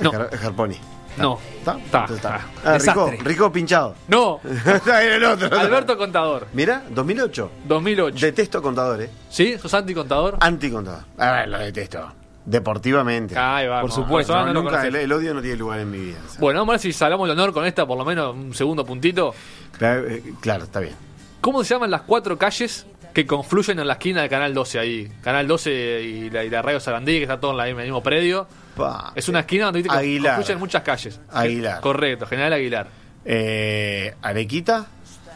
No. 0.00 0.10
Jarponi. 0.12 0.76
No. 1.16 1.38
¿Está? 1.58 1.78
Está. 1.78 2.00
Entonces 2.00 2.16
está. 2.16 2.34
Ah, 2.64 2.78
Rico, 2.78 3.06
desastre. 3.06 3.18
Rico 3.24 3.52
pinchado. 3.52 3.94
No. 4.08 4.40
Está 4.66 5.04
en 5.04 5.12
el 5.14 5.24
otro. 5.24 5.58
Alberto 5.58 5.96
Contador. 5.96 6.46
Mira, 6.52 6.82
2008. 6.90 7.50
2008. 7.66 8.26
Detesto 8.26 8.60
contadores. 8.62 9.10
¿Sí? 9.30 9.56
¿Sos 9.58 9.72
anti-contador? 9.74 10.36
Anticontador. 10.40 11.04
A 11.18 11.32
ver, 11.32 11.48
lo 11.48 11.58
detesto. 11.58 12.12
Deportivamente. 12.44 13.36
Ahí 13.36 13.66
va. 13.66 13.80
Por 13.80 13.90
supuesto, 13.92 14.32
No, 14.34 14.40
no 14.40 14.46
lo 14.46 14.52
nunca, 14.62 14.70
conocés. 14.76 14.88
el, 14.94 14.96
el 15.00 15.12
odio 15.12 15.34
no 15.34 15.40
tiene 15.40 15.56
lugar 15.56 15.80
en 15.80 15.90
mi 15.90 15.98
vida. 15.98 16.18
Bueno, 16.38 16.60
vamos 16.60 16.72
a 16.72 16.74
ver 16.74 16.80
si 16.80 16.92
salamos 16.92 17.26
de 17.28 17.32
honor 17.32 17.52
con 17.52 17.66
esta, 17.66 17.86
por 17.86 17.98
lo 17.98 18.04
menos 18.04 18.34
un 18.34 18.54
segundo 18.54 18.84
puntito. 18.84 19.34
Pero, 19.78 20.06
eh, 20.08 20.22
claro, 20.40 20.64
está 20.64 20.80
bien. 20.80 20.94
¿Cómo 21.40 21.64
se 21.64 21.74
llaman 21.74 21.90
las 21.90 22.02
cuatro 22.02 22.36
calles 22.38 22.86
que 23.16 23.26
confluyen 23.26 23.78
en 23.78 23.86
la 23.86 23.94
esquina 23.94 24.20
de 24.20 24.28
Canal 24.28 24.52
12 24.52 24.78
ahí? 24.78 25.08
Canal 25.22 25.46
12 25.48 26.02
y 26.02 26.28
la, 26.28 26.44
y 26.44 26.50
la 26.50 26.60
Radio 26.60 26.78
Sarandí, 26.80 27.16
que 27.16 27.22
está 27.22 27.40
todo 27.40 27.52
en, 27.52 27.56
la 27.56 27.64
misma- 27.64 27.70
en 27.76 27.78
el 27.80 27.84
mismo 27.86 28.02
predio. 28.02 28.46
Pa. 28.76 29.12
Es 29.16 29.26
una 29.30 29.40
esquina 29.40 29.64
donde. 29.72 29.86
Aguilar. 29.88 30.34
confluyen 30.34 30.58
muchas 30.58 30.82
calles. 30.82 31.18
Aguilar. 31.30 31.80
Correcto, 31.80 32.26
General 32.26 32.52
Aguilar. 32.52 32.88
Eh, 33.24 34.14
Arequita. 34.20 34.86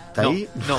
¿Está 0.09 0.23
no, 0.25 0.29
ahí? 0.31 0.47
no. 0.69 0.79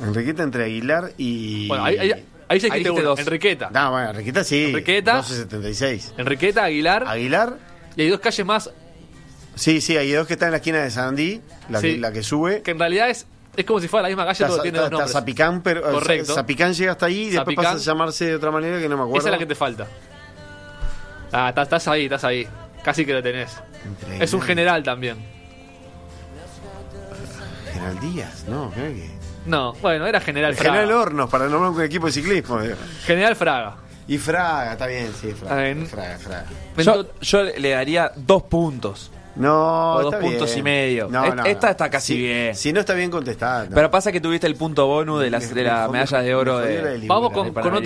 Enriqueta 0.06 0.42
entre 0.42 0.64
Aguilar 0.64 1.12
y. 1.18 1.68
Bueno, 1.68 1.84
ahí, 1.84 1.98
ahí, 1.98 2.00
ahí 2.00 2.08
ya 2.08 2.24
Ahí 2.48 2.58
dijiste 2.58 2.78
dijiste 2.78 2.90
uno. 3.00 3.10
dos. 3.10 3.20
Enriqueta. 3.20 3.70
No, 3.70 3.90
bueno, 3.90 4.10
Enriqueta 4.10 4.42
sí. 4.42 4.64
Enriqueta. 4.70 5.12
1276. 5.16 6.14
Enriqueta, 6.16 6.64
Aguilar. 6.64 7.04
Aguilar. 7.06 7.58
Y 7.94 8.02
hay 8.02 8.08
dos 8.08 8.20
calles 8.20 8.46
más 8.46 8.70
Sí, 9.54 9.82
sí, 9.82 9.98
hay 9.98 10.10
dos 10.12 10.26
que 10.26 10.32
están 10.32 10.46
en 10.48 10.52
la 10.52 10.56
esquina 10.56 10.78
de 10.82 10.90
Sandí, 10.90 11.42
la, 11.68 11.80
Sí. 11.80 11.92
que, 11.92 11.98
la 11.98 12.10
que 12.10 12.22
sube. 12.22 12.62
que 12.62 12.70
en 12.70 12.78
realidad 12.78 13.10
es, 13.10 13.26
es 13.56 13.64
como 13.64 13.80
si 13.80 13.88
fuera 13.88 14.02
la 14.04 14.08
misma 14.08 14.24
calle, 14.26 14.44
pero 14.46 14.62
tiene 14.62 14.78
dos 14.78 14.90
nombres. 14.90 15.10
está 15.10 15.20
Zapicán, 15.20 15.62
pero 15.62 15.80
eh, 15.88 15.92
Correcto. 15.92 16.34
Zapicán 16.34 16.72
llega 16.72 16.92
hasta 16.92 17.06
ahí 17.06 17.20
y 17.22 17.24
después 17.30 17.44
Zapicán. 17.44 17.64
pasa 17.64 17.76
a 17.76 17.78
llamarse 17.94 18.24
de 18.26 18.34
otra 18.36 18.50
manera 18.50 18.78
que 18.80 18.88
no 18.88 18.96
me 18.96 19.02
acuerdo. 19.02 19.18
Esa 19.18 19.28
es 19.28 19.32
la 19.32 19.38
que 19.38 19.46
te 19.46 19.54
falta. 19.54 19.86
Ah, 21.32 21.48
estás, 21.50 21.64
estás 21.64 21.88
ahí, 21.88 22.04
estás 22.04 22.24
ahí. 22.24 22.46
Casi 22.82 23.04
que 23.06 23.12
lo 23.12 23.22
tenés. 23.22 23.56
Entre 23.84 24.24
Es 24.24 24.32
un 24.32 24.40
general 24.42 24.82
también. 24.82 25.16
General 27.72 28.00
Díaz, 28.00 28.44
no, 28.48 28.70
creo 28.70 28.92
que. 28.92 29.10
No, 29.46 29.72
bueno, 29.74 30.06
era 30.06 30.20
general 30.20 30.54
Fraga. 30.54 30.74
General 30.80 30.92
Hornos, 30.92 31.30
para 31.30 31.48
nombrar 31.48 31.72
un 31.72 31.82
equipo 31.82 32.06
de 32.06 32.12
ciclismo. 32.12 32.60
digo. 32.60 32.76
General 33.04 33.34
Fraga. 33.34 33.76
Y 34.06 34.18
Fraga, 34.18 34.72
está 34.72 34.86
bien, 34.86 35.10
sí, 35.20 35.32
Fraga. 35.32 35.86
Fraga, 35.86 36.18
Fraga. 36.18 36.44
Yo, 36.78 37.06
yo 37.20 37.42
le 37.42 37.70
daría 37.70 38.12
dos 38.14 38.42
puntos. 38.44 39.10
No, 39.34 39.94
O 39.94 40.02
dos 40.02 40.12
está 40.14 40.20
puntos 40.26 40.46
bien. 40.48 40.58
y 40.58 40.62
medio. 40.62 41.08
No, 41.08 41.24
Est- 41.24 41.34
no, 41.36 41.44
esta 41.46 41.66
no. 41.68 41.70
está 41.70 41.88
casi 41.90 42.12
Si- 42.14 42.18
bien. 42.18 42.54
Si 42.54 42.72
no 42.72 42.80
está 42.80 42.92
bien 42.92 43.10
contestada. 43.10 43.64
no. 43.64 43.74
Pero 43.74 43.90
pasa 43.90 44.12
que 44.12 44.20
tuviste 44.20 44.46
el 44.46 44.56
punto 44.56 44.86
bonus 44.86 45.20
de 45.22 45.30
las 45.30 45.42
Me- 45.44 45.48
de 45.48 45.54
me 45.54 45.62
la 45.68 45.76
jodió- 45.86 45.92
medalla 45.92 46.20
de 46.22 46.34
oro 46.34 46.54
me 46.58 46.60
la 46.60 46.66
de. 46.90 46.98
de 46.98 47.06
Vamos 47.08 47.32
con, 47.32 47.46
de 47.46 47.52
con 47.52 47.62
Panamericano. 47.62 47.78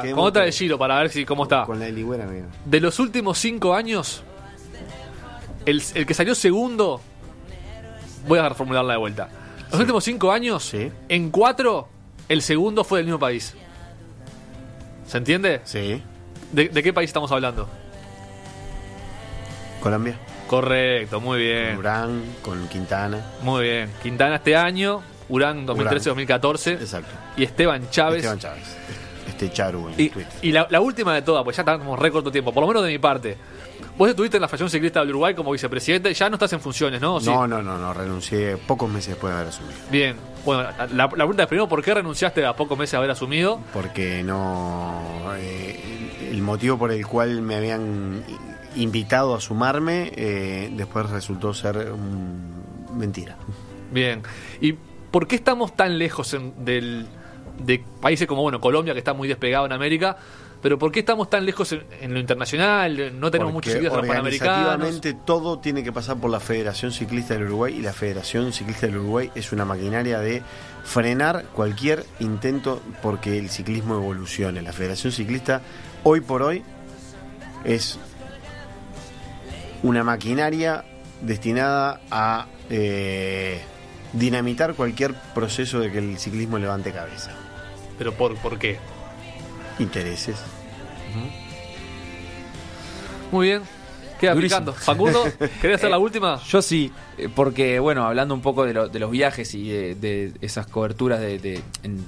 otra, 0.00 0.10
con 0.14 0.24
otra 0.24 0.42
de 0.44 0.52
Giro 0.52 0.76
para 0.76 0.98
ver 0.98 1.10
si 1.10 1.24
cómo 1.24 1.44
está. 1.44 1.64
Con 1.64 1.78
la 1.78 1.84
de 1.86 1.92
Ligüera, 1.92 2.24
amigo. 2.24 2.46
De 2.64 2.80
los 2.80 2.98
últimos 2.98 3.38
cinco 3.38 3.74
años, 3.74 4.24
el, 5.66 5.82
el 5.94 6.04
que 6.06 6.14
salió 6.14 6.34
segundo. 6.34 7.00
Voy 8.26 8.38
a 8.40 8.48
reformularla 8.48 8.94
de 8.94 8.98
vuelta. 8.98 9.28
Los 9.70 9.78
últimos 9.80 10.02
cinco 10.02 10.32
años, 10.32 10.64
Sí. 10.64 10.90
en 11.08 11.30
cuatro, 11.30 11.88
el 12.28 12.42
segundo 12.42 12.82
fue 12.82 12.98
del 12.98 13.06
mismo 13.06 13.20
país. 13.20 13.54
¿Se 15.06 15.16
entiende? 15.18 15.60
Sí. 15.64 16.02
¿De, 16.52 16.68
de 16.70 16.82
qué 16.82 16.92
país 16.92 17.08
estamos 17.08 17.30
hablando? 17.30 17.68
Colombia. 19.80 20.18
Correcto, 20.48 21.20
muy 21.20 21.38
bien. 21.40 21.76
Urán, 21.78 22.22
con 22.42 22.66
Quintana. 22.68 23.24
Muy 23.42 23.64
bien. 23.64 23.90
Quintana 24.02 24.36
este 24.36 24.56
año, 24.56 25.02
Urán 25.28 25.66
2013-2014 25.66 26.72
Exacto. 26.80 27.10
y 27.36 27.44
Esteban 27.44 27.88
Chávez. 27.90 28.16
Esteban 28.24 28.38
Chávez. 28.38 28.76
Este 29.28 29.52
Charu 29.52 29.88
en 29.90 29.94
Y- 30.00 30.08
Twitter. 30.08 30.32
Y 30.42 30.50
la, 30.52 30.66
la 30.70 30.80
última 30.80 31.14
de 31.14 31.22
todas, 31.22 31.44
pues 31.44 31.56
ya 31.56 31.60
estamos 31.62 31.98
récord 31.98 32.24
de 32.24 32.30
tiempo, 32.32 32.52
por 32.52 32.62
lo 32.62 32.66
menos 32.68 32.82
de 32.82 32.88
mi 32.90 32.98
parte. 32.98 33.36
Vos 33.96 34.08
estuviste 34.08 34.36
en 34.36 34.40
la 34.40 34.48
Federación 34.48 34.70
Ciclista 34.70 35.00
del 35.00 35.10
Uruguay 35.10 35.34
como 35.34 35.50
vicepresidente, 35.52 36.12
ya 36.14 36.28
no 36.30 36.36
estás 36.36 36.52
en 36.52 36.60
funciones, 36.60 37.00
¿no? 37.00 37.20
No, 37.20 37.46
no, 37.46 37.62
no, 37.62 37.78
no, 37.78 37.92
renuncié 37.92 38.56
pocos 38.56 38.88
meses 38.90 39.10
después 39.10 39.32
de 39.32 39.36
haber 39.40 39.48
asumido. 39.52 39.74
Bien, 39.90 40.16
bueno, 40.44 40.62
la, 40.62 40.86
la 40.94 41.08
pregunta 41.10 41.42
es 41.42 41.48
primero, 41.48 41.68
¿por 41.68 41.82
qué 41.82 41.94
renunciaste 41.94 42.46
a 42.46 42.54
pocos 42.54 42.78
meses 42.78 42.92
de 42.92 42.96
haber 42.98 43.10
asumido? 43.10 43.60
Porque 43.72 44.22
no. 44.22 45.02
eh, 45.36 46.28
el 46.30 46.40
motivo 46.42 46.78
por 46.78 46.90
el 46.92 47.04
cual 47.06 47.42
me 47.42 47.56
habían 47.56 48.22
invitado 48.78 49.34
a 49.34 49.40
sumarme, 49.40 50.12
eh, 50.16 50.70
después 50.76 51.08
resultó 51.10 51.52
ser 51.54 51.92
mm, 51.92 52.96
mentira. 52.98 53.36
Bien, 53.92 54.22
¿y 54.60 54.74
por 55.10 55.26
qué 55.26 55.36
estamos 55.36 55.74
tan 55.76 55.98
lejos 55.98 56.32
en- 56.34 56.64
del, 56.64 57.06
de 57.64 57.82
países 58.00 58.26
como, 58.26 58.42
bueno, 58.42 58.60
Colombia, 58.60 58.92
que 58.92 58.98
está 59.00 59.12
muy 59.14 59.28
despegado 59.28 59.66
en 59.66 59.72
América, 59.72 60.16
pero 60.60 60.76
por 60.78 60.90
qué 60.90 61.00
estamos 61.00 61.30
tan 61.30 61.46
lejos 61.46 61.70
en, 61.72 61.82
en 62.00 62.12
lo 62.12 62.18
internacional? 62.20 63.18
No 63.18 63.30
tenemos 63.30 63.52
muchos 63.52 63.72
Porque 63.72 63.86
ciclistas 63.86 64.08
panamericanos. 64.08 64.56
organizativamente 64.74 65.14
todo 65.24 65.58
tiene 65.60 65.82
que 65.84 65.92
pasar 65.92 66.16
por 66.18 66.30
la 66.30 66.40
Federación 66.40 66.90
Ciclista 66.92 67.34
del 67.34 67.44
Uruguay 67.44 67.76
y 67.78 67.82
la 67.82 67.92
Federación 67.92 68.52
Ciclista 68.52 68.86
del 68.86 68.98
Uruguay 68.98 69.30
es 69.36 69.52
una 69.52 69.64
maquinaria 69.64 70.18
de 70.18 70.42
frenar 70.84 71.44
cualquier 71.54 72.04
intento 72.18 72.82
porque 73.02 73.38
el 73.38 73.50
ciclismo 73.50 73.94
evolucione. 73.94 74.60
La 74.62 74.72
Federación 74.72 75.12
Ciclista 75.12 75.60
hoy 76.02 76.20
por 76.22 76.42
hoy 76.42 76.62
es 77.64 77.98
una 79.82 80.04
maquinaria 80.04 80.84
destinada 81.22 82.00
a 82.10 82.46
eh, 82.70 83.60
dinamitar 84.12 84.74
cualquier 84.74 85.14
proceso 85.34 85.80
de 85.80 85.90
que 85.92 85.98
el 85.98 86.18
ciclismo 86.18 86.58
levante 86.58 86.92
cabeza. 86.92 87.32
¿Pero 87.98 88.12
por, 88.14 88.36
por 88.36 88.58
qué? 88.58 88.78
Intereses. 89.78 90.36
Muy 93.30 93.48
bien. 93.48 93.62
Queda 94.20 94.34
Durísimo. 94.34 94.60
picando. 94.60 94.72
Facundo, 94.72 95.24
¿querés 95.60 95.76
hacer 95.76 95.90
la 95.90 95.98
última? 95.98 96.40
Yo 96.44 96.60
sí, 96.60 96.90
eh, 97.16 97.28
porque 97.32 97.78
bueno, 97.78 98.04
hablando 98.04 98.34
un 98.34 98.42
poco 98.42 98.64
de, 98.64 98.74
lo- 98.74 98.88
de 98.88 98.98
los 98.98 99.10
viajes 99.10 99.54
y 99.54 99.68
de, 99.68 99.94
de 99.94 100.32
esas 100.40 100.66
coberturas 100.66 101.20
de, 101.20 101.38
de- 101.38 101.62
en 101.84 102.04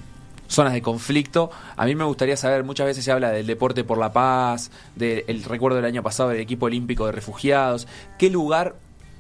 zonas 0.51 0.73
de 0.75 0.83
conflicto, 0.83 1.51
a 1.77 1.87
mí 1.87 1.95
me 1.95 2.05
gustaría 2.05 2.37
saber, 2.37 2.65
muchas 2.65 2.85
veces 2.87 3.05
se 3.05 3.13
habla 3.13 3.31
del 3.31 3.47
deporte 3.47 3.85
por 3.85 3.97
la 3.99 4.13
paz, 4.13 4.71
del 4.97 5.43
recuerdo 5.45 5.77
del 5.77 5.87
año 5.87 6.03
pasado 6.03 6.29
del 6.31 6.41
equipo 6.41 6.67
olímpico 6.67 7.07
de 7.07 7.13
refugiados, 7.13 7.87
¿qué 8.19 8.29
lugar 8.31 8.75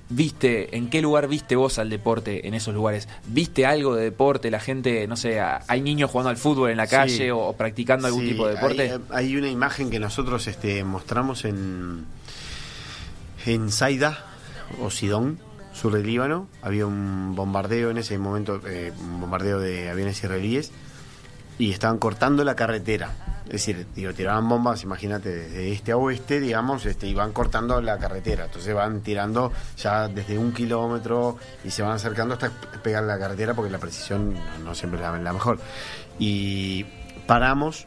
viste, 0.08 0.76
en 0.76 0.90
qué 0.90 1.00
lugar 1.00 1.28
viste 1.28 1.54
vos 1.54 1.78
al 1.78 1.88
deporte 1.88 2.48
en 2.48 2.54
esos 2.54 2.74
lugares? 2.74 3.06
¿Viste 3.28 3.64
algo 3.64 3.94
de 3.94 4.02
deporte? 4.02 4.50
La 4.50 4.58
gente, 4.58 5.06
no 5.06 5.16
sé, 5.16 5.40
hay 5.40 5.80
niños 5.80 6.10
jugando 6.10 6.30
al 6.30 6.36
fútbol 6.36 6.70
en 6.70 6.76
la 6.78 6.86
Sí. 6.86 6.90
calle 6.96 7.30
o, 7.32 7.38
o 7.38 7.52
practicando 7.56 8.08
algún 8.08 8.22
Sí, 8.24 8.30
tipo 8.32 8.48
de 8.48 8.54
deporte? 8.56 8.90
Hay, 8.90 9.00
hay 9.10 9.36
una 9.36 9.48
imagen 9.48 9.88
que 9.88 10.00
nosotros 10.00 10.48
este, 10.48 10.82
mostramos 10.82 11.44
en, 11.44 12.06
en 13.46 13.70
Saida 13.70 14.26
o 14.82 14.90
Sidón, 14.90 15.38
sur 15.72 15.92
del 15.92 16.06
Líbano. 16.06 16.48
Había 16.62 16.86
un 16.86 17.34
bombardeo 17.36 17.90
en 17.90 17.98
ese 17.98 18.18
momento, 18.18 18.60
eh, 18.66 18.92
un 18.98 19.20
bombardeo 19.20 19.60
de 19.60 19.90
aviones 19.90 20.18
israelíes, 20.18 20.72
y 21.60 21.70
estaban 21.72 21.98
cortando 21.98 22.42
la 22.42 22.56
carretera. 22.56 23.10
Es 23.44 23.52
decir, 23.52 23.86
digo, 23.94 24.14
tiraban 24.14 24.48
bombas, 24.48 24.82
imagínate, 24.82 25.28
desde 25.28 25.72
este 25.72 25.92
a 25.92 25.96
oeste, 25.96 26.40
digamos, 26.40 26.86
este, 26.86 27.06
y 27.06 27.14
van 27.14 27.32
cortando 27.32 27.80
la 27.82 27.98
carretera. 27.98 28.46
Entonces 28.46 28.74
van 28.74 29.02
tirando 29.02 29.52
ya 29.76 30.08
desde 30.08 30.38
un 30.38 30.52
kilómetro 30.52 31.36
y 31.62 31.70
se 31.70 31.82
van 31.82 31.92
acercando 31.92 32.34
hasta 32.34 32.50
pegar 32.82 33.02
la 33.02 33.18
carretera 33.18 33.52
porque 33.52 33.70
la 33.70 33.78
precisión 33.78 34.34
no, 34.64 34.74
siempre 34.74 35.00
es 35.00 35.22
la, 35.22 35.32
mejor. 35.32 35.58
Y 36.18 36.86
paramos 37.26 37.86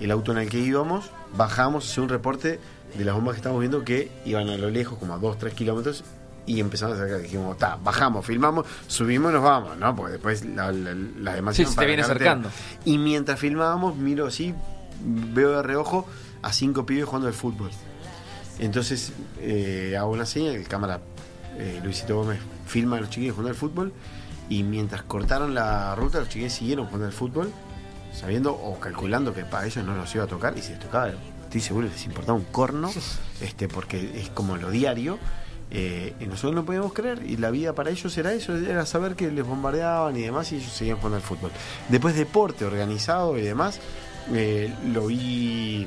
el 0.00 0.10
auto 0.12 0.32
en 0.32 0.38
el 0.38 0.48
que 0.48 0.58
íbamos, 0.58 1.10
bajamos, 1.36 1.90
hacer 1.90 2.02
un 2.02 2.08
reporte 2.08 2.58
de 2.96 3.04
las 3.04 3.14
bombas 3.14 3.34
que 3.34 3.38
estábamos 3.38 3.60
viendo 3.60 3.84
que 3.84 4.10
iban 4.24 4.48
a 4.48 4.56
lo 4.56 4.70
lejos, 4.70 4.98
como 4.98 5.12
a 5.12 5.18
2, 5.18 5.38
3 5.38 5.54
kilómetros, 5.54 6.04
y 6.46 6.60
empezamos 6.60 6.98
a 6.98 7.02
acercar. 7.02 7.22
Dijimos, 7.22 7.52
está, 7.52 7.76
bajamos, 7.82 8.24
filmamos, 8.24 8.66
subimos 8.86 9.30
y 9.30 9.34
nos 9.34 9.42
vamos, 9.42 9.76
¿no? 9.76 9.94
Porque 9.94 10.12
después 10.12 10.44
la, 10.44 10.72
la, 10.72 10.94
las 10.94 11.34
demás 11.34 11.56
Sí, 11.56 11.64
se 11.64 11.74
te 11.74 11.80
la 11.80 11.86
viene 11.86 12.02
acercando. 12.02 12.50
Y 12.84 12.98
mientras 12.98 13.38
filmábamos, 13.38 13.96
miro 13.96 14.26
así, 14.26 14.54
veo 15.02 15.50
de 15.52 15.62
reojo 15.62 16.06
a 16.42 16.52
cinco 16.52 16.86
pibes 16.86 17.04
jugando 17.04 17.28
al 17.28 17.34
fútbol. 17.34 17.70
Entonces 18.58 19.12
eh, 19.40 19.96
hago 19.98 20.10
una 20.10 20.26
señal, 20.26 20.54
el 20.54 20.68
cámara 20.68 21.00
eh, 21.56 21.80
Luisito 21.82 22.16
Gómez 22.16 22.38
filma 22.66 22.98
a 22.98 23.00
los 23.00 23.10
chiquillos 23.10 23.34
jugando 23.34 23.50
al 23.50 23.56
fútbol 23.56 23.92
y 24.48 24.62
mientras 24.62 25.02
cortaron 25.02 25.54
la 25.54 25.94
ruta 25.94 26.20
los 26.20 26.28
chiquillos 26.28 26.52
siguieron 26.52 26.86
jugando 26.86 27.06
al 27.06 27.12
fútbol 27.12 27.52
sabiendo 28.12 28.52
o 28.52 28.78
calculando 28.78 29.34
que 29.34 29.44
para 29.44 29.66
ellos 29.66 29.84
no 29.84 29.94
los 29.94 30.14
iba 30.14 30.24
a 30.24 30.26
tocar 30.26 30.56
y 30.56 30.62
si 30.62 30.70
les 30.70 30.80
tocaba 30.80 31.10
estoy 31.42 31.60
seguro 31.60 31.88
que 31.88 31.94
les 31.94 32.04
importaba 32.04 32.38
un 32.38 32.44
corno 32.44 32.90
este 33.40 33.68
porque 33.68 34.20
es 34.20 34.28
como 34.30 34.56
lo 34.56 34.70
diario 34.70 35.18
eh, 35.70 36.14
y 36.20 36.26
nosotros 36.26 36.54
no 36.54 36.64
podíamos 36.64 36.92
creer 36.92 37.22
y 37.24 37.36
la 37.36 37.50
vida 37.50 37.74
para 37.74 37.90
ellos 37.90 38.16
era 38.18 38.32
eso 38.32 38.56
era 38.56 38.84
saber 38.86 39.14
que 39.14 39.30
les 39.30 39.46
bombardeaban 39.46 40.16
y 40.16 40.22
demás 40.22 40.50
y 40.52 40.56
ellos 40.56 40.72
seguían 40.72 40.96
jugando 40.96 41.16
al 41.16 41.22
fútbol 41.22 41.50
después 41.88 42.16
deporte 42.16 42.64
organizado 42.64 43.38
y 43.38 43.42
demás 43.42 43.80
eh, 44.32 44.74
lo 44.92 45.06
vi 45.06 45.86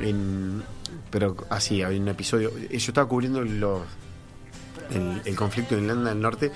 en 0.00 0.62
pero 1.10 1.36
así 1.48 1.82
había 1.82 2.00
un 2.00 2.08
episodio 2.08 2.50
yo 2.56 2.76
estaba 2.76 3.08
cubriendo 3.08 3.42
los 3.42 3.82
el, 4.94 5.22
el 5.24 5.36
conflicto 5.36 5.76
en 5.76 5.84
Irlanda 5.84 6.10
del 6.10 6.20
Norte. 6.20 6.52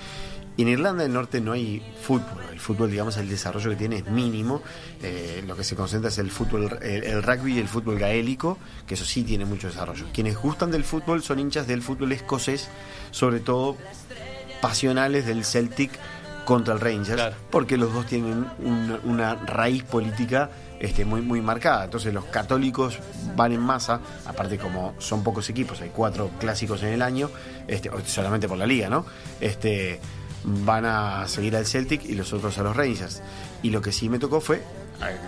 Y 0.57 0.61
en 0.61 0.69
Irlanda 0.69 1.03
del 1.03 1.11
Norte 1.13 1.41
no 1.41 1.51
hay 1.51 1.81
fútbol. 2.01 2.43
El 2.51 2.59
fútbol, 2.59 2.89
digamos, 2.89 3.17
el 3.17 3.27
desarrollo 3.27 3.69
que 3.71 3.75
tiene 3.75 3.97
es 3.97 4.05
mínimo. 4.07 4.61
Eh, 5.03 5.43
lo 5.45 5.55
que 5.57 5.63
se 5.65 5.75
concentra 5.75 6.09
es 6.09 6.17
el 6.17 6.31
fútbol, 6.31 6.77
el, 6.81 7.03
el 7.03 7.23
rugby 7.23 7.55
y 7.55 7.59
el 7.59 7.67
fútbol 7.67 7.99
gaélico, 7.99 8.57
que 8.87 8.93
eso 8.93 9.03
sí 9.05 9.23
tiene 9.23 9.43
mucho 9.45 9.67
desarrollo. 9.67 10.05
Quienes 10.13 10.37
gustan 10.37 10.71
del 10.71 10.83
fútbol 10.85 11.21
son 11.23 11.39
hinchas 11.39 11.67
del 11.67 11.81
fútbol 11.81 12.11
escocés, 12.13 12.69
sobre 13.11 13.39
todo 13.41 13.75
pasionales 14.61 15.25
del 15.25 15.43
Celtic 15.43 15.91
contra 16.45 16.73
el 16.75 16.79
Rangers, 16.79 17.15
Claro. 17.15 17.35
porque 17.49 17.75
los 17.75 17.91
dos 17.93 18.05
tienen 18.05 18.45
una, 18.59 18.99
una 19.03 19.35
raíz 19.35 19.83
política 19.83 20.51
este, 20.79 21.03
muy, 21.03 21.21
muy 21.21 21.41
marcada. 21.41 21.85
Entonces 21.85 22.13
los 22.13 22.25
católicos 22.25 22.99
van 23.35 23.51
en 23.51 23.61
masa, 23.61 23.99
aparte 24.25 24.57
como 24.57 24.93
son 24.99 25.23
pocos 25.23 25.49
equipos, 25.49 25.81
hay 25.81 25.89
cuatro 25.89 26.29
clásicos 26.39 26.83
en 26.83 26.89
el 26.89 27.01
año, 27.01 27.31
este, 27.67 27.89
solamente 28.05 28.47
por 28.47 28.57
la 28.59 28.67
liga, 28.67 28.89
¿no? 28.89 29.05
Este, 29.41 29.99
van 30.45 30.85
a 30.85 31.27
seguir 31.27 31.55
al 31.55 31.65
Celtic 31.65 32.05
y 32.05 32.13
los 32.15 32.31
otros 32.33 32.57
a 32.57 32.63
los 32.63 32.75
Rangers. 32.75 33.21
Y 33.63 33.71
lo 33.71 33.81
que 33.81 33.91
sí 33.91 34.09
me 34.09 34.19
tocó 34.19 34.41
fue, 34.41 34.61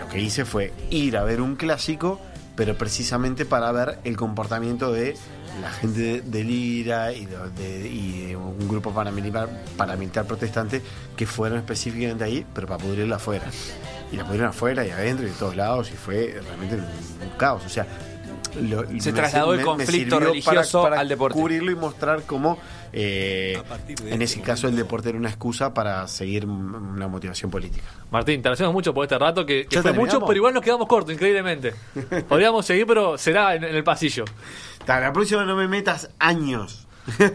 lo 0.00 0.08
que 0.08 0.20
hice 0.20 0.44
fue 0.44 0.72
ir 0.90 1.16
a 1.16 1.24
ver 1.24 1.40
un 1.40 1.56
clásico, 1.56 2.20
pero 2.56 2.76
precisamente 2.76 3.44
para 3.44 3.70
ver 3.72 3.98
el 4.04 4.16
comportamiento 4.16 4.92
de 4.92 5.16
la 5.60 5.70
gente 5.70 6.00
de- 6.00 6.20
del 6.22 6.50
IRA 6.50 7.12
y 7.12 7.26
de, 7.26 7.36
de- 7.56 7.88
y 7.88 8.26
de 8.26 8.36
un 8.36 8.68
grupo 8.68 8.92
paramilitar, 8.92 9.48
paramilitar 9.76 10.24
protestante 10.24 10.82
que 11.16 11.26
fueron 11.26 11.58
específicamente 11.58 12.22
ahí, 12.24 12.46
pero 12.54 12.66
para 12.68 12.78
pudrirla 12.82 13.16
afuera. 13.16 13.46
Y 14.12 14.16
la 14.16 14.24
pudrieron 14.24 14.50
afuera 14.50 14.86
y 14.86 14.90
adentro 14.90 15.26
y 15.26 15.30
de 15.30 15.36
todos 15.36 15.56
lados 15.56 15.90
y 15.90 15.94
fue 15.96 16.40
realmente 16.44 16.76
un, 16.76 17.30
caos. 17.36 17.62
O 17.66 17.68
sea, 17.68 17.86
lo- 18.62 18.86
Se 19.00 19.10
me- 19.12 19.18
trasladó 19.18 19.52
el 19.52 19.58
me- 19.58 19.64
conflicto 19.64 20.20
religioso 20.20 20.86
al 20.86 21.08
deporte. 21.08 21.38
Cubrirlo 21.38 21.70
y 21.72 21.74
mostrar 21.74 22.22
cómo, 22.22 22.58
eh, 22.92 23.60
en 24.06 24.22
ese 24.22 24.40
caso, 24.40 24.68
el 24.68 24.76
deporte 24.76 25.08
era 25.10 25.18
una 25.18 25.28
excusa 25.28 25.72
para 25.74 26.06
seguir 26.08 26.46
una 26.46 27.08
motivación 27.08 27.50
política. 27.50 27.86
Martín, 28.10 28.42
te 28.42 28.48
agradecemos 28.48 28.72
mucho 28.72 28.92
por 28.94 29.04
este 29.04 29.18
rato, 29.18 29.44
que, 29.44 29.66
que 29.66 29.76
¿Ya 29.76 29.82
fue 29.82 29.90
terminamos? 29.92 30.14
mucho, 30.20 30.26
pero 30.26 30.36
igual 30.36 30.54
nos 30.54 30.62
quedamos 30.62 30.86
cortos, 30.88 31.12
increíblemente. 31.14 31.74
Podríamos 32.28 32.64
seguir, 32.66 32.86
pero 32.86 33.18
será 33.18 33.54
en, 33.54 33.64
en 33.64 33.74
el 33.74 33.84
pasillo. 33.84 34.24
Ta, 34.84 35.00
la 35.00 35.12
próxima 35.12 35.44
no 35.44 35.54
me 35.56 35.68
metas 35.68 36.10
años. 36.18 36.86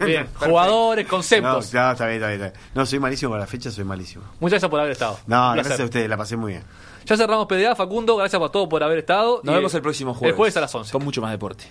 Bien, 0.04 0.28
jugadores, 0.34 1.04
No, 1.04 1.10
conceptos. 1.10 1.72
no, 1.74 1.90
está 1.92 2.06
bien, 2.06 2.16
está 2.16 2.28
bien, 2.28 2.40
está 2.42 2.52
bien. 2.58 2.70
No, 2.74 2.86
soy 2.86 2.98
malísimo 3.00 3.30
para 3.32 3.42
la 3.42 3.46
fecha, 3.48 3.70
soy 3.70 3.84
malísimo. 3.84 4.24
Muchas 4.40 4.52
gracias 4.54 4.70
por 4.70 4.80
haber 4.80 4.92
estado. 4.92 5.18
No, 5.26 5.48
Un 5.48 5.52
placer. 5.54 5.64
gracias 5.64 5.80
a 5.80 5.84
ustedes, 5.84 6.08
la 6.08 6.16
pasé 6.16 6.36
muy 6.36 6.52
bien. 6.52 6.64
Ya 7.06 7.16
cerramos 7.16 7.46
PDA, 7.46 7.74
Facundo, 7.76 8.16
gracias 8.16 8.38
por 8.40 8.50
todo 8.50 8.68
por 8.68 8.82
haber 8.82 8.98
estado. 8.98 9.40
Nos 9.42 9.52
Y, 9.52 9.56
vemos 9.56 9.74
el 9.74 9.82
próximo 9.82 10.14
jueves. 10.14 10.32
El 10.32 10.36
jueves 10.36 10.56
a 10.56 10.60
las 10.62 10.74
11. 10.74 10.90
Con 10.92 11.04
mucho 11.04 11.20
más 11.20 11.32
deporte. 11.32 11.64